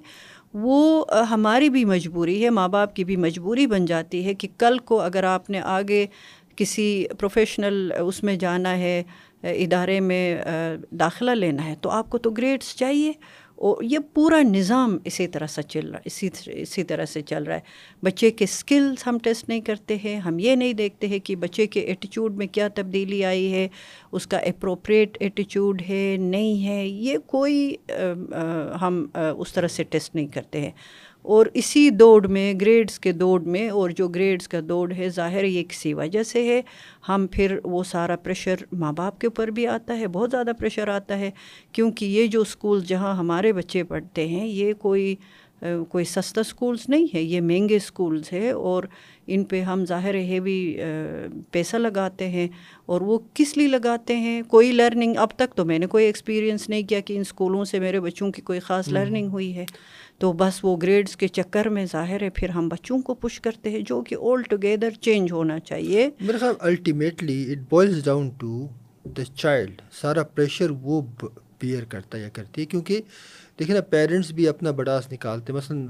وہ 0.54 1.04
ہماری 1.30 1.68
بھی 1.70 1.84
مجبوری 1.84 2.44
ہے، 2.44 2.50
ماں 2.50 2.68
باپ 2.68 2.94
کی 2.96 3.04
بھی 3.04 3.16
مجبوری 3.16 3.66
بن 3.66 3.84
جاتی 3.84 4.24
ہے 4.26 4.34
کہ 4.34 4.48
کل 4.58 4.78
کو 4.78 5.00
اگر 5.00 5.24
آپ 5.24 5.50
نے 5.50 5.60
آگے 5.60 6.06
کسی 6.56 7.06
پروفیشنل 7.18 7.92
اس 8.00 8.22
میں 8.22 8.36
جانا 8.36 8.76
ہے 8.78 9.02
ادارے 9.42 10.00
میں 10.00 10.36
داخلہ 10.90 11.30
لینا 11.30 11.64
ہے 11.64 11.74
تو 11.80 11.90
آپ 11.90 12.10
کو 12.10 12.18
تو 12.18 12.30
گریڈس 12.30 12.74
چاہیے۔ 12.76 13.12
اور 13.60 13.82
یہ 13.82 13.98
پورا 14.14 14.40
نظام 14.42 14.96
اسی 15.04 15.26
طرح 15.26 15.46
سے 15.46 15.62
چل 15.62 15.88
رہا 15.88 15.98
ہے 15.98 16.02
اسی 16.04 16.28
اسی 16.52 16.84
طرح 16.84 17.04
سے 17.04 17.20
چل 17.22 17.42
رہا 17.42 17.54
ہے۔ 17.54 17.60
بچے 18.02 18.30
کے 18.30 18.44
اسکلس 18.44 19.06
ہم 19.06 19.18
ٹیسٹ 19.22 19.48
نہیں 19.48 19.60
کرتے 19.60 19.96
ہیں، 20.04 20.16
ہم 20.16 20.38
یہ 20.38 20.54
نہیں 20.54 20.72
دیکھتے 20.72 21.06
ہیں 21.06 21.18
کہ 21.18 21.36
بچے 21.36 21.66
کے 21.66 21.80
ایٹیچیوڈ 21.80 22.36
میں 22.36 22.46
کیا 22.46 22.68
تبدیلی 22.74 23.24
آئی 23.24 23.52
ہے، 23.52 23.66
اس 24.12 24.26
کا 24.26 24.38
اپروپریٹ 24.38 25.16
ایٹیچیوڈ 25.20 25.82
ہے، 25.88 26.16
نہیں 26.20 26.66
ہے۔ 26.68 26.86
یہ 26.86 27.18
کوئی 27.26 27.74
ہم 28.80 29.04
اس 29.14 29.52
طرح 29.52 29.68
سے 29.68 29.84
ٹیسٹ 29.84 30.14
نہیں 30.14 30.26
کرتے 30.26 30.60
ہیں۔ 30.60 30.70
اور 31.22 31.46
اسی 31.54 31.90
دوڑ 31.90 32.26
میں 32.26 32.54
گریڈز 32.60 32.98
کے 32.98 33.12
دوڑ 33.12 33.40
میں 33.40 33.68
اور 33.68 33.90
جو 33.90 34.08
گریڈز 34.08 34.48
کا 34.48 34.60
دوڑ 34.68 34.92
ہے 34.92 35.08
ظاہر 35.08 35.44
یہ 35.44 35.64
کسی 35.64 35.94
وجہ 35.94 36.22
سے 36.22 36.44
ہے۔ 36.44 36.62
ہم 37.08 37.26
پھر 37.30 37.58
وہ 37.64 37.82
سارا 37.84 38.16
پریشر 38.16 38.54
ماں 38.72 38.92
باپ 38.92 39.18
کے 39.18 39.26
اوپر 39.26 39.48
بھی 39.48 39.66
آتا 39.66 39.98
ہے 39.98 40.06
بہت 40.08 40.30
زیادہ 40.30 40.50
پریشر 40.58 40.88
آتا 40.88 41.18
ہے۔ 41.18 41.30
کیونکہ 41.72 42.04
یہ 42.04 42.26
جو 42.26 42.40
اسکول 42.40 42.80
جہاں 42.84 43.14
ہمارے 43.14 43.52
بچے 43.52 43.84
پڑھتے 43.84 44.28
ہیں 44.28 44.46
یہ 44.46 44.72
کوئی 44.72 45.16
کوئی 45.88 46.04
سستا 46.04 46.40
اسکولس 46.40 46.88
نہیں 46.88 47.06
ہے 47.14 47.22
یہ 47.22 47.40
مہنگے 47.40 47.76
اسکولس 47.76 48.32
ہے 48.32 48.50
اور 48.50 48.82
ان 49.26 49.44
پہ 49.44 49.60
ہم 49.62 49.84
ظاہر 49.84 50.14
ہیوی 50.14 50.76
پیسہ 51.50 51.76
لگاتے 51.76 52.28
ہیں۔ 52.28 52.48
اور 52.86 53.00
وہ 53.00 53.18
کس 53.34 53.56
لیے 53.56 53.66
لگاتے 53.66 54.16
ہیں؟ 54.16 54.42
کوئی 54.42 54.72
لرننگ 54.72 55.14
اب 55.16 55.30
تک 55.30 55.54
تو 55.54 55.64
میں 55.64 55.78
نے 55.78 55.86
کوئی 55.86 56.04
ایکسپیرینس 56.04 56.68
نہیں 56.68 56.82
کیا 56.82 57.00
کہ 57.00 57.14
ان 57.14 57.20
اسکولوں 57.20 57.64
سے 57.64 57.80
میرے 57.80 58.00
بچوں 58.00 58.30
کی 58.32 58.42
کوئی 58.42 58.60
خاص 58.60 58.88
لرننگ 58.88 59.28
ہوئی 59.28 59.56
ہے۔ 59.56 59.64
تو 60.20 60.32
بس 60.32 60.58
وہ 60.62 60.76
گریڈس 60.82 61.16
کے 61.16 61.28
چکر 61.28 61.68
میں 61.68 61.86
ظاہر 61.92 62.22
ہے 62.22 62.30
پھر 62.30 62.48
ہم 62.48 62.68
بچوں 62.68 62.98
کو 63.02 63.14
پش 63.14 63.40
کرتے 63.40 63.70
ہیں 63.70 63.80
جو 63.80 64.00
کہ 64.00 64.14
اول 64.14 64.42
ٹوگیدر 64.42 64.90
چینج 64.90 65.32
ہونا 65.32 65.58
چاہیے۔ 65.60 66.08
میرے 66.20 66.38
خیال 66.38 66.54
ultimately 66.60 67.52
it 67.52 67.58
boils 67.58 68.04
down 68.04 68.30
to 68.38 68.66
the 69.04 69.24
child 69.24 69.82
سارا 69.92 70.22
پریشر 70.22 70.70
وہ 70.70 71.00
بیئر 71.60 71.84
کرتا 71.84 72.18
یا 72.18 72.28
کرتی 72.28 72.60
ہے۔ 72.60 72.66
کیونکہ 72.66 73.00
دیکھیں 73.58 73.74
نا 73.74 73.80
پیرنٹس 73.80 74.30
بھی 74.30 74.48
اپنا 74.48 74.70
بڑاس 74.70 75.12
نکالتے 75.12 75.52
مثلاً 75.52 75.86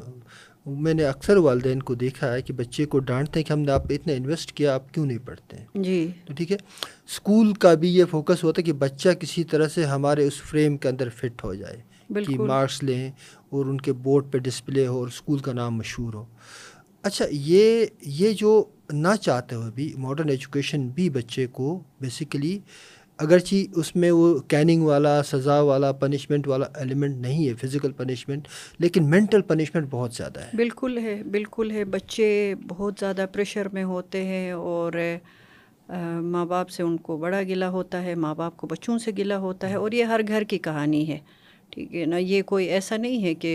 میں 0.66 0.95
نے 0.95 1.05
اکثر 1.05 1.37
والدین 1.37 1.83
کو 1.83 1.95
دیکھا 1.95 2.33
ہے 2.33 2.43
کہ 2.43 2.53
بچے 2.53 2.85
کو 2.85 2.99
ڈانٹتے 2.99 3.40
ہیں 3.40 3.45
کہ 3.45 3.53
ہم 3.53 3.61
نے 3.61 3.73
آپ 3.73 3.83
اتنا 3.90 4.12
انویسٹ 4.12 4.53
کیا 4.53 4.75
آپ 4.75 4.95
کیوں 4.95 5.07
نہیں 5.07 5.19
پڑھتے 5.19 5.57
ہیں؟ 5.57 5.66
جی۔ 5.75 6.07
تو 6.25 6.35
ٹھیک 6.35 6.53
ہے 6.53 6.57
اسکول 6.57 7.53
کا 7.55 7.75
بھی 7.75 7.95
یہ 7.95 8.05
فوکس 8.05 8.45
ہوتا 8.45 8.61
ہے 8.61 8.64
کہ 8.64 8.73
بچہ 8.73 9.09
کسی 9.09 9.45
طرح 9.45 9.69
سے 9.69 9.85
ہمارے 9.85 10.27
اس 10.27 10.40
فریم 10.43 10.77
کے 10.77 10.88
اندر 10.88 11.09
فٹ 11.09 11.45
ہو 11.45 11.55
جائے 11.55 11.81
کہ 12.27 12.38
مارکس 12.38 12.83
لیں۔ 12.83 13.11
اور 13.50 13.66
ان 13.66 13.80
کے 13.80 13.92
بورڈ 13.92 14.24
پہ 14.30 14.38
ڈسپلے 14.38 14.86
ہو 14.86 14.98
اور 14.98 15.06
اسکول 15.06 15.38
کا 15.38 15.52
نام 15.52 15.76
مشہور 15.76 16.14
ہو۔ 16.14 16.24
اچھا 17.02 17.24
یہ 17.30 17.86
یہ 18.00 18.32
جو 18.32 18.64
نہ 18.92 19.14
چاہتے 19.22 19.54
ہوئے 19.54 19.70
بھی 19.74 19.92
ماڈرن 19.98 20.28
ایجوکیشن 20.28 20.88
بھی 20.88 21.10
بچے 21.10 21.46
کو 21.46 21.80
بیسیکلی 22.00 22.58
اگرچہ 23.18 23.54
اس 23.76 23.96
میں 23.96 24.10
وہ 24.10 24.38
کیننگ 24.48 24.82
والا، 24.82 25.22
سزا 25.22 25.60
والا 25.60 25.92
پنشمنٹ 25.92 26.48
والا 26.48 26.66
ایلیمنٹ 26.74 27.16
نہیں 27.16 27.48
ہے 27.48 27.54
فزیکل 27.54 27.92
پنشمنٹ 27.92 28.48
لیکن 28.78 29.10
مینٹل 29.10 29.42
پنشمنٹ 29.42 29.86
بہت 29.90 30.12
زیادہ 30.12 30.40
ہے۔ 30.40 30.50
بالکل 30.54 30.98
ہے 30.98 31.22
بالکل 31.30 31.70
ہے۔ 31.70 31.84
بچے 31.84 32.54
بہت 32.68 32.94
زیادہ 33.00 33.26
پریشر 33.32 33.68
میں 33.72 33.84
ہوتے 33.84 34.24
ہیں 34.24 34.50
اور 34.52 34.92
ماں 36.22 36.44
باپ 36.46 36.68
سے 36.70 36.82
ان 36.82 36.96
کو 36.96 37.16
بڑا 37.16 37.42
گلا 37.42 37.68
ہوتا 37.68 38.02
ہے، 38.02 38.14
ماں 38.14 38.34
باپ 38.34 38.56
کو 38.56 38.66
بچوں 38.66 38.98
سے 38.98 39.10
گلا 39.18 39.38
ہوتا 39.38 39.68
ہے 39.68 39.74
اور 39.74 39.92
یہ 39.92 40.04
ہر 40.04 40.20
گھر 40.28 40.42
کی 40.42 40.58
کہانی 40.58 41.08
ہے۔ 41.08 41.18
ٹھیک 41.72 41.94
ہے 41.94 42.04
نا 42.06 42.16
یہ 42.18 42.42
کوئی 42.42 42.66
ایسا 42.68 42.96
نہیں 42.96 43.22
ہے 43.24 43.35
کہ 43.35 43.50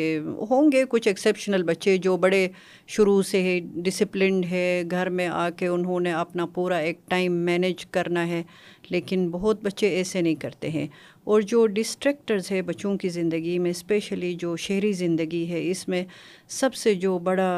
ہوں 0.50 0.72
گے 0.72 0.84
کچھ 0.90 1.08
ایکسیپشنل 1.08 1.64
بچے 1.64 1.96
جو 1.98 2.16
بڑے 2.18 2.48
شروع 2.88 3.22
سے 3.24 3.42
ڈسپلنڈ 3.86 4.46
ہے 4.46 4.62
گھر 4.92 5.10
میں 5.10 5.28
آ 5.30 5.50
کے 5.50 5.68
انہوں 5.68 6.00
نے 6.00 6.12
اپنا 6.14 6.46
پورا 6.54 6.78
ایک 6.80 7.00
ٹائم 7.08 7.34
مینیج 7.46 7.86
کرنا 7.88 8.28
ہے 8.28 8.42
لیکن 8.90 9.30
بہت 9.30 9.64
بچے 9.64 9.88
ایسے 9.90 10.22
نہیں 10.22 10.36
کرتے 10.36 10.70
ہیں۔ 10.70 10.88
اور 11.26 11.42
جو 11.44 11.66
ڈسٹریکٹرز 11.70 12.52
ہے 12.52 12.62
بچوں 12.62 12.96
کی 12.98 13.10
زندگی 13.10 13.58
میں 13.60 13.72
اسپیشلی 13.72 14.34
جو 14.36 14.56
شہری 14.58 14.92
زندگی 14.94 15.48
ہے 15.50 15.70
اس 15.70 15.88
میں 15.88 16.04
سب 16.52 16.74
سے 16.76 16.94
جو 16.96 17.18
بڑا 17.20 17.50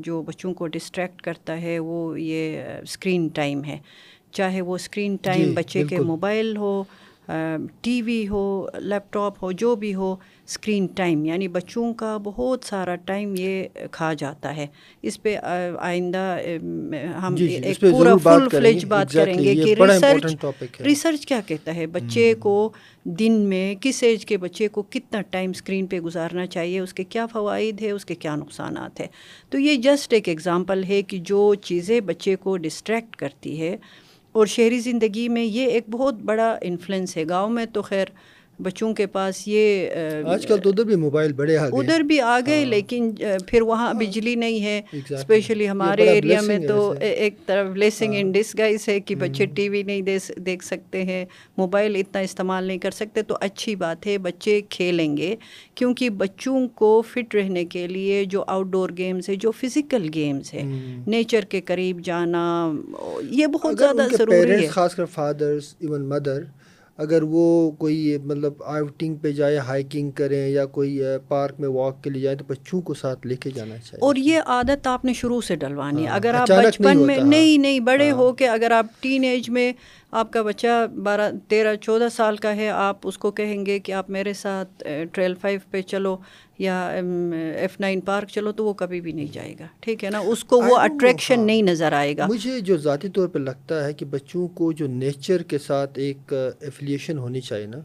جو 0.00 0.20
بچوں 0.22 0.52
کو 0.54 0.66
ڈسٹریکٹ 0.68 1.22
کرتا 1.22 1.60
ہے 1.62 1.78
وہ 1.78 1.98
یہ 2.20 2.62
اسکرین 2.82 3.28
ٹائم 3.34 3.64
ہے۔ 3.64 3.78
چاہے 4.32 4.60
وہ 4.60 4.74
اسکرین 4.74 5.16
ٹائم 5.22 5.44
جی، 5.44 5.54
بچے 5.54 5.82
کے 5.84 6.00
موبائل 6.02 6.56
ہو 6.56 6.82
ٹی 7.80 8.02
وی 8.02 8.28
ہو 8.28 8.66
لیپ 8.78 9.12
ٹاپ 9.12 9.42
ہو 9.44 9.52
جو 9.52 9.74
بھی 9.76 9.94
ہو 9.94 10.14
اسکرین 10.46 10.86
ٹائم 10.86 11.24
یعنی 11.24 11.48
بچوں 11.48 11.92
کا 11.94 12.16
بہت 12.16 12.64
سارا 12.64 12.94
ٹائم 12.94 13.34
یہ 13.38 13.66
کھا 13.90 14.12
جاتا 14.12 14.56
ہے۔ 14.56 14.66
اس 15.02 15.22
پہ 15.22 15.36
آئندہ 15.78 16.38
ہم 17.22 17.34
جی، 17.34 17.48
جی، 17.48 17.54
ایک 17.54 17.80
پورا 17.80 18.16
فل 18.16 18.48
فلیج 18.48 18.84
بات 18.84 19.12
کریں 19.12 19.38
گے 19.38 19.54
کہ 19.54 19.74
ریسرچ 19.74 20.80
ریسرچ 20.80 21.26
کیا 21.26 21.40
کہتا 21.46 21.74
ہے؟ 21.74 21.86
بچے 21.86 22.34
کو 22.34 22.72
دن 23.04 23.32
میں 23.32 23.74
کس 23.80 24.02
ایج 24.02 24.26
کے 24.26 24.36
بچے 24.36 24.68
کو 24.68 24.82
کتنا 24.82 25.20
ٹائم 25.20 25.50
اسکرین 25.50 25.86
پہ 25.86 26.00
گزارنا 26.00 26.46
چاہیے؟ 26.46 26.80
اس 26.80 26.94
کے 26.94 27.04
کیا 27.04 27.26
فوائد 27.26 27.82
ہے 27.82 27.90
اس 27.90 28.04
کے 28.04 28.14
کیا 28.14 28.36
نقصانات 28.36 29.00
ہیں؟ 29.00 29.08
تو 29.50 29.58
یہ 29.58 29.76
جسٹ 29.76 30.12
ایک 30.12 30.28
ایگزامپل 30.28 30.84
ہے 30.84 31.02
کہ 31.02 31.18
جو 31.18 31.54
چیزیں 31.54 32.00
بچے 32.00 32.36
کو 32.36 32.56
ڈسٹریکٹ 32.56 33.16
کرتی 33.16 33.60
ہے 33.60 33.76
اور 34.34 34.46
شہری 34.46 34.78
زندگی 34.80 35.28
میں 35.28 35.42
یہ 35.42 35.66
ایک 35.66 35.84
بہت 35.90 36.14
بڑا 36.14 36.58
انفلوئنس 36.60 37.16
ہے۔ 37.16 37.24
گاؤں 37.28 37.50
میں 37.50 37.66
تو 37.66 37.82
خیر 37.82 38.06
بچوں 38.60 38.94
کے 38.94 39.06
پاس 39.06 39.48
یہ 39.48 39.88
آج 40.26 40.46
کل 40.46 40.58
تو 40.58 40.70
ادھر 40.70 40.84
بھی 40.84 40.96
موبائل 40.96 41.32
بڑے 41.32 41.56
ادھر 41.56 42.00
بھی 42.00 42.20
آ 42.20 42.40
گئے 42.46 42.58
ہاں۔ 42.58 42.70
لیکن 42.70 43.10
پھر 43.48 43.62
وہاں 43.62 43.86
ہاں۔ 43.86 43.94
بجلی 43.94 44.34
نہیں 44.34 44.64
ہے۔ 44.64 44.80
اسپیشلی 45.10 45.68
ہمارے 45.68 46.08
ایریا 46.08 46.40
میں 46.40 46.58
تو 46.58 46.94
ایک 47.00 47.34
طرف 47.46 47.68
بلیسنگ 47.68 48.14
ان 48.16 48.32
ڈسگائز 48.32 48.88
ہے 48.88 49.00
کہ 49.00 49.14
بچے 49.14 49.46
ٹی 49.46 49.68
وی 49.68 49.82
نہیں 49.82 50.02
دیکھ 50.36 50.64
سکتے 50.64 51.02
ہیں۔ 51.02 51.24
موبائل 51.56 51.96
اتنا 51.96 52.20
استعمال 52.20 52.64
نہیں 52.64 52.78
کر 52.78 52.90
سکتے 52.90 53.22
تو 53.22 53.34
اچھی 53.40 53.76
بات 53.76 54.06
ہے 54.06 54.18
بچے 54.18 54.60
کھیلیں 54.70 55.16
گے۔ 55.16 55.36
کیونکہ 55.74 56.10
بچوں 56.10 56.68
کو 56.68 57.02
فٹ 57.08 57.34
رہنے 57.34 57.64
کے 57.64 57.86
لیے 57.86 58.24
جو 58.24 58.44
آؤٹ 58.46 58.66
ڈور 58.66 58.90
گیمز 58.98 59.28
ہے 59.28 59.34
جو 59.34 59.50
فزیکل 59.50 60.08
گیمز 60.14 60.54
ہے 60.54 60.62
نیچر 61.06 61.44
کے 61.44 61.60
قریب 61.60 62.00
جانا 62.04 62.72
یہ 63.30 63.46
بہت 63.46 63.78
زیادہ 63.78 64.06
ضروری 64.18 64.50
ہے۔ 64.52 64.66
خاص 64.66 64.94
کر 64.94 65.04
فادرس 65.04 65.74
ایون 65.78 66.08
مدر 66.08 66.42
اگر 66.98 67.22
وہ 67.22 67.70
کوئی 67.70 68.18
مطلب 68.24 68.52
آؤٹنگ 68.64 69.14
پہ 69.14 69.32
جائے 69.32 69.58
ہائکنگ 69.58 70.10
کریں 70.10 70.48
یا 70.48 70.64
کوئی 70.66 71.00
پارک 71.28 71.60
میں 71.60 71.68
واک 71.68 72.04
کے 72.04 72.10
لیے 72.10 72.22
جائیں 72.22 72.38
تو 72.38 72.44
بچوں 72.48 72.80
کو 72.80 72.94
ساتھ 72.94 73.26
لے 73.26 73.36
کے 73.36 73.50
جانا 73.50 73.78
چاہیے۔ 73.78 74.04
اور 74.04 74.16
یہ 74.16 74.40
عادت 74.46 74.86
آپ 74.86 75.04
نے 75.04 75.12
شروع 75.12 75.40
سے 75.40 75.56
ڈلوانی۔ 75.56 76.02
ہے 76.02 76.08
ہاں، 76.08 76.16
اگر 76.16 76.34
آپ 76.34 76.48
بچپن 76.48 77.06
میں 77.06 77.16
نہیں 77.16 77.58
نہیں 77.58 77.80
بڑے 77.80 78.10
ہاں۔ 78.10 78.18
ہو 78.18 78.32
کہ 78.32 78.48
اگر 78.48 78.70
آپ 78.70 78.86
ٹین 79.00 79.24
ایج 79.24 79.50
میں 79.50 79.72
آپ 80.14 80.32
کا 80.32 80.42
بچہ 80.42 80.86
بارہ 81.04 81.30
تیرہ 81.48 81.74
چودہ 81.76 82.08
سال 82.12 82.36
کا 82.36 82.54
ہے 82.56 82.68
آپ 82.70 83.06
اس 83.06 83.16
کو 83.18 83.30
کہیں 83.30 83.64
گے 83.66 83.78
کہ 83.78 83.92
آپ 83.92 84.10
میرے 84.10 84.32
ساتھ 84.32 84.82
ٹریل 85.12 85.34
فائیو 85.40 85.60
پہ 85.70 85.80
چلو 85.82 86.16
یا 86.58 86.76
ایف 86.88 87.78
نائن 87.80 88.00
پارک 88.00 88.28
چلو 88.28 88.52
تو 88.52 88.64
وہ 88.64 88.72
کبھی 88.74 89.00
بھی 89.00 89.12
نہیں 89.12 89.32
جائے 89.32 89.54
گا 89.58 89.66
ٹھیک 89.80 90.04
ہے 90.04 90.10
نا 90.10 90.18
اس 90.26 90.44
کو 90.44 90.60
وہ 90.62 90.76
اٹریکشن 90.78 91.34
ہاں۔ 91.34 91.44
نہیں 91.44 91.62
نظر 91.62 91.92
آئے 91.92 92.16
گا 92.16 92.26
مجھے 92.26 92.58
جو 92.60 92.76
ذاتی 92.78 93.08
طور 93.08 93.28
پہ 93.28 93.38
لگتا 93.40 93.84
ہے 93.84 93.92
کہ 93.92 94.06
بچوں 94.06 94.46
کو 94.54 94.70
جو 94.72 94.86
نیچر 94.88 95.42
کے 95.44 95.58
ساتھ 95.60 95.98
ایک 95.98 96.32
ایفلیشن 96.32 97.18
ہونی 97.18 97.40
چاہیے 97.40 97.66
نا 97.66 97.78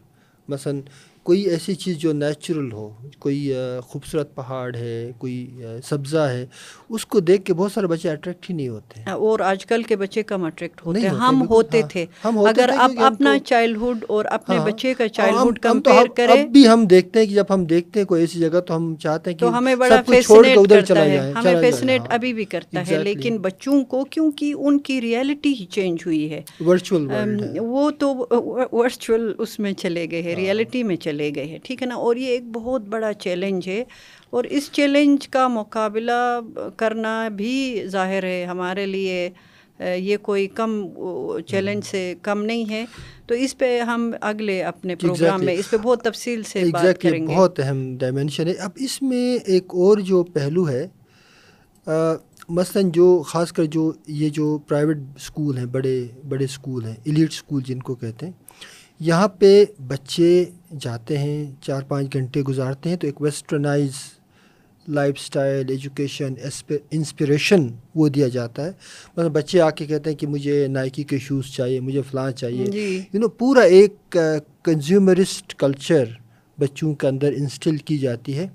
مثلاً 0.48 0.80
کوئی 1.22 1.42
ایسی 1.42 1.74
چیز 1.74 1.96
جو 1.96 2.12
نیچرل 2.12 2.72
ہو 2.72 2.90
کوئی 3.18 3.52
خوبصورت 3.82 4.34
پہاڑ 4.34 4.76
ہے 4.76 5.12
کوئی 5.18 5.46
سبزہ 5.84 6.18
ہے 6.18 6.46
اس 6.88 7.06
کو 7.06 7.20
دیکھ 7.20 7.44
کے 7.44 7.54
بہت 7.54 7.72
سارے 7.72 7.86
بچے 7.86 8.10
اٹریکٹ 8.10 8.50
ہی 8.50 8.54
نہیں 8.54 8.68
ہوتے۔ 8.68 9.00
ہاں، 9.06 9.14
اور 9.14 9.40
آج 9.40 9.66
کل 9.66 9.82
کے 9.82 9.96
بچے 9.96 10.22
کم 10.22 10.44
اٹریکٹ 10.44 10.86
ہوتے 10.86 11.00
ہیں۔ 11.00 11.08
ہم 11.08 11.46
ہوتے 11.48 11.82
تھے۔ 11.90 12.06
اگر 12.24 12.70
آپ 12.78 12.90
اپنا 12.96 13.38
چائلڈ 13.38 13.78
اور 14.08 14.24
اپنے 14.24 14.56
ہاں، 14.56 14.66
بچے 14.66 14.94
کا 14.94 15.08
چائلڈ 15.08 15.58
کمپیئر 15.58 16.06
کریں۔ 16.16 16.42
اب 16.42 16.48
بھی 16.48 16.68
ہم 16.68 16.84
دیکھتے 16.84 17.18
ہیں 17.18 17.26
کہ 17.26 17.34
جب 17.34 17.44
ہم 17.50 17.64
دیکھتے 17.64 18.00
ہیں 18.00 18.06
کوئی 18.06 18.20
ایسی 18.20 18.38
جگہ 18.38 18.60
تو 18.60 18.76
ہم 18.76 18.94
چاہتے 18.96 19.30
ہیں 19.30 19.38
کہ 19.38 19.44
ہمیں 19.44 19.74
بڑا 19.76 20.02
فیسنیٹ 20.02 20.56
کرتا 20.70 21.04
ہے۔ 21.04 21.32
ہمیں 21.36 21.60
فیسنیٹ 21.60 22.00
ہاں۔ 22.00 22.08
ابھی 22.10 22.32
بھی 22.32 22.44
کرتا 22.44 22.80
ہے۔ 22.90 23.02
لیکن 23.04 23.38
بچوں 23.38 23.84
کو 23.84 24.04
کیونکہ 24.04 24.54
ان 24.58 24.78
کی 24.78 25.00
ریئلٹی 25.00 25.54
ہی 25.60 25.64
چینج 25.66 25.98
ہوئی 26.06 26.30
ہے۔ 26.30 26.42
ورچوئل 26.66 27.08
وہ 27.60 27.90
تو 27.90 28.26
ورچوئل 28.72 29.32
اس 29.38 29.58
میں 29.58 29.72
چلے 29.72 30.06
گئے 30.10 30.22
ہیں۔ 30.22 30.34
ریئلٹی 30.34 30.82
میں 30.82 30.96
چلے 30.96 31.09
گئے 31.18 31.44
ہیں۔ 31.44 31.58
ٹھیک 31.62 31.82
ہے 31.82 31.86
نا؟ 31.86 31.94
اور 31.94 32.16
یہ 32.16 32.26
ایک 32.26 32.42
بہت 32.52 32.82
بڑا 32.82 33.12
چیلنج 33.12 33.68
ہے۔ 33.68 33.84
اور 34.30 34.44
اس 34.44 34.70
چیلنج 34.72 35.28
کا 35.28 35.48
مقابلہ 35.48 36.40
کرنا 36.76 37.28
بھی 37.28 37.82
ظاہر 37.86 38.22
ہے۔ 38.22 38.44
ہمارے 38.44 38.86
لیے 38.86 39.30
یہ 39.96 40.16
کوئی 40.16 40.46
کم 40.46 40.88
چیلنج 41.46 41.84
سے 41.84 42.14
کم 42.22 42.42
نہیں 42.42 42.70
ہے۔ 42.70 42.84
تو 43.26 43.34
اس 43.34 43.58
پہ 43.58 43.80
ہم 43.80 44.12
اگلے 44.20 44.62
اپنے 44.62 44.94
پروگرام 44.94 45.44
میں 45.44 45.54
اس 45.54 45.70
پہ 45.70 45.76
بہت 45.76 46.02
تفصیل 46.02 46.42
سے 46.42 46.64
بات 46.70 47.00
کریں 47.00 47.26
گے۔ 47.26 47.34
بہت 47.34 47.60
اہم 47.60 47.96
ڈائمینشن 47.98 48.48
ہے۔ 48.48 48.52
اب 48.52 48.70
اس 48.76 49.02
میں 49.02 49.38
ایک 49.46 49.64
اور 49.66 49.98
جو 49.98 50.22
پہلو 50.22 50.68
ہے 50.68 50.86
مثلاً 52.48 52.90
جو 52.90 53.22
خاص 53.26 53.52
کر 53.52 53.64
جو 53.64 53.92
یہ 54.06 54.28
جو 54.28 54.58
پرائیویٹ 54.58 54.96
اسکول 55.16 55.58
ہیں 55.58 55.66
بڑے 55.66 56.06
بڑے 56.28 56.44
اسکول 56.44 56.84
ہیں 56.84 56.94
ایلیٹ 57.04 57.28
اسکول 57.30 57.62
جن 57.62 57.78
کو 57.78 57.94
کہتے 57.94 58.26
ہیں 58.26 58.32
یہاں 59.00 59.28
پہ 59.28 59.64
بچے 59.88 60.44
جاتے 60.80 61.18
ہیں 61.18 61.50
چار 61.60 61.82
پانچ 61.82 62.12
گھنٹے 62.12 62.42
گزارتے 62.42 62.88
ہیں 62.88 62.96
تو 62.96 63.06
ایک 63.06 63.22
westernised 63.22 63.90
life 64.88 65.14
style 65.18 65.66
education 65.68 66.34
inspiration 66.90 67.66
وہ 67.94 68.08
دیا 68.08 68.28
جاتا 68.28 68.64
ہے۔ 68.64 68.72
مطلب 69.16 69.32
بچے 69.32 69.60
آ 69.60 69.70
کے 69.70 69.86
کہتے 69.86 70.10
ہیں 70.10 70.16
کہ 70.16 70.26
مجھے 70.26 70.66
نائکی 70.66 71.02
کے 71.02 71.18
شوز 71.18 71.46
چاہیے 71.46 71.80
مجھے 71.80 72.02
فلاں 72.10 72.30
چاہیے۔ 72.30 72.64
یو 72.64 72.70
جی۔ 72.70 73.18
نو 73.18 73.28
پورا 73.28 73.60
ایک 73.60 74.16
کنزیومرسٹ 74.64 75.54
کلچر 75.54 76.04
بچوں 76.58 76.94
کے 76.94 77.06
اندر 77.08 77.32
انسٹل 77.36 77.76
کی 77.76 77.98
جاتی 77.98 78.38
ہے۔ 78.38 78.46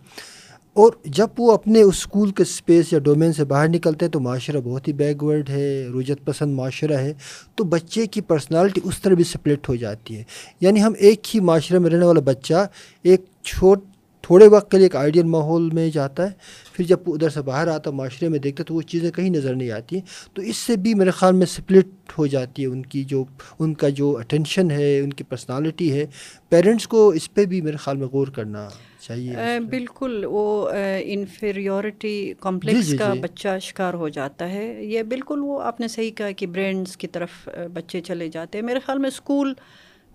اور 0.76 0.92
جب 1.06 1.28
وہ 1.38 1.52
اپنے 1.52 1.82
اس 1.82 1.96
اسکول 1.98 2.32
کے 2.32 2.44
اسپیس 2.44 2.94
یا 2.94 3.00
ڈومین 3.00 3.34
سے 3.34 3.44
باہر 3.44 3.68
نکلتے 3.68 4.06
ہیں 4.06 4.12
تو 4.12 4.20
معاشرہ 4.20 4.62
بہت 4.64 4.88
ہی 4.88 4.94
بیک 4.94 5.24
ورڈ 5.24 5.50
ہے 5.50 5.88
رجت 6.00 6.26
پسند 6.26 6.56
معاشرہ 6.56 6.98
ہے، 6.98 7.14
تو 7.56 7.64
بچے 7.64 8.08
کی 8.08 8.22
پرسنالٹی 8.22 8.82
اس 8.84 9.02
طرح 9.02 9.14
بھی 9.14 9.24
سپلٹ 9.24 9.70
ہو 9.70 9.76
جاتی 9.76 10.18
ہے۔ 10.18 10.24
یعنی 10.62 10.84
ہم 10.84 10.94
ایک 10.98 11.36
ہی 11.36 11.40
معاشرے 11.40 11.80
میں 11.80 11.90
رہنے 11.90 12.06
والا 12.06 12.20
بچہ 12.20 12.68
ایک 13.04 13.22
چھوٹ، 13.44 13.84
تھوڑے 14.22 14.48
وقت 14.48 14.72
کے 14.72 14.78
لیے 14.78 14.86
ایک 14.86 14.96
آئیڈیل 14.96 15.24
ماحول 15.24 15.70
میں 15.70 15.90
جاتا 15.90 16.24
ہے، 16.24 16.32
پھر 16.74 16.86
جب 16.86 16.98
وہ 17.06 17.16
ادھر 17.16 17.30
سے 17.30 17.42
باہر 17.42 17.68
آتا 17.68 17.92
معاشرے 17.92 18.30
میں 18.30 18.40
دیکھتا 18.40 18.64
تو 18.64 18.74
وہ 18.74 18.82
چیزیں 18.82 19.12
کہیں 19.12 19.30
نظر 19.30 19.56
نہیں 19.56 19.72
آتی 19.72 19.96
ہیں۔ 19.96 20.04
تو 20.34 20.42
اس 20.42 20.58
سے 20.58 20.76
بھی 20.76 20.94
میرے 20.94 21.12
خیال 21.12 21.34
میں 21.34 21.46
سپلٹ 21.46 21.88
ہو 22.18 22.28
جاتی 22.28 22.62
ہے 22.62 22.68
ان 22.68 22.82
کی 22.82 23.04
جو، 23.04 23.24
ان 23.60 23.74
کا 23.74 23.90
جو 23.90 24.18
اٹینشن 24.18 24.72
ہے، 24.72 25.00
ان 25.00 25.14
کی 25.14 25.24
پرسنالٹی 25.24 25.92
ہے۔ 25.92 26.06
پیرنٹس 26.50 26.88
کو 26.88 27.10
اس 27.10 27.34
پہ 27.34 27.46
بھی 27.46 27.62
میرے 27.62 27.78
خیال 27.78 27.98
میں 27.98 28.08
غور 28.08 28.28
کرنا 28.28 28.70
چاہیے 29.06 29.60
بالکل 29.70 30.26
وہ 30.30 30.70
انفیریورٹی 31.04 32.34
کمپلیکس 32.40 32.86
جی، 32.86 32.92
جی، 32.92 32.98
کا 32.98 33.14
جی۔ 33.14 33.20
بچہ 33.20 33.58
شکار 33.62 33.94
ہو 33.94 34.10
جاتا 34.10 34.50
ہے۔ 34.50 34.66
یہ 34.86 35.04
بالکل 35.04 35.40
وہ 35.40 35.62
آپ 35.62 35.80
نے 35.80 35.88
صحیح 35.88 36.12
کہا 36.12 36.32
کہ 36.32 36.48
برینڈس 36.48 36.98
کی 36.98 37.08
طرف 37.08 37.48
بچے 37.74 38.02
چلے 38.02 38.28
جاتے 38.28 38.58
ہیں۔ 38.58 38.66
میرے 38.66 38.80
خیال 38.80 38.98
میں 38.98 39.08
اسکول 39.08 39.54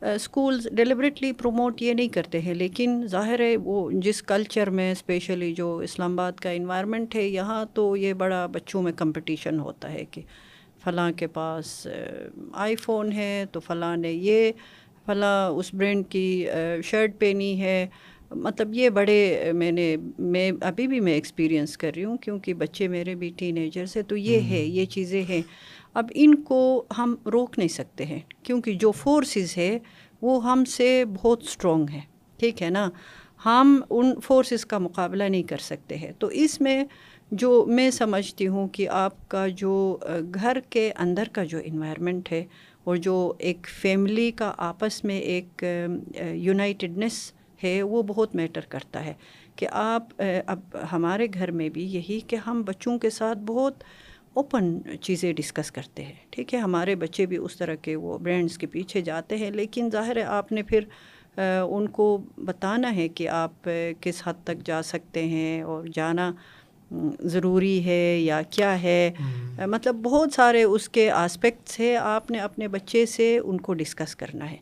اسکولز 0.03 0.66
ڈیلیبریٹلی 0.72 1.33
پروموٹ 1.33 1.83
یہ 1.83 1.94
نہیں 1.94 2.09
کرتے 2.09 2.40
ہیں۔ 2.40 2.55
لیکن 2.55 3.07
ظاہر 3.07 3.40
ہے 3.40 3.57
وہ 3.57 3.90
جس 3.94 4.22
کلچر 4.22 4.70
میں 4.70 4.92
اسپیشلی 4.92 5.53
جو 5.55 5.76
اسلام 5.79 6.18
آباد 6.18 6.33
کا 6.33 6.50
انوائرمنٹ 6.50 7.14
ہے 7.14 7.26
یہاں 7.29 7.64
تو 7.74 7.96
یہ 7.96 8.12
بڑا 8.12 8.46
بچوں 8.46 8.83
میں 8.83 8.92
کمپٹیشن 8.92 9.61
ہوتا 9.61 9.92
ہے 9.92 10.05
کہ 10.11 10.22
فلاں 10.85 11.11
کے 11.12 11.26
پاس 11.26 11.87
آئی 12.53 12.76
فون 12.76 13.12
ہے 13.12 13.44
تو 13.53 13.61
فلاں 13.61 13.96
نے 13.96 14.12
یہ 14.12 14.50
فلاں 15.07 15.48
اس 15.50 15.74
برینڈ 15.74 16.05
کی 16.09 16.46
شرٹ 16.85 17.18
پہنی 17.18 17.61
ہے۔ 17.61 17.87
مطلب 18.31 18.75
یہ 18.75 18.88
بڑے 18.88 19.51
میں 19.55 19.73
نے 19.73 19.97
میں 20.19 20.53
ابھی 20.61 20.87
بھی 20.87 21.01
میں 21.01 21.12
ایکسپیرینس 21.12 21.77
کر 21.77 21.93
رہی 21.97 22.05
ہوں 22.05 22.16
کیونکہ 22.16 22.55
بچے 22.55 22.88
میرے 22.88 23.14
بھی 23.14 23.31
ٹین 23.37 23.57
ایجرس 23.57 23.97
ہیں 23.97 24.05
تو 24.05 24.16
یہ 24.16 24.40
ہے 24.40 24.64
یہ 24.64 24.85
چیزیں 24.85 25.23
ہیں۔ 25.29 25.43
اب 25.95 26.07
ان 26.14 26.35
کو 26.35 26.85
ہم 26.99 27.14
روک 27.33 27.59
نہیں 27.59 27.69
سکتے 27.69 28.05
ہیں 28.05 28.21
کیونکہ 28.43 28.73
جو 28.73 28.93
فورسز 28.93 29.57
ہے 29.57 29.79
وہ 30.23 30.51
ہم 30.53 30.64
سے 30.64 31.05
بہت 31.23 31.43
اسٹرانگ 31.43 31.87
ہے 31.93 32.01
ٹھیک 32.37 32.62
ہے 32.62 32.71
نا؟ 32.71 32.90
ہم 33.45 33.83
ان 33.90 34.21
فورسز 34.25 34.66
کا 34.66 34.79
مقابلہ 34.79 35.25
نہیں 35.25 35.43
کر 35.43 35.59
سکتے 35.59 35.97
ہیں۔ 35.97 36.12
تو 36.19 36.27
اس 36.27 36.61
میں 36.61 36.85
جو 37.31 37.64
میں 37.69 37.90
سمجھتی 37.90 38.47
ہوں 38.47 38.69
کہ 38.69 38.88
آپ 38.88 39.29
کا 39.29 39.47
جو 39.49 39.99
گھر 40.35 40.59
کے 40.71 40.93
اندر 40.99 41.29
کا 41.33 41.45
جو 41.45 41.59
انوائرمنٹ 41.64 42.33
ہے 42.33 42.45
اور 42.85 42.97
جو 42.97 43.33
ایک 43.38 43.66
فیملی 43.81 44.31
کا 44.31 44.53
آپس 44.57 45.05
میں 45.05 45.19
ایک 45.21 45.64
یونائٹڈنیس 46.33 47.33
ہے 47.62 47.83
وہ 47.83 48.03
بہت 48.03 48.35
میٹر 48.35 48.61
کرتا 48.68 49.05
ہے 49.05 49.14
کہ 49.57 49.66
آپ 49.73 50.23
اب 50.46 50.61
ہمارے 50.92 51.27
گھر 51.35 51.51
میں 51.51 51.68
بھی 51.68 51.85
یہی 51.94 52.21
کہ 52.27 52.37
ہم 52.37 52.63
بچوں 52.63 52.98
کے 52.98 53.11
ساتھ 53.11 53.38
بہت 53.38 53.85
اوپن 54.35 54.79
چیزیں 55.00 55.33
ڈسکس 55.33 55.71
کرتے 55.73 56.04
ہیں۔ 56.04 56.13
ٹھیک 56.31 56.54
ہے 56.54 56.58
ہمارے 56.58 56.94
بچے 56.94 57.27
بھی 57.27 57.37
اس 57.37 57.56
طرح 57.56 57.75
کے 57.75 57.96
وہ 57.96 58.19
برانڈس 58.19 58.58
کے 58.58 58.67
پیچھے 58.67 59.00
جاتے 59.00 59.37
ہیں 59.37 59.50
لیکن 59.50 59.88
ظاہر 59.92 60.17
ہے 60.17 60.23
آپ 60.23 60.52
نے 60.52 60.63
پھر 60.63 60.85
ان 61.38 61.88
کو 61.88 62.06
بتانا 62.38 62.94
ہے 62.96 63.08
کہ 63.08 63.29
آپ 63.29 63.69
کس 64.00 64.23
حد 64.27 64.44
تک 64.44 64.65
جا 64.65 64.83
سکتے 64.83 65.25
ہیں 65.27 65.61
اور 65.63 65.85
جانا 65.94 66.31
ضروری 67.23 67.85
ہے 67.85 68.19
یا 68.19 68.40
کیا 68.50 68.81
ہے۔ 68.83 69.11
مطلب 69.67 69.94
بہت 69.94 70.33
سارے 70.33 70.63
اس 70.63 70.88
کے 70.88 71.11
آسپیکٹس 71.11 71.79
ہے 71.81 71.96
آپ 71.96 72.31
نے 72.31 72.38
اپنے 72.38 72.69
بچے 72.69 73.04
سے 73.06 73.38
ان 73.38 73.61
کو 73.61 73.75
ڈسکس 73.75 74.17
کرنا 74.17 74.50
ہے۔ 74.50 74.56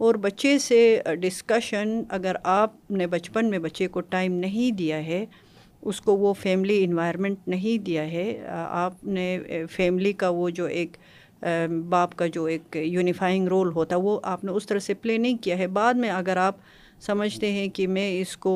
اور 0.00 0.14
بچے 0.14 0.58
سے 0.58 0.80
ڈسکشن 1.20 2.00
اگر 2.08 2.36
آپ 2.44 2.90
نے 2.90 3.06
بچپن 3.06 3.50
میں 3.50 3.58
بچے 3.58 3.86
کو 3.88 4.00
ٹائم 4.00 4.32
نہیں 4.34 4.70
دیا 4.72 5.04
ہے، 5.06 5.24
اس 5.82 6.00
کو 6.00 6.16
وہ 6.16 6.32
فیملی 6.34 6.82
انوائرمنٹ 6.84 7.48
نہیں 7.48 7.84
دیا 7.86 8.10
ہے 8.10 8.40
آپ 8.46 9.04
نے 9.04 9.38
فیملی 9.70 10.12
کا 10.12 10.28
وہ 10.28 10.48
جو 10.50 10.64
ایک 10.64 10.96
باپ 11.88 12.14
کا 12.16 12.26
جو 12.26 12.44
ایک 12.44 12.76
یونیفائنگ 12.76 13.48
رول 13.48 13.72
ہوتا، 13.72 13.96
وہ 13.96 14.18
آپ 14.24 14.44
نے 14.44 14.52
اس 14.52 14.66
طرح 14.66 14.78
سے 14.78 14.94
پلے 14.94 15.18
نہیں 15.18 15.36
کیا 15.42 15.58
ہے۔ 15.58 15.66
بعد 15.66 15.94
میں 15.94 16.10
اگر 16.10 16.36
آپ 16.36 16.56
سمجھتے 17.00 17.50
ہیں 17.52 17.68
کہ 17.68 17.86
میں 17.86 18.20
اس 18.20 18.36
کو 18.36 18.52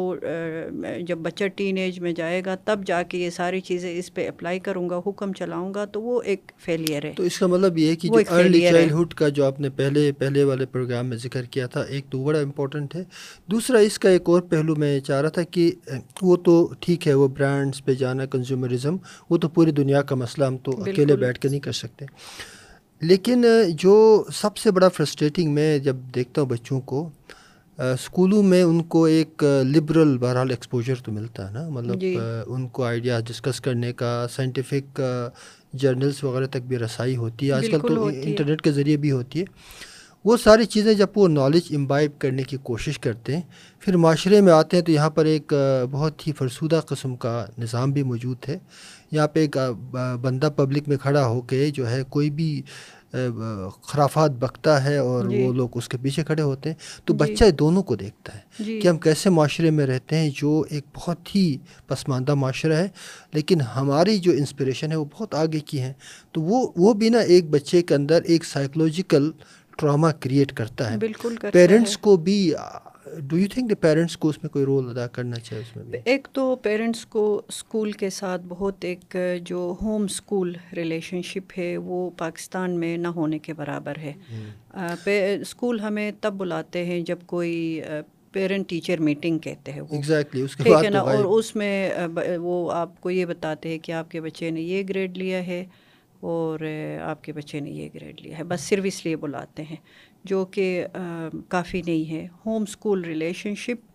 جب 1.06 1.18
بچہ 1.18 1.44
ٹین 1.56 1.76
ایج 1.76 1.98
میں 2.00 2.12
جائے 2.12 2.42
گا 2.44 2.54
تب 2.64 2.80
جا 2.86 3.02
کے 3.02 3.18
یہ 3.18 3.30
ساری 3.30 3.60
چیزیں 3.60 3.98
اس 3.98 4.12
پہ 4.14 4.28
اپلائی 4.28 4.58
کروں 4.60 4.88
گا 4.90 5.00
حکم 5.06 5.32
چلاؤں 5.32 5.74
گا 5.74 5.84
تو 5.84 6.02
وہ 6.02 6.20
ایک 6.22 6.52
فیلئر 6.58 7.04
ہے۔ 7.04 7.12
تو 7.16 7.22
اس 7.22 7.38
کا 7.38 7.46
مطلب 7.46 7.78
یہ 7.78 7.88
ہے 7.90 7.96
کہ 7.96 8.08
جو 8.08 8.18
ارلی 8.30 8.60
چائلڈ 8.60 8.92
ہوڈ 8.92 9.14
کا 9.14 9.28
جو 9.28 9.44
آپ 9.44 9.60
نے 9.60 9.68
پہلے 9.76 10.10
پہلے 10.18 10.44
والے 10.44 10.66
پروگرام 10.66 11.06
میں 11.06 11.16
ذکر 11.16 11.44
کیا 11.44 11.66
تھا 11.66 11.80
ایک 11.88 12.04
تو 12.10 12.22
بڑا 12.24 12.38
امپورٹنٹ 12.38 12.94
ہے۔ 12.94 13.02
دوسرا 13.48 13.78
اس 13.78 13.98
کا 13.98 14.08
ایک 14.10 14.28
اور 14.28 14.40
پہلو 14.50 14.74
میں 14.76 14.98
چاہ 15.00 15.20
رہا 15.20 15.28
تھا 15.28 15.42
کہ 15.50 15.70
وہ 16.22 16.36
تو 16.36 16.54
ٹھیک 16.80 17.06
ہے 17.08 17.14
وہ 17.14 17.28
برانڈس 17.28 17.84
پہ 17.84 17.94
جانا 17.94 18.26
کنزیومرزم 18.26 18.96
وہ 19.30 19.38
تو 19.38 19.48
پوری 19.48 19.70
دنیا 19.70 20.02
کا 20.02 20.14
مسئلہ 20.14 20.44
ہم 20.44 20.56
تو 20.56 20.80
اکیلے 20.82 21.16
بیٹھ 21.16 21.38
کے 21.40 21.48
نہیں 21.48 21.60
کر 21.60 21.72
سکتے۔ 21.72 22.04
لیکن 23.02 23.44
جو 23.78 23.94
سب 24.34 24.56
سے 24.56 24.70
بڑا 24.70 24.88
فرسٹریٹنگ 24.88 25.54
میں 25.54 25.78
جب 25.78 25.96
دیکھتا 26.14 26.40
ہوں 26.40 26.48
بچوں 26.48 26.80
کو 26.80 27.08
اسکولوں 27.78 28.42
میں 28.42 28.62
ان 28.62 28.82
کو 28.82 29.04
ایک 29.04 29.44
لبرل 29.62 30.18
بہرحال 30.18 30.50
ایکسپوجر 30.50 30.94
تو 31.04 31.12
ملتا 31.12 31.48
ہے 31.48 31.52
نا؟ 31.52 31.68
مطلب 31.68 32.00
جی۔ 32.00 32.16
ان 32.46 32.68
کو 32.68 32.84
آئیڈیاز 32.84 33.22
ڈسکس 33.24 33.60
کرنے 33.60 33.92
کا 33.92 34.26
سائنٹیفک 34.36 35.00
جرنلس 35.72 36.24
وغیرہ 36.24 36.46
تک 36.46 36.66
بھی 36.66 36.78
رسائی 36.78 37.16
ہوتی 37.16 37.46
ہے۔ 37.46 37.52
آج 37.52 37.66
کل 37.70 37.94
تو 37.94 38.06
انٹرنیٹ 38.06 38.62
کے 38.62 38.72
ذریعے 38.72 38.96
بھی 38.96 39.10
ہوتی 39.10 39.40
ہے۔ 39.40 39.44
وہ 40.24 40.36
ساری 40.36 40.64
چیزیں 40.64 40.94
جب 40.94 41.06
وہ 41.16 41.28
نالج 41.28 41.62
امبائب 41.70 42.10
کرنے 42.18 42.42
کی 42.42 42.56
کوشش 42.62 42.98
کرتے 42.98 43.34
ہیں 43.34 43.42
پھر 43.80 43.96
معاشرے 43.96 44.40
میں 44.40 44.52
آتے 44.52 44.76
ہیں 44.76 44.84
تو 44.84 44.92
یہاں 44.92 45.10
پر 45.10 45.24
ایک 45.24 45.52
بہت 45.90 46.26
ہی 46.26 46.32
فرسودہ 46.32 46.80
قسم 46.86 47.16
کا 47.16 47.46
نظام 47.58 47.92
بھی 47.92 48.02
موجود 48.02 48.48
ہے۔ 48.48 48.58
یہاں 49.10 49.28
پہ 49.28 49.40
ایک 49.40 49.56
بندہ 50.20 50.48
پبلک 50.56 50.88
میں 50.88 50.96
کھڑا 50.96 51.26
ہو 51.26 51.40
کے 51.40 51.70
جو 51.70 51.90
ہے 51.90 52.02
کوئی 52.08 52.30
بھی 52.30 52.62
خرافات 53.82 54.30
بکتا 54.30 54.84
ہے 54.84 54.96
اور 54.96 55.24
جی۔ 55.24 55.42
وہ 55.42 55.52
لوگ 55.52 55.68
اس 55.74 55.88
کے 55.88 55.96
پیچھے 56.02 56.24
کھڑے 56.24 56.42
ہوتے 56.42 56.68
ہیں۔ 56.68 56.76
تو 57.04 57.14
جی۔ 57.14 57.18
بچہ 57.18 57.50
دونوں 57.50 57.82
کو 57.82 57.96
دیکھتا 57.96 58.34
ہے 58.34 58.40
جی۔ 58.58 58.80
کہ 58.80 58.88
ہم 58.88 58.98
کیسے 58.98 59.30
معاشرے 59.30 59.70
میں 59.70 59.86
رہتے 59.86 60.16
ہیں 60.16 60.30
جو 60.34 60.64
ایک 60.70 60.84
بہت 60.94 61.34
ہی 61.34 61.58
پسماندہ 61.86 62.34
معاشرہ 62.34 62.76
ہے۔ 62.76 62.88
لیکن 63.32 63.60
ہماری 63.60 64.18
جو 64.18 64.32
انسپریشن 64.32 64.90
ہے 64.90 64.96
وہ 64.96 65.04
بہت 65.04 65.34
آگے 65.34 65.60
کی 65.60 65.80
ہیں۔ 65.80 65.92
تو 66.32 66.42
وہ 66.42 66.72
وہ 66.76 66.92
بھی 66.92 67.08
نا 67.08 67.18
ایک 67.18 67.50
بچے 67.50 67.82
کے 67.82 67.94
اندر 67.94 68.22
ایک 68.22 68.44
سائیکلوجیکل 68.44 69.30
ٹراما 69.78 70.12
کریٹ 70.12 70.52
کرتا 70.52 70.90
ہے۔ 70.92 70.96
بالکل 70.96 71.36
پیرنٹس 71.52 71.98
کو 71.98 72.16
بھی 72.16 72.52
ڈو 73.18 73.38
یو 73.38 73.46
تھنک 73.50 73.72
پیرنٹس 73.80 74.16
کو 74.16 74.28
اس 74.28 74.42
میں 74.42 74.50
کوئی 74.50 74.64
رول 74.64 74.88
ادا 74.90 75.06
کرنا 75.06 75.36
چاہیے 75.36 75.62
اس 75.62 75.76
میں 75.76 76.00
ایک 76.04 76.28
تو 76.32 76.56
پیرنٹس 76.56 77.06
کو 77.06 77.42
اسکول 77.48 77.92
کے 77.92 78.10
ساتھ 78.10 78.42
بہت 78.48 78.84
ایک 78.84 79.16
جو 79.42 79.74
ہوم 79.82 80.04
اسکول 80.04 80.56
ریلیشن 80.76 81.22
شپ 81.22 81.52
ہے 81.58 81.76
وہ 81.76 82.10
پاکستان 82.18 82.70
میں 82.80 82.96
نہ 82.96 83.08
ہونے 83.08 83.38
کے 83.38 83.54
برابر 83.54 83.92
ہے۔ 83.98 84.12
اسکول 85.40 85.80
ہمیں 85.80 86.12
تب 86.20 86.34
بلاتے 86.34 86.84
ہیں 86.84 87.00
جب 87.00 87.18
کوئی 87.26 87.80
پیرنٹ 88.32 88.68
ٹیچر 88.68 89.00
میٹنگ 89.00 89.38
کہتے 89.38 89.72
ہیں 89.72 89.80
وہ۔ 89.80 90.00
ٹھیک 90.56 90.84
ہے 90.84 90.90
نا؟ 90.90 91.00
اور 91.00 91.24
اس 91.24 91.56
میں 91.56 91.90
وہ 92.40 92.72
آپ 92.72 93.00
کو 93.00 93.10
یہ 93.10 93.26
بتاتے 93.26 93.68
ہیں 93.68 93.78
کہ 93.78 93.92
آپ 93.92 94.10
کے 94.10 94.20
بچے 94.20 94.50
نے 94.50 94.60
یہ 94.60 94.82
گریڈ 94.88 95.18
لیا 95.18 95.46
ہے 95.46 95.64
اور 96.20 96.58
آپ 97.02 97.24
کے 97.24 97.32
بچے 97.32 97.60
نے 97.60 97.70
یہ 97.70 97.88
گریڈ 97.94 98.20
لیا 98.20 98.38
ہے۔ 98.38 98.44
بس 98.44 98.60
صرف 98.60 98.84
اس 98.84 99.04
لیے 99.06 99.16
بلاتے 99.16 99.62
ہیں۔ 99.62 99.76
جو 100.24 100.44
کہ 100.44 100.86
کافی 101.48 101.82
نہیں 101.86 102.10
ہے۔ 102.10 102.26
ہوم 102.46 102.62
اسکول 102.62 103.04
ریلیشن 103.04 103.54
شپ 103.54 103.90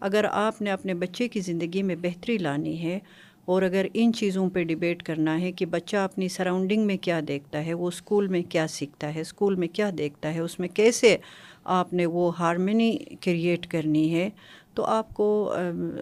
اگر 0.00 0.24
آپ 0.24 0.60
نے 0.62 0.70
اپنے 0.70 0.94
بچے 0.94 1.28
کی 1.28 1.40
زندگی 1.40 1.82
میں 1.82 1.96
بہتری 1.96 2.38
لانی 2.38 2.82
ہے 2.82 2.98
اور 3.44 3.62
اگر 3.62 3.86
ان 3.94 4.12
چیزوں 4.12 4.48
پہ 4.50 4.62
ڈبیٹ 4.64 5.02
کرنا 5.02 5.40
ہے 5.40 5.52
کہ 5.52 5.66
بچہ 5.66 5.96
اپنی 5.96 6.28
سراؤنڈنگ 6.28 6.86
میں 6.86 6.96
کیا 6.96 7.20
دیکھتا 7.28 7.64
ہے، 7.66 7.74
وہ 7.74 7.88
اسکول 7.88 8.26
میں 8.26 8.42
کیا 8.42 8.66
سیکھتا 8.68 9.14
ہے 9.14 9.20
اسکول 9.20 9.54
میں 9.54 9.68
کیا 9.68 9.90
دیکھتا 9.98 10.34
ہے، 10.34 10.40
اس 10.40 10.58
میں 10.60 10.68
کیسے 10.68 11.16
آپ 11.64 11.92
نے 11.92 12.06
وہ 12.06 12.30
ہارمنی 12.38 12.96
کریٹ 13.20 13.66
کرنی 13.66 14.14
ہے، 14.14 14.28
تو 14.74 14.84
آپ 14.84 15.14
کو 15.14 15.54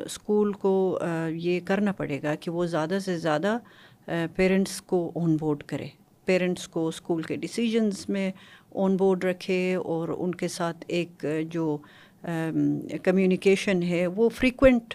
اسکول 0.04 0.52
کو 0.52 0.98
یہ 1.28 1.60
کرنا 1.64 1.92
پڑے 1.92 2.20
گا 2.22 2.34
کہ 2.34 2.50
وہ 2.50 2.66
زیادہ 2.66 2.98
سے 3.04 3.18
زیادہ 3.18 3.56
پیرنٹس 4.36 4.80
کو 4.82 5.10
آن 5.14 5.36
بورڈ 5.36 5.62
کرے۔ 5.62 5.86
پیرنٹس 6.24 6.68
کو 6.68 6.86
اسکول 6.88 7.22
کے 7.22 7.36
ڈیسیجنز 7.36 8.04
میں 8.08 8.30
آن 8.74 8.96
بورڈ 8.96 9.24
رکھے 9.24 9.74
اور 9.74 10.08
ان 10.18 10.34
کے 10.34 10.48
ساتھ 10.48 10.84
ایک 10.88 11.24
جو 11.50 11.78
کمیونیکیشن 13.02 13.82
ہے، 13.82 14.06
وہ 14.06 14.28
فریکوینٹ 14.28 14.94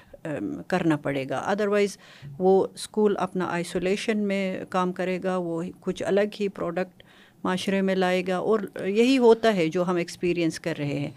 کرنا 0.68 0.98
پڑے 0.98 1.26
گا۔ 1.30 1.38
ادروائز 1.38 1.98
وہ 2.40 2.68
اسکول 2.74 3.16
اپنا 3.20 3.46
آئسولیشن 3.46 4.18
میں 4.18 4.60
کام 4.70 4.92
کرے 4.92 5.20
گا، 5.24 5.38
وہ 5.38 5.64
کچھ 5.80 6.04
الگ 6.04 6.22
ہی 6.40 6.48
پروڈکٹ 6.48 7.04
معاشرے 7.44 7.82
میں 7.82 7.96
لائے 7.96 8.24
گا۔ 8.28 8.38
اور 8.38 8.60
یہی 8.86 9.18
ہوتا 9.18 9.56
ہے 9.56 9.68
جو 9.68 9.84
ہم 9.84 9.96
ایکسپیرئنس 9.96 10.60
کر 10.60 10.74
رہے 10.78 11.00
ہیں۔ 11.00 11.12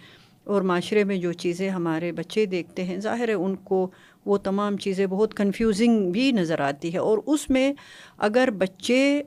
اور 0.44 0.62
معاشرے 0.62 1.04
میں 1.04 1.16
جو 1.16 1.32
چیزیں 1.32 1.70
ہمارے 1.70 2.12
بچے 2.12 2.46
دیکھتے 2.46 2.84
ہیں، 2.84 2.96
ظاہر 2.96 3.28
ہے 3.28 3.34
ان 3.34 3.56
کو 3.56 3.90
وہ 4.28 4.38
تمام 4.38 4.76
چیزیں 4.76 5.06
بہت 5.06 5.34
کنفیوزنگ 5.34 6.10
بھی 6.10 6.32
نظر 6.32 6.60
آتی 6.60 6.92
ہے 6.92 6.98
اور 6.98 7.18
اس 7.26 7.50
میں 7.50 7.72
اگر 8.18 8.48
بچے 8.58 9.22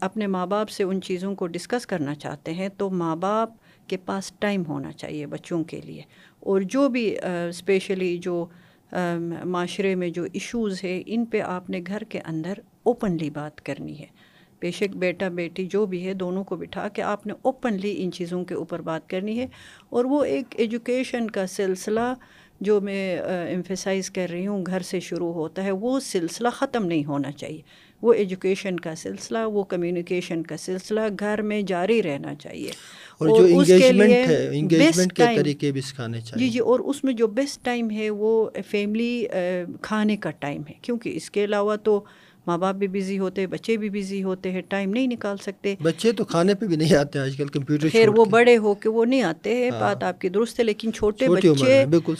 اپنے 0.00 0.26
ماں 0.26 0.46
باپ 0.46 0.68
سے 0.68 0.82
ان 0.82 1.00
چیزوں 1.00 1.34
کو 1.34 1.46
ڈسکس 1.46 1.86
کرنا 1.86 2.14
چاہتے 2.14 2.54
ہیں 2.54 2.68
تو 2.76 2.90
ماں 2.90 3.16
باپ 3.16 3.50
کے 3.88 3.96
پاس 3.96 4.32
ٹائم 4.38 4.62
ہونا 4.68 4.92
چاہیے 4.92 5.26
بچوں 5.26 5.64
کے 5.64 5.80
لیے 5.80 6.02
اور 6.40 6.60
جو 6.60 6.88
بھی 6.88 7.16
اسپیشلی 7.48 8.16
جو 8.18 8.46
معاشرے 9.44 9.94
میں 9.94 10.08
جو 10.10 10.24
ایشوز 10.32 10.84
ہے 10.84 11.02
ان 11.06 11.24
پہ 11.24 11.40
آپ 11.40 11.70
نے 11.70 11.80
گھر 11.86 12.04
کے 12.08 12.20
اندر 12.26 12.58
اوپنلی 12.82 13.30
بات 13.30 13.60
کرنی 13.66 13.98
ہے۔ 13.98 14.06
بے 14.60 14.70
شک 14.70 14.96
بیٹا، 14.96 15.28
بیٹی 15.28 15.66
جو 15.66 15.84
بھی 15.86 16.06
ہے، 16.06 16.14
دونوں 16.14 16.44
کو 16.44 16.56
بٹھا 16.56 16.88
کے 16.88 17.02
آپ 17.02 17.26
نے 17.26 17.32
اوپنلی 17.42 17.94
ان 17.98 18.12
چیزوں 18.12 18.44
کے 18.44 18.54
اوپر 18.54 18.80
بات 18.80 19.08
کرنی 19.08 19.38
ہے 19.38 19.46
اور 19.88 20.04
وہ 20.04 20.24
ایک 20.24 20.54
ایجوکیشن 20.56 21.30
کا 21.30 21.46
سلسلہ 21.46 22.12
جو 22.60 22.80
میں 22.80 23.20
ایمفیسائز 23.48 24.10
کر 24.10 24.26
رہی 24.30 24.46
ہوں 24.46 24.66
گھر 24.66 24.80
سے 24.80 25.00
شروع 25.00 25.32
ہوتا 25.32 25.64
ہے 25.64 25.70
وہ 25.70 26.00
سلسلہ 26.00 26.48
ختم 26.48 26.84
نہیں 26.84 27.04
ہونا 27.04 27.32
چاہیے۔ 27.32 27.62
وہ 28.02 28.12
ایجوکیشن 28.12 28.80
کا 28.80 28.94
سلسلہ 28.94 29.38
وہ 29.38 29.62
کمیونیکیشن 29.62 30.42
کا 30.42 30.56
سلسلہ 30.56 31.00
گھر 31.18 31.42
میں 31.42 31.62
جاری 31.62 32.02
رہنا 32.02 32.34
چاہیے۔ 32.34 32.70
اور 33.18 33.28
جو 33.28 33.44
انگیجمنٹ 33.44 34.10
ہے 34.10 34.48
انگیجمنٹ 34.58 35.12
کے 35.12 35.22
طریقے 35.36 35.72
بھی 35.72 35.80
سکھانے 35.80 36.20
چاہیے۔ 36.20 36.46
جی 36.46 36.52
جی 36.52 36.58
اور 36.58 36.80
اس 36.80 37.04
میں 37.04 37.12
جو 37.12 37.26
بیسٹ 37.26 37.64
ٹائم 37.64 37.90
ہے 37.90 38.10
وہ 38.10 38.50
فیملی 38.68 39.26
کھانے 39.80 40.16
کا 40.16 40.30
ٹائم 40.30 40.62
ہے۔ 40.68 40.74
کیونکہ 40.82 41.10
اس 41.14 41.30
کے 41.30 41.44
علاوہ 41.44 41.76
تو 41.76 42.04
ماں 42.48 42.56
باپ 42.58 42.74
بھی 42.74 42.86
بزی 42.88 43.18
ہوتے 43.18 43.40
ہیں 43.40 43.48
بچے 43.48 43.76
بھی 43.76 43.88
بزی 43.90 44.22
ہوتے 44.22 44.50
ہیں 44.52 44.60
ٹائم 44.68 44.90
نہیں 44.90 45.06
نکال 45.06 45.36
سکتے۔ 45.36 45.74
بچے 45.80 46.12
تو 46.12 46.24
کھانے 46.24 46.54
پہ 46.54 46.66
بھی 46.66 46.76
نہیں 46.76 46.94
آتے 46.94 47.18
آج 47.18 47.36
کل 47.36 47.46
کمپیوٹر 47.48 47.88
خیر 47.92 48.08
وہ 48.08 48.24
بڑے 48.24 48.56
ہو 48.56 48.74
کے 48.74 48.88
وہ 48.88 49.04
نہیں 49.04 49.22
آتے 49.22 49.54
ہیں 49.56 49.70
ہاں۔ 49.70 49.80
بات 49.80 50.02
آپ 50.02 50.20
کی 50.20 50.28
درست 50.28 50.58
ہے 50.58 50.64
لیکن 50.64 50.92
چھوٹے 50.92 51.28
بچے 51.28 51.84
بالکل 51.90 52.14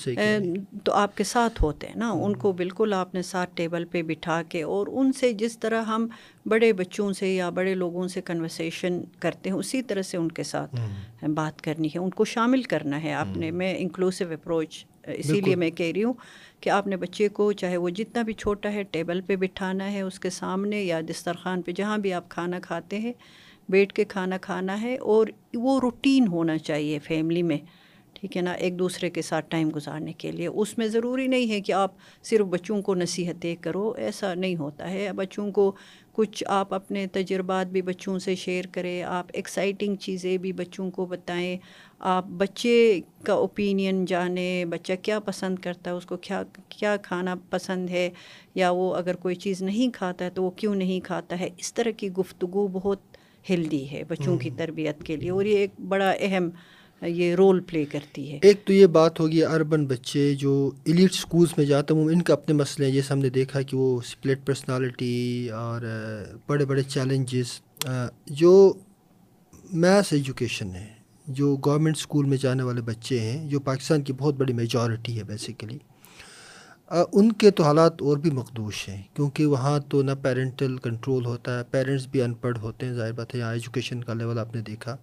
تو 0.84 0.92
آپ 0.94 1.16
کے 1.16 1.24
ساتھ 1.24 1.62
ہوتے 1.62 1.86
ہیں 1.86 1.96
نا 1.96 2.10
ان 2.10 2.36
کو 2.36 2.52
بالکل 2.52 2.92
آپ 2.92 3.14
نے 3.14 3.22
ساتھ 3.22 3.50
ٹیبل 3.54 3.84
پہ 3.84 4.02
بٹھا 4.02 4.40
کے 4.48 4.62
اور 4.62 4.86
ان 4.90 5.12
سے 5.12 5.32
جس 5.32 5.58
طرح 5.58 5.82
ہم 5.84 6.06
بڑے 6.46 6.72
بچوں 6.72 7.12
سے 7.12 7.34
یا 7.34 7.48
بڑے 7.50 7.74
لوگوں 7.74 8.06
سے 8.08 8.20
کنورسیشن 8.20 9.00
کرتے 9.18 9.50
ہیں 9.50 9.56
اسی 9.56 9.82
طرح 9.82 10.02
سے 10.02 10.16
ان 10.16 10.30
کے 10.32 10.42
ساتھ 10.42 10.76
بات 11.34 11.60
کرنی 11.62 11.88
ہے 11.88 11.98
ان 11.98 12.10
کو 12.10 12.24
شامل 12.24 12.62
کرنا 12.62 13.02
ہے۔ 13.02 13.12
آپ 13.12 13.36
نے 13.36 13.50
میں 13.50 13.74
انکلوسیو 13.78 14.32
اپروچ 14.32 14.84
اسی 15.08 15.40
لیے 15.40 15.54
میں 15.56 15.70
کہہ 15.70 15.92
رہی 15.94 16.04
ہوں۔ 16.04 16.12
کہ 16.60 16.70
آپ 16.70 16.86
نے 16.86 16.96
بچے 16.96 17.28
کو 17.28 17.52
چاہے 17.52 17.76
وہ 17.76 17.88
جتنا 17.88 18.22
بھی 18.22 18.32
چھوٹا 18.32 18.72
ہے 18.72 18.82
ٹیبل 18.82 19.20
پہ 19.20 19.36
بٹھانا 19.36 19.92
ہے، 19.92 20.00
اس 20.00 20.20
کے 20.20 20.30
سامنے 20.30 20.82
یا 20.82 21.00
دسترخوان 21.10 21.62
پہ 21.62 21.72
جہاں 21.72 21.98
بھی 21.98 22.12
آپ 22.12 22.28
کھانا 22.28 22.58
کھاتے 22.60 22.98
ہیں، 22.98 23.12
بیٹھ 23.68 23.94
کے 23.94 24.04
کھانا 24.04 24.38
کھانا 24.38 24.82
ہے 24.82 24.96
اور 24.96 25.26
وہ 25.54 25.80
روٹین 25.80 26.28
ہونا 26.28 26.58
چاہیے 26.58 26.98
فیملی 26.98 27.42
میں، 27.42 27.58
ٹھیک 28.12 28.36
ہے 28.36 28.42
نا، 28.42 28.52
ایک 28.52 28.78
دوسرے 28.78 29.10
کے 29.10 29.22
ساتھ 29.22 29.46
ٹائم 29.48 29.70
گزارنے 29.76 30.12
کے 30.12 30.32
لیے۔ 30.32 30.46
اس 30.46 30.78
میں 30.78 30.86
ضروری 30.86 31.26
نہیں 31.26 31.50
ہے 31.50 31.60
کہ 31.60 31.72
آپ 31.72 31.92
صرف 32.22 32.46
بچوں 32.46 32.82
کو 32.82 32.94
نصیحتیں 32.94 33.56
کرو، 33.56 33.90
ایسا 33.90 34.34
نہیں 34.34 34.56
ہوتا 34.56 34.90
ہے۔ 34.90 35.12
بچوں 35.12 35.50
کو 35.52 35.76
کچھ 36.12 36.44
آپ 36.46 36.74
اپنے 36.74 37.06
تجربات 37.06 37.66
بھی 37.66 37.82
بچوں 37.82 38.18
سے 38.18 38.34
شیئر 38.34 38.64
کریں، 38.72 39.02
آپ 39.02 39.26
ایکسائٹنگ 39.32 39.96
چیزیں 39.96 40.36
بھی 40.38 40.52
بچوں 40.52 40.90
کو 40.90 41.06
بتائیں۔ 41.06 41.56
آپ 42.00 42.26
بچے 42.28 43.00
کا 43.22 43.32
اوپینین 43.32 44.04
جانیں 44.04 44.64
بچہ 44.64 44.92
کیا 45.02 45.20
پسند 45.20 45.58
کرتا 45.58 45.90
ہے 45.90 45.96
اس 45.96 46.06
کو 46.06 46.16
کیا 46.16 46.42
کیا 46.68 46.96
کھانا 46.96 47.34
پسند 47.50 47.90
ہے 47.90 48.10
یا 48.54 48.70
وہ 48.70 48.94
اگر 48.94 49.16
کوئی 49.16 49.34
چیز 49.34 49.62
نہیں 49.62 49.94
کھاتا 49.94 50.24
ہے 50.24 50.30
تو 50.30 50.42
وہ 50.42 50.50
کیوں 50.50 50.74
نہیں 50.74 51.00
کھاتا 51.00 51.40
ہے؟ 51.40 51.48
اس 51.56 51.74
طرح 51.74 51.90
کی 51.90 52.12
گفتگو 52.12 52.66
بہت 52.72 53.00
ہیلدی 53.50 53.90
ہے 53.90 54.02
بچوں 54.08 54.36
کی 54.36 54.50
تربیت 54.56 55.02
کے 55.02 55.16
لیے 55.16 55.30
اور 55.30 55.44
یہ 55.44 55.56
ایک 55.56 55.80
بڑا 55.88 56.10
اہم 56.10 56.48
یہ 57.02 57.34
رول 57.34 57.60
پلے 57.60 57.84
کرتی 57.84 58.32
ہے۔ 58.32 58.38
ایک 58.42 58.64
تو 58.64 58.72
یہ 58.72 58.86
بات 58.86 59.20
ہوگی 59.20 59.42
اربن 59.44 59.86
بچے 59.86 60.34
جو 60.34 60.70
ایلیٹ 60.84 61.14
سکولز 61.14 61.50
میں 61.56 61.64
جاتے 61.66 61.94
ہیں 61.94 62.04
ان 62.04 62.22
کا 62.22 62.32
اپنے 62.32 62.54
مسئلے 62.54 62.86
ہیں۔ 62.86 62.92
جیسے 62.94 63.12
ہم 63.12 63.18
نے 63.18 63.28
دیکھا 63.30 63.62
کہ 63.62 63.76
وہ 63.76 63.98
اسپلٹ 63.98 64.46
پرسنالٹی 64.46 65.48
اور 65.50 65.80
بڑے 66.46 66.64
بڑے 66.64 66.82
چیلنجز 66.82 67.60
جو 68.26 68.72
میتھس 69.72 70.12
ایجوکیشن 70.12 70.74
ہے۔ 70.74 70.97
جو 71.28 71.56
گورنمنٹ 71.56 71.96
اسکول 71.96 72.26
میں 72.26 72.36
جانے 72.36 72.62
والے 72.62 72.82
بچے 72.82 73.20
ہیں، 73.20 73.48
جو 73.50 73.60
پاکستان 73.60 74.02
کی 74.02 74.12
بہت 74.12 74.34
بڑی 74.34 74.52
میجورٹی 74.52 75.18
ہے 75.18 75.24
بیسیکلی 75.24 75.78
ان 77.12 77.32
کے 77.32 77.50
تو 77.50 77.62
حالات 77.62 78.02
اور 78.02 78.16
بھی 78.16 78.30
مخدوش 78.30 78.88
ہیں، 78.88 79.02
کیونکہ 79.14 79.46
وہاں 79.46 79.78
تو 79.88 80.02
نہ 80.02 80.10
پیرنٹل 80.22 80.76
کنٹرول 80.76 81.26
ہوتا 81.26 81.58
ہے 81.58 81.64
پیرنٹس 81.64 82.06
بھی 82.06 82.22
ان 82.22 82.34
پڑھ 82.34 82.58
ہوتے 82.58 82.86
ہیں، 82.86 82.92
ظاہر 82.92 83.12
بات 83.12 83.34
ہے، 83.34 83.40
یہاں 83.40 83.52
ایجوکیشن 83.52 84.04
کا 84.04 84.14
لیول 84.14 84.38
آپ 84.38 84.54
نے 84.56 84.62
دیکھا۔ 84.62 84.96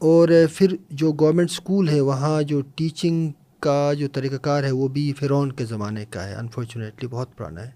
اور 0.00 0.28
پھر 0.54 0.76
جو 0.90 1.12
گورنمنٹ 1.12 1.50
اسکول 1.50 1.88
ہے، 1.88 2.00
وہاں 2.00 2.42
جو 2.42 2.60
ٹیچنگ 2.76 3.30
کا 3.60 3.92
جو 3.98 4.08
طریقہ 4.08 4.36
کار 4.36 4.64
ہے، 4.64 4.70
وہ 4.70 4.88
بھی 4.88 5.12
فرعون 5.12 5.52
کے 5.52 5.64
زمانے 5.64 6.04
کا 6.04 6.28
ہے 6.28 6.34
انفارچونیٹلی 6.34 7.08
بہت 7.08 7.36
پرانا 7.36 7.64
ہے۔ 7.64 7.70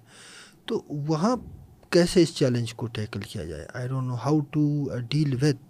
تو 0.66 0.82
وہاں 0.88 1.36
کیسے 1.90 2.22
اس 2.22 2.34
چیلنج 2.34 2.74
کو 2.74 2.86
ٹیکل 2.86 3.20
کیا 3.20 3.44
جائے؟ 3.44 3.66
I 3.74 3.88
don't 3.88 4.08
know 4.08 4.14
how 4.14 4.40
to 4.40 4.88
deal 5.08 5.34
with 5.34 5.69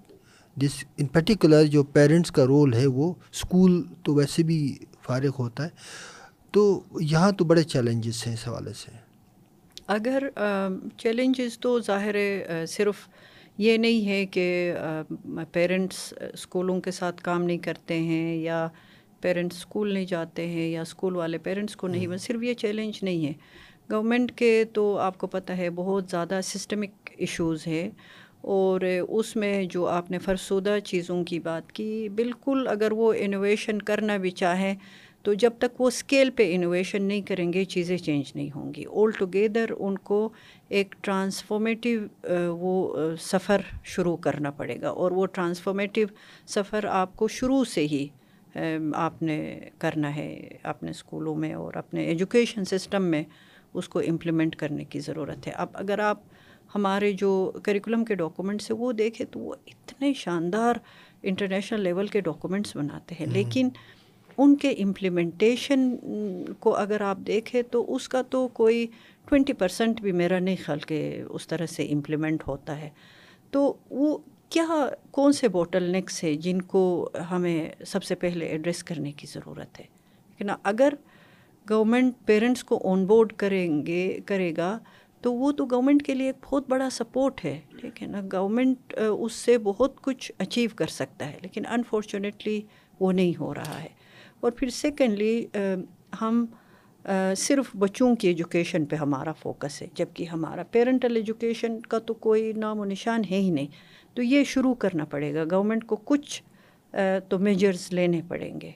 this 0.62 0.84
in 0.96 1.06
particular 1.06 1.64
جو 1.64 1.82
پیرنٹس 1.84 2.30
کا 2.30 2.46
رول 2.46 2.74
ہے 2.74 2.86
وہ 2.86 3.12
اسکول 3.32 3.82
تو 4.04 4.14
ویسے 4.14 4.42
بھی 4.42 4.78
فارغ 5.02 5.30
ہوتا 5.38 5.64
ہے 5.64 5.68
تو 6.52 6.62
یہاں 7.00 7.32
تو 7.32 7.44
بڑے 7.44 7.62
چیلنجز 7.62 8.22
ہیں 8.26 8.34
اس 8.34 8.48
حوالے 8.48 8.72
سے۔ 8.72 8.90
اگر 9.86 10.28
چیلنجز 10.98 11.58
تو 11.58 11.80
ظاہر 11.80 12.16
صرف 12.68 13.08
یہ 13.58 13.76
نہیں 13.76 14.06
ہے 14.08 14.26
کہ 14.26 14.72
پیرنٹس 15.52 16.12
اسکولوں 16.32 16.80
کے 16.80 16.90
ساتھ 16.90 17.22
کام 17.22 17.42
نہیں 17.42 17.58
کرتے 17.58 17.98
ہیں 17.98 18.36
یا 18.36 18.66
پیرنٹس 19.20 19.56
اسکول 19.56 19.92
نہیں 19.94 20.04
جاتے 20.04 20.46
ہیں 20.46 20.68
یا 20.70 20.82
اسکول 20.82 21.16
والے 21.16 21.38
پیرنٹس 21.38 21.76
کو 21.76 21.88
نہیں 21.88 22.06
بس 22.06 22.22
صرف 22.22 22.42
یہ 22.42 22.54
چیلنج 22.54 22.98
نہیں 23.02 23.26
ہے۔ 23.26 23.32
گورنمنٹ 23.92 24.32
کے 24.32 24.64
تو 24.72 24.98
آپ 24.98 25.18
کو 25.18 25.26
پتہ 25.26 25.52
ہے 25.52 25.70
بہت 25.70 26.10
زیادہ 26.10 26.40
سسٹمک 26.44 27.10
ایشوز 27.16 27.66
ہے 27.66 27.90
اور 28.40 28.80
اس 29.08 29.36
میں 29.36 29.64
جو 29.64 29.86
آپ 29.86 30.10
نے 30.10 30.18
فرسودہ 30.18 30.78
چیزوں 30.84 31.24
کی 31.24 31.38
بات 31.40 31.72
کی، 31.72 32.08
بالکل 32.14 32.66
اگر 32.70 32.92
وہ 32.92 33.12
انوویشن 33.16 33.82
کرنا 33.82 34.16
بھی 34.16 34.30
چاہیں 34.30 34.74
تو 35.22 35.32
جب 35.34 35.50
تک 35.58 35.80
وہ 35.80 35.86
اسکیل 35.88 36.30
پہ 36.30 36.54
انوویشن 36.54 37.02
نہیں 37.02 37.20
کریں 37.20 37.52
گے، 37.52 37.64
چیزیں 37.64 37.96
چینج 37.96 38.32
نہیں 38.34 38.50
ہوں 38.54 38.72
گی۔ 38.74 38.84
اول 38.84 39.10
ٹوگیدر 39.10 39.70
ان 39.78 39.98
کو 39.98 40.28
ایک 40.68 40.94
ٹرانسفارمیٹیو 41.00 42.00
وہ 42.56 42.98
سفر 43.20 43.60
شروع 43.84 44.16
کرنا 44.16 44.50
پڑے 44.50 44.80
گا۔ 44.80 44.88
اور 44.88 45.10
وہ 45.10 45.26
ٹرانسفارمیٹیو 45.26 46.06
سفر 46.46 46.84
آپ 46.84 47.16
کو 47.16 47.28
شروع 47.28 47.64
سے 47.64 47.86
ہی 47.86 48.06
آپ 48.94 49.22
نے 49.22 49.60
کرنا 49.78 50.14
ہے 50.16 50.48
اپنے 50.62 50.90
اسکولوں 50.90 51.34
میں 51.34 51.52
اور 51.54 51.74
اپنے 51.74 52.04
ایجوکیشن 52.04 52.64
سسٹم 52.64 53.04
میں 53.04 53.22
اس 53.74 53.88
کو 53.88 53.98
امپلیمنٹ 53.98 54.56
کرنے 54.56 54.84
کی 54.84 55.00
ضرورت 55.00 55.46
ہے۔ 55.46 55.52
اب 55.52 55.68
اگر 55.72 55.98
آپ 55.98 56.20
ہمارے 56.74 57.12
جو 57.12 57.52
کریکولم 57.62 58.04
کے 58.04 58.14
ڈاکومنٹس 58.14 58.70
ہیں 58.70 58.78
وہ 58.78 58.92
دیکھیں 58.92 59.26
تو 59.32 59.40
وہ 59.40 59.54
اتنے 59.66 60.12
شاندار 60.12 60.74
انٹرنیشنل 61.22 61.80
لیول 61.80 62.06
کے 62.06 62.20
ڈاکومنٹس 62.20 62.76
بناتے 62.76 63.14
ہیں۔ 63.20 63.26
لیکن 63.26 63.68
ان 64.38 64.56
کے 64.56 64.70
امپلیمنٹیشن 64.70 65.96
کو 66.60 66.76
اگر 66.76 67.00
آپ 67.00 67.18
دیکھیں 67.26 67.62
تو 67.62 67.94
اس 67.94 68.08
کا 68.08 68.22
تو 68.22 68.48
کوئی 68.48 68.86
ٹوینٹی 69.28 69.52
پرسینٹ 69.52 70.00
بھی 70.00 70.12
میرا 70.12 70.38
نہیں 70.38 70.56
خیال 70.64 70.78
کہ 70.78 71.22
اس 71.30 71.46
طرح 71.46 71.66
سے 71.66 71.82
امپلیمنٹ 71.82 72.42
ہوتا 72.46 72.80
ہے۔ 72.80 72.90
تو 73.50 73.76
وہ 73.90 74.18
کیا 74.48 74.66
کون 75.10 75.32
سے 75.32 75.48
بوٹل 75.48 75.82
نیکس 75.82 76.24
ہے 76.24 76.34
جن 76.34 76.62
کو 76.62 77.10
ہمیں 77.30 77.70
سب 77.86 78.04
سے 78.04 78.14
پہلے 78.14 78.46
ایڈریس 78.46 78.84
کرنے 78.84 79.12
کی 79.12 79.26
ضرورت 79.26 79.80
ہے؟ 79.80 79.84
لیکن 80.28 80.50
اگر 80.62 80.94
گورنمنٹ 81.70 82.14
پیرنٹس 82.24 82.64
کو 82.64 82.80
آن 82.84 83.06
بورڈ 83.06 83.32
کریں 83.32 83.86
گے 83.86 84.20
کرے 84.26 84.52
گا 84.56 84.78
تو 85.22 85.32
وہ 85.34 85.50
تو 85.52 85.64
گورنمنٹ 85.70 86.02
کے 86.02 86.14
لیے 86.14 86.26
ایک 86.26 86.36
بہت 86.44 86.68
بڑا 86.68 86.88
سپورٹ 86.90 87.44
ہے 87.44 87.60
ٹھیک 87.80 88.02
ہے 88.02 88.06
نا 88.08 88.20
گورنمنٹ 88.32 88.94
اس 88.98 89.32
سے 89.32 89.56
بہت 89.58 90.00
کچھ 90.02 90.30
اچیو 90.38 90.70
کر 90.76 90.86
سکتا 90.86 91.28
ہے، 91.28 91.38
لیکن 91.42 91.66
انفارچونیٹلی 91.66 92.60
وہ 93.00 93.12
نہیں 93.12 93.32
ہو 93.40 93.54
رہا 93.54 93.82
ہے۔ 93.82 93.88
اور 94.40 94.50
پھر 94.50 94.68
سیکنڈلی 94.70 95.46
ہم 96.20 96.44
صرف 97.36 97.70
بچوں 97.78 98.14
کی 98.16 98.28
ایجوکیشن 98.28 98.84
پہ 98.86 98.96
ہمارا 98.96 99.32
فوکس 99.32 99.80
ہے 99.82 99.86
جبکہ 99.94 100.24
ہمارا 100.24 100.62
پیرنٹل 100.70 101.16
ایجوکیشن 101.16 101.80
کا 101.80 101.98
تو 101.98 102.14
کوئی 102.26 102.52
نام 102.56 102.80
و 102.80 102.84
نشان 102.84 103.22
ہے 103.30 103.38
ہی 103.38 103.50
نہیں۔ 103.50 103.66
تو 104.14 104.22
یہ 104.22 104.44
شروع 104.44 104.74
کرنا 104.74 105.04
پڑے 105.04 105.34
گا۔ 105.34 105.44
گورنمنٹ 105.50 105.86
کو 105.86 105.96
کچھ 106.04 106.42
تو 107.28 107.38
میجرز 107.38 107.86
لینے 107.92 108.20
پڑیں 108.28 108.60
گے۔ 108.60 108.70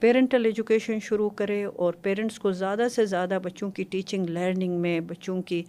پیرنٹل 0.00 0.44
ایجوکیشن 0.44 0.98
شروع 1.02 1.28
کرے 1.30 1.64
اور 1.64 1.92
پیرنٹس 1.92 2.38
کو 2.38 2.52
زیادہ 2.52 2.86
سے 2.94 3.06
زیادہ 3.06 3.38
بچوں 3.42 3.70
کی 3.70 3.84
ٹیچنگ، 3.84 4.26
لرننگ 4.26 4.80
میں 4.80 5.00
بچوں 5.00 5.42
کی 5.42 5.62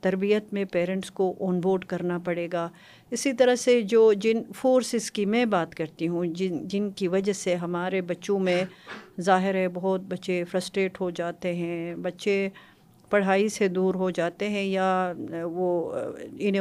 تربیت 0.00 0.52
میں 0.52 0.64
پیرنٹس 0.64 1.10
کو 1.10 1.34
آن 1.40 1.60
بورڈ 1.60 1.84
کرنا 1.84 2.18
پڑے 2.18 2.48
گا۔ 2.52 2.68
اسی 3.10 3.32
طرح 3.32 3.54
سے 3.54 3.80
جو 3.82 4.12
جن 4.12 4.42
فورسز 4.56 5.10
کی 5.10 5.24
میں 5.26 5.44
بات 5.44 5.74
کرتی 5.74 6.08
ہوں، 6.08 6.26
جن 6.26 6.68
جن 6.68 6.90
کی 6.90 7.08
وجہ 7.08 7.32
سے 7.32 7.54
ہمارے 7.54 8.00
بچوں 8.00 8.38
میں 8.38 8.64
ظاہر 9.20 9.54
ہے 9.54 9.68
بہت 9.68 10.00
بچے 10.00 10.44
فرسٹریٹ 10.44 11.00
ہو 11.00 11.10
جاتے 11.10 11.54
ہیں، 11.54 11.94
بچے 11.94 12.48
پڑھائی 13.10 13.48
سے 13.48 13.68
دور 13.68 13.94
ہو 13.94 14.10
جاتے 14.10 14.48
ہیں 14.48 14.64
یا 14.64 15.12
وہ 15.44 15.94
ان 16.38 16.54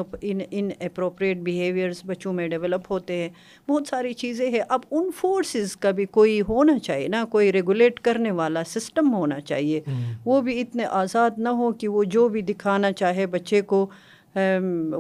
ان 0.52 0.70
اپروپریٹ 0.80 1.38
بیہیویئرس 1.38 2.02
بچوں 2.06 2.34
میں 2.34 2.48
ڈیولپ 2.48 2.92
ہوتے 2.92 3.14
ہیں۔ 3.14 3.30
بہت 3.70 3.88
ساری 3.88 4.14
چیزیں 4.14 4.50
ہیں۔ 4.50 4.62
اب 4.70 4.80
ان 4.92 5.10
فورسز 5.18 5.76
کا 5.78 5.92
بھی 5.92 6.06
کوئی 6.06 6.42
ہونا 6.42 6.80
چاہیے 6.80 7.08
نا 7.08 7.26
کوئی 7.30 7.52
ریگولیٹ 7.52 8.00
کرنے 8.00 8.32
والا 8.32 8.64
سسٹم 8.68 9.14
ہونا 9.14 9.40
چاہیے۔ 9.42 9.82
وہ 10.26 10.42
بھی 10.42 10.62
اتنے 10.62 10.86
آزاد 10.86 11.32
نہ 11.38 11.50
ہو 11.50 11.72
کہ 11.72 11.88
وہ 11.88 12.04
جو 12.04 12.28
بھی 12.30 12.42
دکھانا 12.42 12.92
چاہے 12.92 13.26
بچے 13.26 13.62
کو 13.62 13.88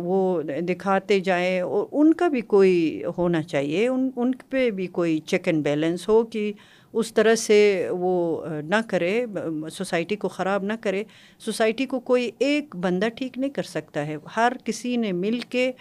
وہ 0.03 0.41
دکھاتے 0.67 1.19
جائیں۔ 1.19 1.59
اور 1.61 1.85
ان 1.91 2.13
کا 2.13 2.27
بھی 2.27 2.41
کوئی 2.41 3.03
ہونا 3.17 3.41
چاہیے۔ 3.41 3.87
ان 3.87 4.09
ان 4.15 4.31
پہ 4.49 4.69
بھی 4.71 4.87
کوئی 4.87 5.19
چیک 5.19 5.47
اینڈ 5.47 5.63
بیلنس 5.63 6.09
ہو 6.09 6.23
کہ 6.23 6.51
اس 6.93 7.13
طرح 7.13 7.35
سے 7.35 7.87
وہ 7.91 8.45
نہ 8.63 8.75
کرے 8.87 9.25
سوسائٹی 9.73 10.15
کو 10.15 10.27
خراب 10.27 10.63
نہ 10.63 10.73
کرے، 10.81 11.03
سوسائٹی 11.39 11.85
کو 11.85 11.99
کوئی 11.99 12.29
ایک 12.39 12.75
بندہ 12.75 13.09
ٹھیک 13.15 13.37
نہیں 13.37 13.51
کر 13.51 13.63
سکتا 13.63 14.05
ہے۔ 14.07 14.15
ہر 14.35 14.53
کسی 14.65 14.95
نے 14.97 15.11
مل 15.11 15.39
کے 15.49 15.71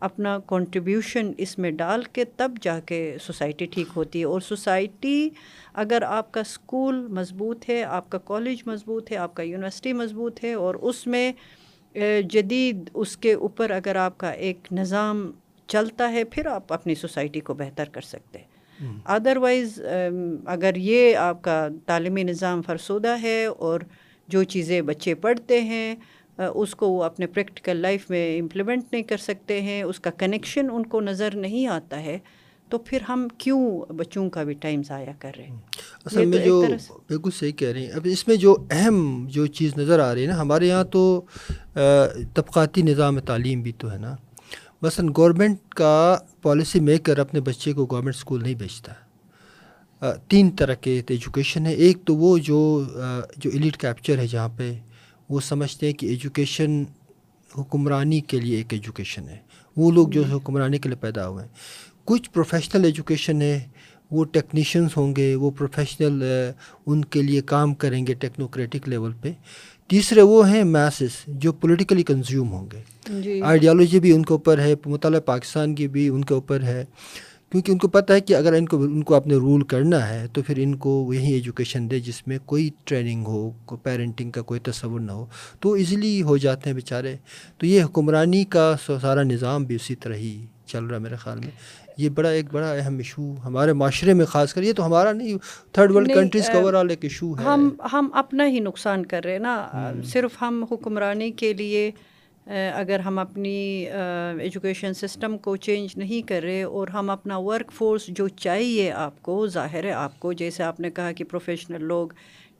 اپنا 0.00 0.38
کنٹریبیوشن 0.48 1.30
اس 1.38 1.56
میں 1.58 1.70
ڈال 1.70 2.02
کے 2.12 2.24
تب 2.36 2.56
جا 2.62 2.78
کے 2.86 3.16
سوسائٹی 3.22 3.66
ٹھیک 3.66 3.96
ہوتی 3.96 4.20
ہے۔ 4.20 4.24
اور 4.24 4.40
سوسائٹی 4.40 5.28
اگر 5.74 6.02
آپ 6.02 6.32
کا 6.32 6.40
اسکول 6.40 7.06
مضبوط 7.08 7.68
ہے، 7.68 7.82
آپ 7.82 8.10
کا 8.10 8.18
کالج 8.24 8.62
مضبوط 8.66 9.12
ہے، 9.12 9.16
آپ 9.16 9.34
کا 9.34 9.42
یونیورسٹی 9.42 9.92
مضبوط 9.92 10.44
ہے، 10.44 10.52
اور 10.54 10.74
اس 10.74 11.06
میں 11.06 11.32
جدید 12.30 12.90
اس 12.94 13.16
کے 13.16 13.32
اوپر 13.32 13.70
اگر 13.70 13.96
آپ 13.96 14.18
کا 14.18 14.30
ایک 14.30 14.68
نظام 14.72 15.30
چلتا 15.68 16.12
ہے، 16.12 16.24
پھر 16.24 16.46
آپ 16.46 16.72
اپنی 16.72 16.94
سوسائٹی 16.94 17.40
کو 17.40 17.54
بہتر 17.54 17.88
کر 17.88 18.00
سکتے 18.00 18.38
ہیں۔ 18.38 18.54
ادروائز 19.04 19.80
اگر 20.46 20.76
یہ 20.76 21.16
آپ 21.16 21.42
کا 21.42 21.68
تعلیمی 21.86 22.22
نظام 22.22 22.62
فرسودہ 22.62 23.16
ہے 23.22 23.44
اور 23.44 23.80
جو 24.28 24.42
چیزیں 24.44 24.80
بچے 24.82 25.14
پڑھتے 25.14 25.60
ہیں 25.60 25.94
اس 26.38 26.74
کو 26.74 26.88
وہ 26.88 27.04
اپنے 27.04 27.26
پریکٹیکل 27.26 27.76
لائف 27.76 28.10
میں 28.10 28.40
امپلیمنٹ 28.40 28.84
نہیں 28.92 29.02
کر 29.02 29.16
سکتے 29.16 29.60
ہیں 29.60 29.82
اس 29.82 30.00
کا 30.00 30.10
کنیکشن 30.10 30.66
ان 30.72 30.86
کو 30.86 31.00
نظر 31.00 31.36
نہیں 31.36 31.66
آتا 31.66 32.02
ہے 32.02 32.18
تو 32.68 32.78
پھر 32.78 32.98
ہم 33.08 33.28
کیوں 33.38 33.92
بچوں 33.94 34.28
کا 34.30 34.42
بھی 34.42 34.54
ٹائم 34.54 34.82
ضائع 34.82 35.12
کر 35.18 35.32
رہے 35.36 35.44
ہیں؟ 35.44 35.56
اصل 36.04 36.24
میں 36.24 36.44
جو 36.44 36.64
بالکل 37.08 37.30
صحیح 37.30 37.52
کہہ 37.52 37.68
رہے 37.68 37.80
ہیں۔ 37.80 37.90
اب 37.90 38.06
اس 38.12 38.28
میں 38.28 38.36
جو 38.36 38.56
اہم 38.70 39.26
جو 39.30 39.46
چیز 39.46 39.76
نظر 39.76 40.00
آ 40.00 40.14
رہی 40.14 40.22
ہے 40.22 40.26
نا 40.26 40.40
ہمارے 40.40 40.66
یہاں 40.66 40.84
تو 40.84 41.20
طبقاتی 42.34 42.82
نظام 42.82 43.18
تعلیم 43.20 43.62
بھی 43.62 43.72
تو 43.78 43.92
ہے 43.92 43.98
نا۔ 43.98 44.14
مثلاً 44.82 45.12
گورنمنٹ 45.16 45.74
کا 45.74 46.18
پالیسی 46.42 46.80
میکر 46.80 47.18
اپنے 47.18 47.40
بچے 47.40 47.72
کو 47.72 47.86
گورنمنٹ 47.90 48.14
اسکول 48.14 48.42
نہیں 48.42 48.54
بھیجتا۔ 48.54 48.92
تین 50.28 50.50
طرح 50.50 50.74
کے 50.74 51.02
ایجوکیشن 51.08 51.66
ہے 51.66 51.72
ایک 51.72 51.98
تو 52.04 52.16
وہ 52.16 52.38
جو 52.38 52.82
جو 53.36 53.50
ایلیٹ 53.52 53.76
کیپچر 53.76 54.18
ہے 54.18 54.26
جہاں 54.26 54.48
پہ، 54.56 54.78
وہ 55.28 55.40
سمجھتے 55.40 55.86
ہیں 55.86 55.92
کہ 55.92 56.06
ایجوکیشن 56.06 56.82
حکمرانی 57.58 58.20
کے 58.20 58.40
لیے 58.40 58.56
ایک 58.56 58.72
ایجوکیشن 58.72 59.28
ہے۔ 59.28 59.36
وہ 59.76 59.90
لوگ 59.90 60.08
جو 60.08 60.22
حکمرانی 60.24 60.78
کے 60.78 60.88
لیے 60.88 60.98
پیدا 61.00 61.28
ہوئے 61.28 61.44
ہیں۔ 61.44 61.52
کچھ 62.04 62.30
پروفیشنل 62.30 62.84
ایجوکیشن 62.84 63.42
ہے 63.42 63.68
وہ 64.10 64.24
ٹیکنیشینس 64.24 64.96
ہوں 64.96 65.16
گے، 65.16 65.34
وہ 65.34 65.50
پروفیشنل 65.50 66.22
ان 66.86 67.04
کے 67.04 67.22
لیے 67.22 67.40
کام 67.42 67.74
کریں 67.74 68.06
گے 68.06 68.14
ٹیکنوکریٹک 68.14 68.88
لیول 68.88 69.12
پہ۔ 69.20 69.32
تیسرے 69.88 70.22
وہ 70.22 70.48
ہیں 70.48 70.64
میسز 70.64 71.08
جو 71.26 71.52
پولیٹیکلی 71.52 72.02
کنزیوم 72.02 72.52
ہوں 72.52 72.66
گے۔ 72.72 72.80
جی۔ 73.20 73.40
آئیڈیالوجی 73.42 74.00
بھی 74.00 74.12
ان 74.12 74.24
کے 74.24 74.32
اوپر 74.32 74.58
ہے 74.58 74.74
مطالعہ 74.86 75.20
پاکستان 75.20 75.74
کی 75.74 75.88
بھی 75.88 76.08
ان 76.08 76.24
کے 76.24 76.34
اوپر 76.34 76.62
ہے۔ 76.62 76.84
کیونکہ 77.50 77.72
ان 77.72 77.78
کو 77.78 77.88
پتہ 77.88 78.12
ہے 78.12 78.20
کہ 78.20 78.34
اگر 78.34 78.52
ان 78.52 78.66
کو 78.68 78.82
ان 78.82 79.02
کو 79.02 79.14
اپنے 79.14 79.34
رول 79.34 79.64
کرنا 79.64 80.08
ہے 80.08 80.26
تو 80.32 80.42
پھر 80.42 80.54
ان 80.58 80.74
کو 80.74 81.12
یہی 81.14 81.32
ایجوکیشن 81.32 81.90
دے 81.90 82.00
جس 82.00 82.26
میں 82.26 82.38
کوئی 82.44 82.70
ٹریننگ 82.84 83.24
ہو 83.26 83.50
کوئی 83.50 83.78
پیرنٹنگ 83.82 84.30
کا 84.30 84.42
کوئی 84.42 84.60
تصور 84.60 85.00
نہ 85.00 85.12
ہو۔ 85.12 85.26
تو 85.60 85.72
ایزیلی 85.72 86.22
ہو 86.22 86.36
جاتے 86.36 86.70
ہیں 86.70 86.74
بیچارے۔ 86.74 87.16
تو 87.58 87.66
یہ 87.66 87.84
حکمرانی 87.84 88.44
کا 88.44 88.74
سارا 89.00 89.22
نظام 89.22 89.64
بھی 89.64 89.74
اسی 89.74 89.94
طرح 89.94 90.14
ہی 90.14 90.46
چل 90.66 90.84
رہا 90.84 90.96
ہے 90.96 91.02
میرے 91.02 91.16
خیال 91.16 91.38
میں۔ 91.38 91.50
یہ 91.96 92.08
بڑا 92.08 92.28
ایک 92.28 92.46
بڑا 92.52 92.70
اہم 92.72 92.96
ایشو 92.96 93.22
ہمارے 93.44 93.72
معاشرے 93.72 94.12
میں 94.14 94.24
خاص 94.26 94.54
کر 94.54 94.62
یہ 94.62 94.72
تو 94.72 94.86
ہمارا 94.86 95.12
نہیں 95.12 95.36
تھرڈ 95.72 95.90
ورلڈ 95.90 96.12
کنٹریز 96.14 96.46
کا 96.46 96.58
اوور 96.58 96.74
آل 96.74 96.90
ایک 96.90 97.04
ایشو 97.04 97.32
ہے۔ 97.38 97.44
ہم 97.44 97.68
ہم 97.92 98.08
اپنا 98.12 98.46
ہی 98.46 98.60
نقصان 98.60 99.06
کر 99.06 99.24
رہے 99.24 99.32
ہیں 99.32 99.38
نا۔ 99.38 99.92
صرف 100.04 100.42
ہم 100.42 100.64
حکمرانی 100.70 101.30
کے 101.30 101.52
لیے 101.52 101.90
اگر 102.74 103.00
ہم 103.00 103.18
اپنی 103.18 103.56
ایجوکیشن 104.40 104.94
سسٹم 104.94 105.36
کو 105.38 105.56
چینج 105.56 105.96
نہیں 105.96 106.28
کر 106.28 106.42
رہے 106.42 106.62
اور 106.62 106.88
ہم 106.88 107.10
اپنا 107.10 107.36
ورک 107.38 107.72
فورس 107.72 108.06
جو 108.08 108.28
چاہیے 108.28 108.90
آپ 108.92 109.22
کو 109.22 109.46
ظاہر 109.46 109.84
ہے 109.84 109.92
آپ 109.92 110.20
کو 110.20 110.32
جیسے 110.32 110.62
آپ 110.62 110.80
نے 110.80 110.90
کہا 110.90 111.12
کہ 111.12 111.24
پروفیشنل 111.24 111.84
لوگ 111.84 112.08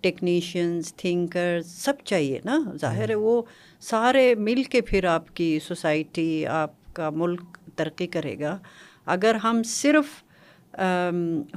ٹیکنیشینز 0.01 0.93
تھنکرز 0.95 1.67
سب 1.85 1.93
چاہیے 2.05 2.41
نا۔ 2.45 2.59
ظاہر 2.81 3.09
ہے 3.09 3.15
وہ 3.15 3.41
سارے 3.81 4.35
مل 4.39 4.63
کے 4.63 4.81
پھر 4.81 5.05
آپ 5.05 5.35
کی 5.37 5.59
سوسائٹی 5.67 6.47
آپ 6.47 6.95
کا 6.95 7.11
ملک 7.11 7.41
ترقی 7.77 8.07
کرے 8.07 8.39
گا۔ 8.41 8.59
اگر 9.07 9.35
ہم 9.35 9.63
صرف 9.65 10.23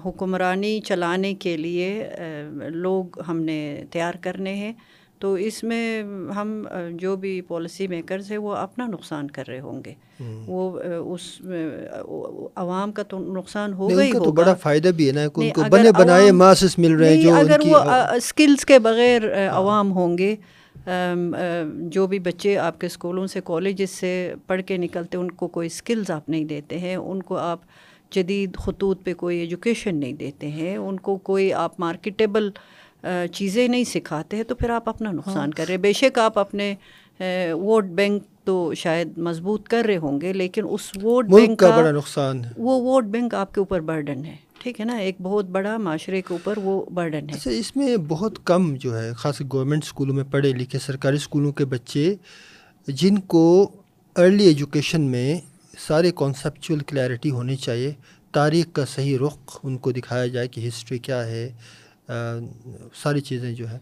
حکمرانی 0.05 0.79
چلانے 0.81 1.33
کے 1.33 1.57
لیے 1.57 2.07
لوگ 2.69 3.21
ہم 3.27 3.41
نے 3.41 3.83
تیار 3.91 4.13
کرنے 4.21 4.53
ہیں 4.55 4.73
تو 5.19 5.33
اس 5.33 5.63
میں 5.63 6.03
ہم 6.35 6.63
جو 6.99 7.15
بھی 7.15 7.39
پالیسی 7.47 7.87
میکرز 7.87 8.29
ہیں 8.31 8.37
وہ 8.37 8.55
اپنا 8.55 8.85
نقصان 8.87 9.31
کر 9.31 9.47
رہے 9.47 9.59
ہوں 9.59 9.81
گے۔ 9.85 9.93
وہ 10.47 10.79
اس 11.13 11.41
عوام 12.55 12.91
کا 12.91 13.03
تو 13.03 13.19
نقصان 13.33 13.73
ہوگا 13.73 14.03
ہی 14.03 14.11
ہوگا۔ 14.11 14.31
بڑا 14.41 14.53
فائدہ 14.53 14.87
بھی 14.87 15.07
ہے 15.07 15.13
نا 15.13 15.23
ان 15.35 15.49
کو 15.49 15.63
بنے 15.69 15.91
بنائے 15.97 16.31
ماسس 16.31 16.77
مل 16.77 16.95
رہے 16.95 17.15
ہیں 17.15 17.21
جو 17.21 17.35
اگر 17.35 17.59
وہ 17.67 17.77
اسکلز 18.15 18.65
کے 18.65 18.79
بغیر 18.79 19.49
عوام 19.49 19.91
ہوں 19.91 20.17
گے 20.17 20.35
جو 21.89 22.05
بھی 22.07 22.19
بچے 22.19 22.57
آپ 22.57 22.79
کے 22.79 22.87
اسکولوں 22.87 23.27
سے 23.27 23.41
کالجز 23.43 23.89
سے 23.89 24.33
پڑھ 24.47 24.61
کے 24.61 24.77
نکلتے 24.77 25.17
ان 25.17 25.31
کو 25.31 25.47
کوئی 25.47 25.67
اسکلز 25.67 26.11
آپ 26.11 26.29
نہیں 26.29 26.45
دیتے 26.45 26.79
ہیں 26.79 26.95
ان 26.95 27.23
کو 27.23 27.37
آپ 27.37 27.59
جدید 28.11 28.57
خطوط 28.57 29.03
پہ 29.03 29.13
کوئی 29.13 29.39
ایجوکیشن 29.39 29.95
نہیں 29.95 30.13
دیتے 30.13 30.47
ہیں 30.47 30.75
ان 30.77 30.99
کو 30.99 31.15
کوئی 31.23 31.51
آپ 31.53 31.79
مارکیٹیبل 31.79 32.49
چیزیں 33.31 33.67
نہیں 33.67 33.83
سکھاتے 33.83 34.37
ہیں 34.37 34.43
تو 34.43 34.55
پھر 34.55 34.69
آپ 34.69 34.89
اپنا 34.89 35.11
نقصان 35.11 35.37
ہاں۔ 35.37 35.57
کر 35.57 35.65
رہے 35.67 35.77
بے 35.77 35.93
شک 35.93 36.17
آپ 36.19 36.39
اپنے 36.39 36.73
ووٹ 37.53 37.85
بینک 37.93 38.23
تو 38.43 38.73
شاید 38.73 39.17
مضبوط 39.17 39.67
کر 39.67 39.85
رہے 39.85 39.97
ہوں 39.97 40.21
گے 40.21 40.33
لیکن 40.33 40.65
اس 40.69 40.91
ووٹ 41.03 41.25
بینک 41.25 41.59
کا 41.59 41.69
بڑا 41.77 41.91
نقصان 41.91 42.41
وہ 42.57 42.79
ووٹ 42.81 43.03
بینک 43.05 43.35
آپ 43.35 43.53
کے 43.53 43.59
اوپر 43.59 43.79
برڈن 43.79 44.25
ہے۔ 44.25 44.35
ٹھیک 44.61 44.79
ہے 44.79 44.85
نا، 44.85 44.95
ایک 44.97 45.15
بہت 45.21 45.45
بڑا 45.55 45.77
معاشرے 45.77 46.21
کے 46.21 46.33
اوپر 46.33 46.57
وہ 46.63 46.73
برڈن 46.93 47.29
ہے۔ 47.29 47.35
اچھا 47.35 47.51
اس 47.51 47.75
میں 47.75 47.95
بہت 48.07 48.39
کم 48.45 48.73
جو 48.79 48.97
ہے 48.97 49.11
خاص 49.17 49.41
گورنمنٹ 49.51 49.83
اسکولوں 49.83 50.15
میں 50.15 50.23
پڑھے 50.31 50.51
لکھے 50.53 50.79
سرکاری 50.79 51.15
اسکولوں 51.15 51.51
کے 51.51 51.65
بچے، 51.65 52.13
جن 52.87 53.19
کو 53.33 53.45
ارلی 54.15 54.45
ایجوکیشن 54.47 55.01
میں 55.11 55.39
سارے 55.77 56.11
کانسیپچول 56.15 56.79
کلیئرٹی 56.87 57.31
ہونی 57.31 57.55
چاہیے، 57.55 57.91
تاریخ 58.33 58.65
کا 58.73 58.85
صحیح 58.85 59.17
رخ 59.17 59.59
ان 59.63 59.77
کو 59.77 59.91
دکھایا 59.91 60.25
جائے 60.27 60.47
کہ 60.47 60.67
ہسٹری 60.67 60.97
کیا 61.07 61.25
ہے 61.27 61.49
ساری 63.01 63.21
چیزیں 63.21 63.51
جو 63.53 63.69
ہے۔ 63.69 63.77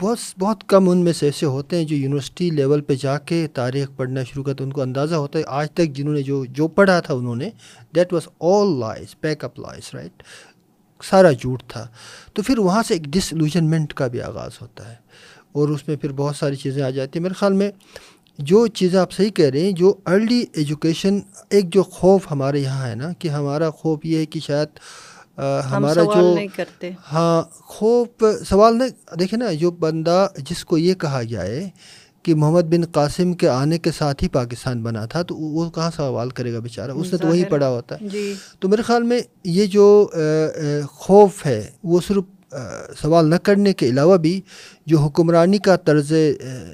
بہت 0.00 0.18
بہت 0.38 0.64
کم 0.68 0.88
ان 0.88 0.98
میں 0.98 1.12
سے 1.12 1.26
ایسے 1.26 1.46
ہوتے 1.46 1.76
ہیں 1.76 1.84
جو 1.84 1.96
یونیورسٹی 1.96 2.50
لیول 2.50 2.80
پہ 2.80 2.94
جا 3.00 3.18
کے 3.18 3.46
تاریخ 3.54 3.88
پڑھنا 3.96 4.22
شروع 4.22 4.44
کرتے 4.44 4.64
ان 4.64 4.72
کو 4.72 4.82
اندازہ 4.82 5.14
ہوتا 5.14 5.38
ہے 5.38 5.44
آج 5.46 5.70
تک 5.70 5.92
جنہوں 5.92 6.14
نے 6.14 6.22
جو 6.22 6.44
جو 6.44 6.68
پڑھا 6.68 7.00
تھا 7.00 7.14
انہوں 7.14 7.36
نے 7.36 7.50
that 7.94 8.12
was 8.12 8.28
all 8.40 8.80
lies 8.80 9.20
pack 9.20 9.44
up 9.44 9.58
lies 9.58 9.90
right 9.94 10.22
سارا 11.02 11.32
جھوٹ 11.32 11.62
تھا۔ 11.68 11.88
تو 12.34 12.42
پھر 12.42 12.58
وہاں 12.58 12.82
سے 12.82 12.94
ایک 12.94 13.02
ڈس 13.02 13.34
کا 13.94 14.06
بھی 14.06 14.20
آغاز 14.20 14.50
ہوتا 14.60 14.90
ہے۔ 14.90 14.96
اور 15.52 15.68
اس 15.68 15.88
میں 15.88 15.96
پھر 15.96 16.12
بہت 16.12 16.36
ساری 16.36 16.56
چیزیں 16.56 16.82
آ 16.82 16.90
جاتی 16.90 17.18
ہیں۔ 17.18 17.22
میرے 17.22 17.34
خیال 17.34 17.52
میں 17.52 17.70
جو 18.38 18.66
چیزیں 18.66 18.98
آپ 18.98 19.12
صحیح 19.12 19.30
کہہ 19.30 19.50
رہے 19.50 19.60
ہیں، 19.60 19.72
جو 19.72 19.94
ارلی 20.06 20.44
ایجوکیشن 20.52 21.18
ایک 21.50 21.74
جو 21.74 21.82
خوف 21.82 22.26
ہمارے 22.30 22.60
یہاں 22.60 22.88
ہے 22.88 22.94
نا، 22.94 23.12
کہ 23.18 23.28
ہمارا 23.28 23.70
خوف 23.70 23.98
یہ 24.04 24.18
ہے 24.18 24.26
کہ 24.26 24.40
شاید 24.40 24.68
ہمارا 25.38 26.02
جو 26.04 26.34
ہاں 27.12 27.42
خوف 27.60 28.24
سوال 28.48 28.78
نہیں 28.78 29.16
دیکھیں 29.18 29.38
نا 29.38 29.52
جو 29.52 29.70
بندہ 29.70 30.28
جس 30.36 30.64
کو 30.64 30.78
یہ 30.78 30.94
کہا 30.94 31.22
جائے 31.22 31.68
کہ 32.22 32.34
محمد 32.34 32.62
بن 32.62 32.84
قاسم 32.92 33.32
کے 33.32 33.48
آنے 33.48 33.78
کے 33.78 33.90
ساتھ 33.90 34.22
ہی 34.22 34.28
پاکستان 34.28 34.82
بنا 34.82 35.06
تھا 35.06 35.22
تو 35.22 35.36
وہ 35.36 35.70
کہاں 35.70 35.90
سوال 35.96 36.30
کرے 36.30 36.52
گا 36.52 36.58
بیچارہ؟ 36.58 36.90
اس 36.90 37.12
نے 37.12 37.18
تو 37.18 37.28
وہی 37.28 37.44
پڑھا 37.44 37.68
ہوتا 37.68 37.94
ہے۔ 37.94 38.08
جی۔ 38.08 38.34
تو 38.58 38.68
میرے 38.68 38.82
خیال 38.82 39.02
میں 39.02 39.20
یہ 39.44 39.66
جو 39.66 40.08
خوف 40.90 41.46
ہے 41.46 41.70
وہ 41.84 42.00
صرف 42.06 42.24
سوال 43.02 43.30
نہ 43.30 43.34
کرنے 43.34 43.72
کے 43.72 43.88
علاوہ 43.88 44.16
بھی 44.16 44.40
جو 44.86 44.98
حکمرانی 44.98 45.58
کا 45.58 45.76
طرز 45.76 46.12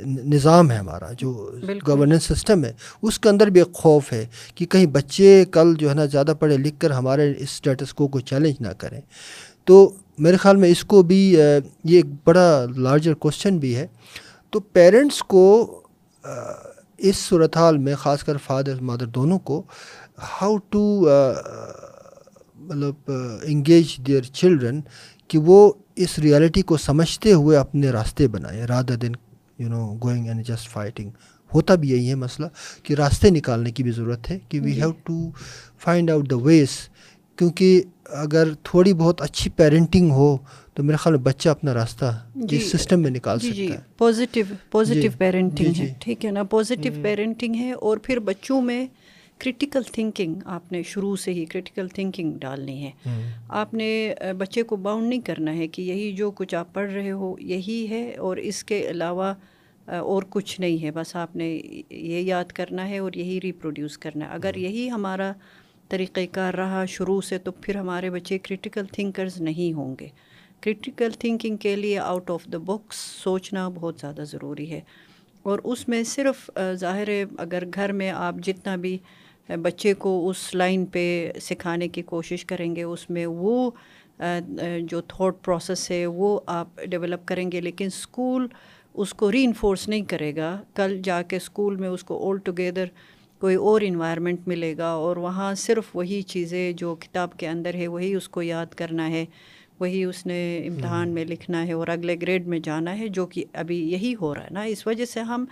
نظام 0.07 0.70
ہے 0.70 0.77
ہمارا 0.77 1.12
جو 1.18 1.51
گورننس 1.87 2.25
سسٹم 2.25 2.64
ہے 2.64 2.72
اس 3.03 3.18
کے 3.18 3.29
اندر 3.29 3.47
بھی 3.47 3.61
ایک 3.61 3.72
خوف 3.72 4.12
ہے 4.12 4.27
کہ 4.55 4.66
کہیں 4.66 4.87
بچے 4.87 5.45
کل 5.51 5.75
جو 5.79 5.89
ہے 5.91 5.95
نا 5.95 6.05
زیادہ 6.05 6.35
پڑھے 6.39 6.57
لکھ 6.57 6.81
کر 6.81 6.91
ہمارے 6.91 7.31
اس 7.31 7.51
اسٹیٹس 7.53 7.95
کو 7.95 8.09
کوئی 8.09 8.25
چیلنج 8.25 8.55
نہ 8.61 8.72
کریں۔ 8.79 9.01
تو 9.64 9.93
میرے 10.18 10.37
خیال 10.37 10.57
میں 10.57 10.68
اس 10.68 10.85
کو 10.85 11.03
بھی 11.03 11.18
یہ 11.85 11.97
ایک 11.97 12.07
بڑا 12.25 12.66
لارجر 12.77 13.14
کوشچن 13.14 13.59
بھی 13.59 13.77
ہے۔ 13.77 13.87
تو 14.51 14.61
پیرنٹس 14.61 15.22
کو 15.22 15.45
اس 16.99 17.16
صورت 17.16 17.57
حال 17.57 17.79
میں 17.79 17.95
خاص 17.95 18.25
کر 18.25 18.37
فادر 18.37 18.81
مادر 18.81 19.07
دونوں 19.07 19.39
کو 19.39 19.62
ہاؤ 20.41 20.57
ٹو 20.57 21.09
مطلب 22.55 23.11
انگیج 23.43 23.97
دیئر 24.07 24.22
چلڈرن 24.22 24.81
کہ 25.31 25.39
وہ 25.39 25.72
اس 25.97 26.18
ریالٹی 26.18 26.62
کو 26.62 26.77
سمجھتے 26.77 27.33
ہوئے 27.33 27.57
اپنے 27.57 27.91
راستے 27.91 28.29
بنائیں 28.29 28.66
rather 28.66 28.97
then 28.97 29.12
you 29.59 29.68
know 29.68 29.87
going 30.03 30.27
and 30.29 30.47
just 30.47 30.68
fighting 30.68 31.11
ہوتا 31.53 31.75
بھی 31.75 31.91
یہی 31.91 32.09
ہے 32.09 32.14
مسئلہ 32.14 32.47
کہ 32.83 32.95
راستے 32.95 33.31
نکالنے 33.31 33.70
کی 33.70 33.83
بھی 33.83 33.93
ضرورت 33.93 34.31
ہے 34.31 34.39
کہ 34.49 34.61
we 34.61 34.72
have 34.72 34.91
to 35.05 35.31
find 35.85 36.11
out 36.11 36.31
the 36.31 36.37
ways 36.37 36.70
کیونکہ 37.39 37.83
اگر 38.22 38.49
تھوڑی 38.62 38.93
بہت 38.93 39.20
اچھی 39.22 39.51
پیرنٹنگ 39.51 40.11
ہو 40.11 40.37
تو 40.75 40.83
میرے 40.83 40.97
خیال 40.97 41.16
میں 41.16 41.25
بچہ 41.25 41.49
اپنا 41.49 41.75
راستہ 41.75 42.05
جی۔ 42.35 42.57
اس 42.57 42.70
سسٹم 42.72 43.01
میں 43.01 43.11
نکال 43.11 43.39
جی 43.39 43.51
سکتا 43.51 43.75
ہے۔ 43.75 43.81
پازیٹیو 43.99 44.45
پازیٹیو 44.70 45.11
پیرنٹنگ 45.18 45.81
ہے۔ 45.81 45.93
ٹھیک 46.01 46.25
ہے 46.25 46.31
نا؟ 46.31 46.43
پازیٹیو 46.43 46.93
پیرنٹنگ 47.03 47.55
ہے 47.55 47.72
اور 47.72 47.97
پھر 47.97 48.18
بچوں 48.18 48.61
میں 48.62 48.87
کرٹیکل 49.41 49.82
تھنکنگ 49.82 50.35
آپ 50.45 50.72
نے 50.72 50.82
شروع 50.82 51.16
سے 51.16 51.32
ہی 51.32 51.45
کرٹیکل 51.45 51.89
تھنکنگ 51.89 52.32
ڈالنی 52.39 52.87
ہے۔ 52.87 52.91
آپ 53.49 53.74
نے 53.74 54.14
بچے 54.39 54.62
کو 54.62 54.76
باؤنڈ 54.76 55.09
نہیں 55.09 55.20
کرنا 55.20 55.55
ہے 55.57 55.66
کہ 55.68 55.82
یہی 55.82 56.12
جو 56.12 56.30
کچھ 56.30 56.55
آپ 56.55 56.72
پڑھ 56.74 56.93
رہے 56.93 57.11
ہو 57.11 57.35
یہی 57.41 57.87
ہے 57.91 58.14
اور 58.16 58.37
اس 58.37 58.64
کے 58.64 58.91
علاوہ 58.91 59.35
اور 59.87 60.22
کچھ 60.30 60.61
نہیں 60.61 60.82
ہے۔ 60.82 60.91
بس 60.91 61.16
آپ 61.16 61.37
نے 61.37 61.49
یہ 61.91 62.20
یاد 62.20 62.53
کرنا 62.53 62.89
ہے 62.89 62.99
اور 62.99 63.12
یہی 63.14 63.41
ریپروڈیوس 63.43 63.99
کرنا 63.99 64.28
ہے۔ 64.28 64.35
اگر 64.35 64.57
یہی 64.57 64.91
ہمارا 64.91 65.32
طریقہ 65.89 66.20
کار 66.32 66.55
رہا 66.55 66.85
شروع 66.89 67.20
سے 67.20 67.39
تو 67.39 67.53
پھر 67.53 67.76
ہمارے 67.76 68.11
بچے 68.11 68.39
کرٹیکل 68.39 68.85
تھنکرز 68.93 69.41
نہیں 69.41 69.72
ہوں 69.72 69.97
گے۔ 70.01 70.09
کرٹیکل 70.61 71.11
تھنکنگ 71.18 71.57
کے 71.57 71.76
لیے 71.76 71.99
آؤٹ 71.99 72.30
آف 72.30 72.45
دا 72.45 72.59
بکس 72.59 72.97
سوچنا 73.22 73.68
بہت 73.68 73.99
زیادہ 74.01 74.22
ضروری 74.22 74.70
ہے۔ 74.70 74.80
اور 75.43 75.59
اس 75.64 75.89
میں 75.89 76.03
صرف 76.05 76.51
ظاہر 76.74 77.09
ہے 77.09 77.24
اگر 77.39 77.62
گھر 77.74 77.93
میں 77.93 78.11
آپ 78.11 78.35
جتنا 78.43 78.76
بھی 78.76 78.99
بچے 79.49 79.95
کو 79.95 80.28
اس 80.28 80.55
لائن 80.55 80.86
پہ 80.86 81.32
سکھانے 81.40 81.88
کی 81.88 82.03
کوشش 82.03 82.45
کریں 82.45 82.76
گے 82.76 82.82
اس 82.82 83.11
میں 83.11 83.26
وہ 83.26 83.70
جو 84.82 85.01
تھاٹ 85.01 85.34
پروسیس 85.42 85.90
ہے 85.90 86.07
وہ 86.07 86.40
آپ 86.47 86.80
ڈیولپ 86.86 87.26
کریں 87.26 87.53
گے۔ 87.53 87.61
لیکن 87.61 87.86
اسکول 87.86 88.47
اس 88.95 89.14
کو 89.14 89.32
ری 89.32 89.45
انفورس 89.45 89.88
نہیں 89.88 90.03
کرے 90.03 90.36
گا۔ 90.36 90.62
کل 90.74 91.01
جا 91.05 91.22
کے 91.22 91.36
اسکول 91.36 91.76
میں 91.76 91.88
اس 91.88 92.05
کو 92.05 92.18
اول 92.18 92.38
ٹوگیدر 92.38 92.84
کوئی 93.40 93.55
اور 93.55 93.80
انوائرمنٹ 93.84 94.49
ملے 94.49 94.76
گا 94.78 94.88
اور 94.88 95.16
وہاں 95.16 95.55
صرف 95.55 95.97
وہی 95.97 96.22
چیزیں 96.22 96.72
جو 96.72 96.95
کتاب 96.95 97.36
کے 97.36 97.49
اندر 97.49 97.74
ہے 97.74 97.88
وہی 97.88 98.14
اس 98.14 98.28
کو 98.28 98.42
یاد 98.42 98.66
کرنا 98.66 99.09
ہے 99.11 99.24
وہی 99.80 100.05
اس 100.05 100.26
نے 100.26 100.59
امتحان 100.59 101.09
میں 101.09 101.24
لکھنا 101.24 101.66
ہے 101.66 101.72
اور 101.72 101.88
اگلے 101.88 102.16
گریڈ 102.22 102.47
میں 102.47 102.59
جانا 102.59 102.99
ہے 102.99 103.09
جو 103.09 103.26
کہ 103.26 103.45
ابھی 103.53 103.92
یہی 103.92 104.14
ہو 104.20 104.34
رہا 104.34 104.45
ہے 104.45 104.49
نا۔ 104.51 104.62
اس 104.62 104.86
وجہ 104.86 105.05
سے 105.05 105.20
ہم 105.20 105.45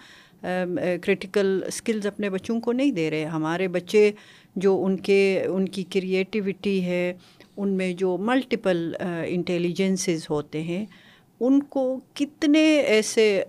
کرٹیکل 0.42 1.60
اسکلز 1.66 2.06
اپنے 2.06 2.30
بچوں 2.30 2.60
کو 2.60 2.72
نہیں 2.72 2.92
دے 2.92 3.10
رہے۔ 3.10 3.24
ہمارے 3.24 3.68
بچے 3.68 4.10
جو 4.56 4.84
ان 4.84 4.96
کے، 4.96 5.44
ان 5.48 5.68
کی 5.68 5.84
کریٹیوٹی 5.92 6.82
ہے، 6.84 7.12
ان 7.56 7.76
میں 7.76 7.92
جو 7.94 8.16
ملٹیپل 8.20 8.92
انٹیلیجنسز 9.26 10.28
ہوتے 10.30 10.62
ہیں، 10.62 10.84
ان 11.40 11.62
کو 11.62 11.84
کتنے 12.14 12.64
ایسے 12.80 13.42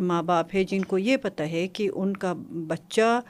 ماں 0.00 0.22
باپ 0.22 0.54
ہیں 0.54 0.64
جن 0.64 0.82
کو 0.82 0.98
یہ 0.98 1.16
پتہ 1.16 1.42
ہے 1.42 1.66
کہ 1.68 1.88
ان 1.94 2.16
کا 2.16 2.32
بچہ 2.68 3.20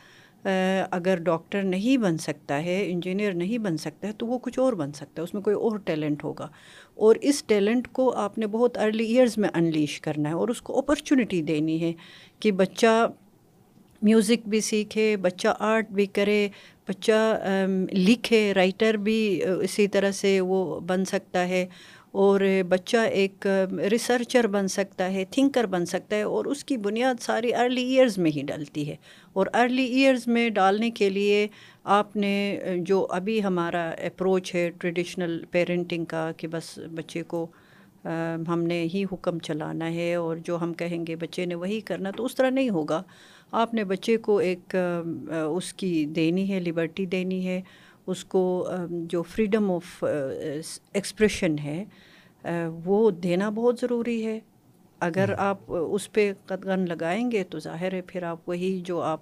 اگر 0.91 1.19
ڈاکٹر 1.19 1.63
نہیں 1.63 1.97
بن 1.97 2.19
سکتا 2.19 2.63
ہے، 2.65 2.85
انجینئر 2.91 3.33
نہیں 3.33 3.59
بن 3.59 3.77
سکتا 3.77 4.09
ہے، 4.09 4.13
تو 4.13 4.27
وہ 4.27 4.39
کچھ 4.39 4.59
اور 4.59 4.73
بن 4.73 4.93
سکتا 4.93 5.15
ہے، 5.19 5.23
اس 5.23 5.35
میں 5.35 5.43
کوئی 5.43 5.57
اور 5.57 5.79
ٹیلنٹ 5.79 6.25
ہوگا۔ 6.25 6.49
اور 6.95 7.17
اس 7.21 7.43
ٹیلنٹ 7.45 7.89
کو 7.93 8.11
آپ 8.17 8.39
نے 8.39 8.47
بہت 8.47 8.79
ارلی 8.79 9.07
ایئرز 9.07 9.39
میں 9.39 9.49
انلیش 9.55 10.01
کرنا 10.01 10.29
ہے 10.29 10.35
اور 10.35 10.49
اس 10.49 10.63
کو 10.63 10.79
اپرچونیٹی 10.79 11.43
دینی 11.43 11.81
ہے 11.83 11.93
کہ 12.41 12.53
بچہ 12.53 13.07
میوزک 14.03 14.49
بھی 14.49 14.61
سیکھے، 14.61 15.17
بچہ 15.17 15.49
آرٹ 15.59 15.91
بھی 15.91 16.07
کرے، 16.07 16.49
بچہ 16.89 17.47
لکھے 17.93 18.53
رائٹر 18.55 18.95
بھی 18.95 19.43
اسی 19.61 19.87
طرح 19.89 20.11
سے 20.11 20.41
وہ 20.41 20.81
بن 20.81 21.05
سکتا 21.05 21.49
ہے۔ 21.49 21.67
اور 22.15 22.41
بچہ 22.69 22.97
ایک 22.97 23.47
ریسرچر 23.91 24.47
بن 24.47 24.69
سکتا 24.69 25.11
ہے 25.13 25.25
تھنکر 25.31 25.67
بن 25.67 25.87
سکتا 25.87 26.17
ہے، 26.17 26.23
اور 26.23 26.45
اس 26.45 26.65
کی 26.65 26.77
بنیاد 26.77 27.21
ساری 27.21 27.55
ارلی 27.55 27.83
ایئرز 27.85 28.19
میں 28.19 28.31
ہی 28.31 28.43
ڈلتی 28.47 28.89
ہے۔ 28.89 28.97
اور 29.33 29.47
ارلی 29.55 29.85
ایئرز 29.85 30.27
میں 30.27 30.49
ڈالنے 30.51 30.91
کے 30.91 31.09
لیے 31.11 31.47
آپ 31.97 32.17
نے 32.17 32.35
جو 32.87 33.07
ابھی 33.11 33.43
ہمارا 33.45 33.89
اپروچ 34.07 34.55
ہے 34.55 34.69
ٹریڈیشنل 34.79 35.39
پیرنٹنگ 35.51 36.05
کا 36.05 36.31
کہ 36.37 36.49
بس 36.49 36.79
بچے 36.95 37.23
کو 37.23 37.47
ہم 38.49 38.63
نے 38.63 38.83
ہی 38.95 39.05
حکم 39.13 39.39
چلانا 39.39 39.93
ہے 39.93 40.15
اور 40.15 40.37
جو 40.47 40.61
ہم 40.61 40.73
کہیں 40.75 41.05
گے 41.07 41.17
بچے 41.17 41.45
نے 41.47 41.55
وہی 41.55 41.81
کرنا 41.81 42.11
تو 42.17 42.25
اس 42.25 42.35
طرح 42.35 42.51
نہیں 42.51 42.71
ہوگا۔ 42.71 43.03
آپ 43.53 43.75
نے 43.75 43.85
بچے 43.85 44.17
کو 44.17 44.37
ایک 44.41 44.75
اس 44.77 45.73
کی 45.75 46.05
دینی 46.17 46.53
ہے 46.53 46.61
لبرٹی 46.61 47.07
دینی 47.07 47.47
ہے۔ 47.47 47.61
اس 48.07 48.25
کو 48.25 48.69
جو 48.91 49.23
فریڈم 49.23 49.71
آف 49.71 50.05
ایکسپریشن 50.05 51.59
ہے 51.59 51.85
وہ 52.85 53.11
دینا 53.11 53.49
بہت 53.51 53.79
ضروری 53.81 54.25
ہے۔ 54.27 54.39
اگر 55.01 55.33
آپ 55.39 55.59
اس 55.69 56.13
پہ 56.13 56.33
قدغن 56.47 56.85
لگائیں 56.89 57.31
گے 57.31 57.45
تو 57.45 57.59
ظاہر 57.59 57.93
ہے 57.93 58.01
پھر 58.01 58.23
آپ 58.23 58.49
وہی 58.49 58.81
جو 58.85 59.01
آپ 59.03 59.21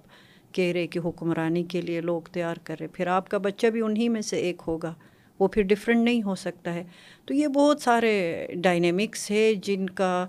کہہ 0.51 0.71
رہے 0.71 0.87
کہ 0.87 0.99
حکمرانی 1.05 1.63
کے 1.63 1.81
لیے 1.81 2.01
لوگ 2.01 2.21
تیار 2.21 2.57
کر 2.63 2.75
رہے 2.79 2.87
پھر 2.87 3.07
آپ 3.07 3.29
کا 3.29 3.37
بچہ 3.37 3.67
بھی 3.67 3.81
انہی 3.81 4.09
میں 4.09 4.21
سے 4.21 4.37
ایک 4.37 4.61
ہوگا 4.67 4.93
وہ 5.39 5.47
پھر 5.47 5.61
ڈفرینٹ 5.61 6.03
نہیں 6.03 6.23
ہو 6.23 6.35
سکتا 6.35 6.73
ہے۔ 6.73 6.83
تو 7.25 7.33
یہ 7.33 7.47
بہت 7.47 7.81
سارے 7.81 8.47
ڈائنیمکس 8.55 9.29
ہے 9.31 9.53
جن 9.53 9.89
کا 9.89 10.27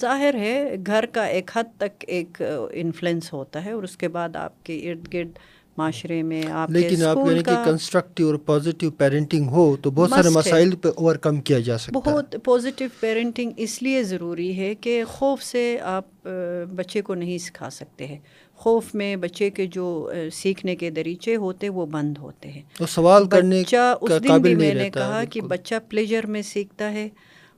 ظاہر 0.00 0.34
ہے 0.34 0.74
گھر 0.86 1.06
کا 1.06 1.24
ایک 1.24 1.50
حد 1.54 1.76
تک 1.76 2.04
ایک 2.06 2.42
انفلوئنس 2.72 3.32
ہوتا 3.32 3.64
ہے 3.64 3.72
اور 3.72 3.82
اس 3.82 3.96
کے 3.96 4.08
بعد 4.08 4.36
آپ 4.36 4.64
کے 4.64 4.90
ارد 4.90 5.12
گرد 5.12 5.38
معاشرے 5.76 6.22
میں 6.22 6.42
آپ 6.50 6.70
لیکن 6.70 7.02
آپ 7.04 7.16
یعنی 7.16 7.42
کہ 7.42 7.64
کنسٹرکٹیو 7.64 8.26
اور 8.26 8.34
پازیٹیو 8.34 8.90
پیرنٹنگ 8.90 9.48
ہو 9.48 9.76
تو 9.82 9.90
بہت 9.90 10.10
سارے 10.10 10.28
مسائل 10.28 10.74
پہ 10.76 10.88
اوور 10.88 11.16
کم 11.16 11.40
کیا 11.40 11.58
جا 11.58 11.78
سکتا 11.78 12.10
ہے۔ 12.10 12.14
بہت 12.14 12.36
پازیٹیو 12.44 12.88
پیرنٹنگ 13.00 13.50
اس 13.56 13.82
لیے 13.82 14.02
ضروری 14.02 14.58
ہے 14.58 14.74
کہ 14.74 15.04
خوف 15.08 15.42
سے 15.42 15.78
آپ 15.82 16.28
بچے 16.76 17.00
کو 17.02 17.14
نہیں 17.14 17.38
سکھا 17.38 17.70
سکتے 17.70 18.06
ہیں۔ 18.06 18.18
خوف 18.56 18.94
میں 18.94 19.16
بچے 19.16 19.50
کے 19.50 19.66
جو 19.66 19.86
سیکھنے 20.32 20.76
کے 20.76 20.90
دریچے 20.90 21.36
ہوتے 21.36 21.68
وہ 21.68 21.86
بند 21.86 22.18
ہوتے 22.18 22.48
ہیں۔ 22.48 22.62
تو 22.78 22.86
سوال 22.86 23.28
کرنے 23.28 23.62
اس 24.00 24.22
دن 24.24 24.42
بھی 24.42 24.54
میں 24.54 24.74
نے 24.74 24.90
کہا 24.90 25.24
کہ 25.30 25.40
بچہ 25.40 25.74
پلیجر 25.88 26.26
میں 26.26 26.42
سیکھتا 26.42 26.92
ہے 26.92 27.08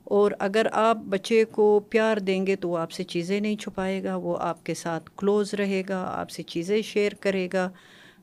اور 0.03 0.31
اگر 0.39 0.67
آپ 0.71 0.97
بچے 1.09 1.43
کو 1.45 1.79
پیار 1.89 2.17
دیں 2.17 2.47
گے 2.47 2.55
تو 2.55 2.69
وہ 2.69 2.77
آپ 2.77 2.91
سے 2.91 3.03
چیزیں 3.03 3.39
نہیں 3.39 3.55
چھپائے 3.55 4.03
گا 4.03 4.15
وہ 4.15 4.37
آپ 4.39 4.65
کے 4.65 4.73
ساتھ 4.73 5.09
کلوز 5.17 5.53
رہے 5.53 5.83
گا 5.89 6.03
آپ 6.13 6.29
سے 6.29 6.43
چیزیں 6.43 6.81
شیئر 6.81 7.11
کرے 7.19 7.47
گا۔ 7.53 7.69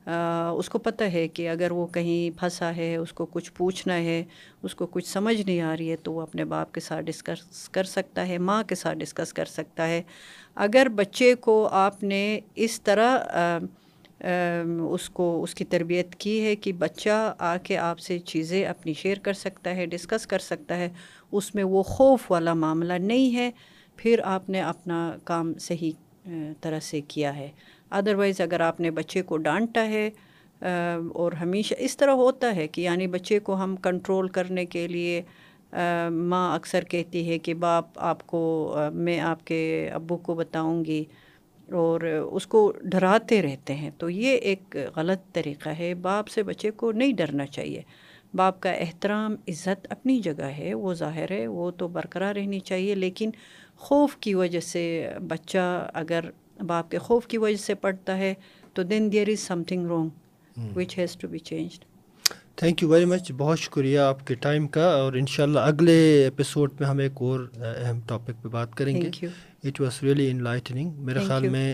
اس 0.07 0.69
کو 0.69 0.79
پتہ 0.79 1.03
ہے 1.03 1.27
کہ 1.27 1.47
اگر 1.49 1.71
وہ 1.71 1.85
کہیں 1.87 2.39
پھنسا 2.39 2.75
ہے، 2.75 2.95
اس 2.95 3.13
کو 3.13 3.25
کچھ 3.25 3.51
پوچھنا 3.53 3.97
ہے، 3.97 4.23
اس 4.63 4.75
کو 4.75 4.85
کچھ 4.85 5.07
سمجھ 5.07 5.39
نہیں 5.41 5.61
آ 5.61 5.75
رہی 5.77 5.89
ہے، 5.91 5.95
تو 5.95 6.13
وہ 6.13 6.21
اپنے 6.21 6.45
باپ 6.45 6.73
کے 6.73 6.79
ساتھ 6.79 7.05
ڈسکس 7.05 7.67
کر 7.69 7.83
سکتا 7.83 8.27
ہے، 8.27 8.37
ماں 8.39 8.61
کے 8.63 8.75
ساتھ 8.75 8.97
ڈسکس 8.97 9.33
کر 9.33 9.45
سکتا 9.45 9.87
ہے۔ 9.87 10.01
اگر 10.55 10.87
بچے 10.95 11.33
کو 11.35 11.67
آپ 11.71 12.03
نے 12.03 12.39
اس 12.55 12.79
طرح 12.81 13.17
اس 14.91 15.09
کو، 15.09 15.25
اس 15.43 15.53
کی 15.55 15.65
تربیت 15.65 16.15
کی 16.15 16.41
ہے 16.43 16.55
کہ 16.55 16.71
بچہ 16.73 17.33
آ 17.39 17.55
کے 17.63 17.77
آپ 17.77 17.99
سے 17.99 18.17
چیزیں 18.19 18.63
اپنی 18.65 18.93
شیئر 18.93 19.19
کر 19.23 19.33
سکتا 19.33 19.75
ہے 19.75 19.85
ڈسکس 19.85 20.27
کر 20.27 20.39
سکتا 20.39 20.77
ہے، 20.77 20.89
اس 21.31 21.53
میں 21.55 21.63
وہ 21.63 21.83
خوف 21.83 22.31
والا 22.31 22.53
معاملہ 22.53 22.93
نہیں 22.93 23.35
ہے، 23.35 23.49
پھر 23.97 24.19
آپ 24.25 24.49
نے 24.49 24.61
اپنا 24.61 25.15
کام 25.23 25.53
صحیح 25.59 25.91
طرح 26.61 26.79
سے 26.79 27.01
کیا 27.07 27.35
ہے۔ 27.35 27.49
ادروائز 27.91 28.41
اگر 28.41 28.59
آپ 28.59 28.79
نے 28.79 28.91
بچے 28.91 29.21
کو 29.21 29.37
ڈانٹا 29.37 29.85
ہے 29.87 30.09
اور 31.13 31.31
ہمیشہ 31.31 31.73
اس 31.77 31.97
طرح 31.97 32.11
ہوتا 32.11 32.55
ہے 32.55 32.67
کہ 32.67 32.81
یعنی 32.81 33.07
بچے 33.07 33.39
کو 33.39 33.55
ہم 33.55 33.75
کنٹرول 33.75 34.27
کرنے 34.27 34.65
کے 34.65 34.87
لیے 34.87 35.21
ماں 36.09 36.55
اکثر 36.55 36.83
کہتی 36.83 37.29
ہے 37.29 37.39
کہ 37.39 37.53
باپ، 37.53 37.85
آپ 37.95 38.27
کو 38.27 38.75
میں 38.93 39.19
آپ 39.19 39.45
کے 39.45 39.89
ابو 39.93 40.17
کو 40.17 40.33
بتاؤں 40.35 40.85
گی، 40.85 41.03
اور 41.69 42.01
اس 42.31 42.47
کو 42.47 42.73
ڈراتے 42.83 43.41
رہتے 43.41 43.75
ہیں۔ 43.75 43.89
تو 43.97 44.09
یہ 44.09 44.35
ایک 44.37 44.75
غلط 44.95 45.33
طریقہ 45.33 45.69
ہے۔ 45.69 45.93
باپ 45.93 46.27
سے 46.27 46.43
بچے 46.43 46.71
کو 46.71 46.91
نہیں 46.91 47.13
ڈرنا 47.13 47.45
چاہیے۔ 47.45 47.81
باپ 48.33 48.61
کا 48.61 48.71
احترام، 48.71 49.35
عزت 49.47 49.87
اپنی 49.89 50.19
جگہ 50.19 50.49
ہے، 50.57 50.73
وہ 50.73 50.93
ظاہر 50.93 51.31
ہے، 51.31 51.47
وہ 51.47 51.71
تو 51.71 51.87
برقرار 51.87 52.35
رہنی 52.35 52.59
چاہیے، 52.59 52.95
لیکن 52.95 53.29
خوف 53.77 54.15
کی 54.17 54.33
وجہ 54.33 54.59
سے 54.59 54.83
بچہ 55.27 55.89
اگر 55.93 56.29
باپ 56.59 56.91
کے 56.91 56.97
خوف 56.97 57.27
کی 57.27 57.37
وجہ 57.37 57.55
سے 57.55 57.73
پڑھتا 57.75 58.17
ہے 58.17 58.33
تو 58.73 58.83
then 58.83 59.11
there 59.11 59.27
is 59.27 59.39
something 59.63 59.87
wrong 59.87 60.09
which 60.75 60.97
has 60.97 61.15
to 61.17 61.27
be 61.27 61.39
changed 61.39 61.85
thank 62.55 62.83
you 62.83 62.89
very 62.89 63.05
much 63.05 63.31
بہت 63.37 63.59
شکریہ 63.59 63.99
آپ 63.99 64.25
کے 64.27 64.35
ٹائم 64.35 64.67
کا 64.67 64.85
اور 64.93 65.13
انشاءاللہ 65.13 65.59
اگلے 65.61 65.97
ایپیسوڈ 66.23 66.71
میں 66.79 66.87
ہم 66.87 66.97
ایک 66.97 67.21
اور 67.21 67.39
اہم 67.55 67.99
ٹاپک 68.07 68.41
پہ 68.43 68.49
بات 68.49 68.75
کریں 68.75 68.95
گے۔ 69.01 69.27
It 69.63 69.81
was 69.81 70.01
really 70.03 70.29
in 70.31 70.43
Lightning 70.43 70.91
میرے 71.05 71.19
خیال 71.19 71.47
میں 71.49 71.73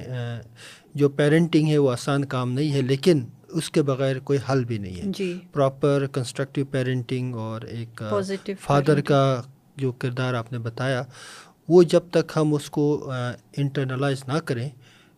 جو 0.95 1.09
پیرنٹنگ 1.11 1.67
ہے 1.67 1.77
وہ 1.77 1.91
آسان 1.91 2.25
کام 2.25 2.51
نہیں 2.51 2.73
ہے 2.73 2.81
لیکن 2.81 3.23
اس 3.49 3.69
کے 3.69 3.81
بغیر 3.81 4.19
کوئی 4.19 4.39
حل 4.49 4.63
بھی 4.65 4.77
نہیں 4.77 5.01
ہے۔ 5.01 5.11
جی۔ 5.13 5.33
پراپر 5.53 6.05
کنسٹرکٹیو 6.13 6.65
پیرنٹنگ 6.65 7.35
اور 7.35 7.61
ایک 7.71 8.01
فادر 8.59 9.01
کا 9.01 9.23
جو 9.77 9.91
کردار 9.91 10.33
آپ 10.33 10.51
نے 10.51 10.59
بتایا 10.59 11.03
وہ 11.69 11.83
جب 11.83 12.01
تک 12.11 12.31
ہم 12.35 12.53
اس 12.53 12.69
کو 12.69 13.11
انٹرنلائز 13.57 14.23
نہ 14.27 14.37
کریں 14.45 14.69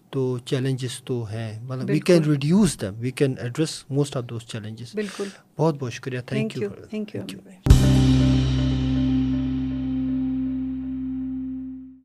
تو 0.09 0.37
چیلنجز 0.45 1.01
تو 1.03 1.23
ہیں۔ 1.23 1.51
مطلب 1.63 1.89
we 1.89 1.99
can 1.99 2.23
reduce 2.23 2.77
them 2.81 2.99
we 2.99 3.11
can 3.11 3.35
address 3.41 3.83
most 3.89 4.17
of 4.17 4.23
those 4.29 4.43
challenges 4.51 4.95
بالکل۔ 4.95 5.27
بہت 5.57 5.75
بہت 5.79 5.93
شکریہ۔ 5.93 6.19
Thank 6.25 6.57
you 6.57 6.69
thank 6.89 7.15
you 7.15 7.94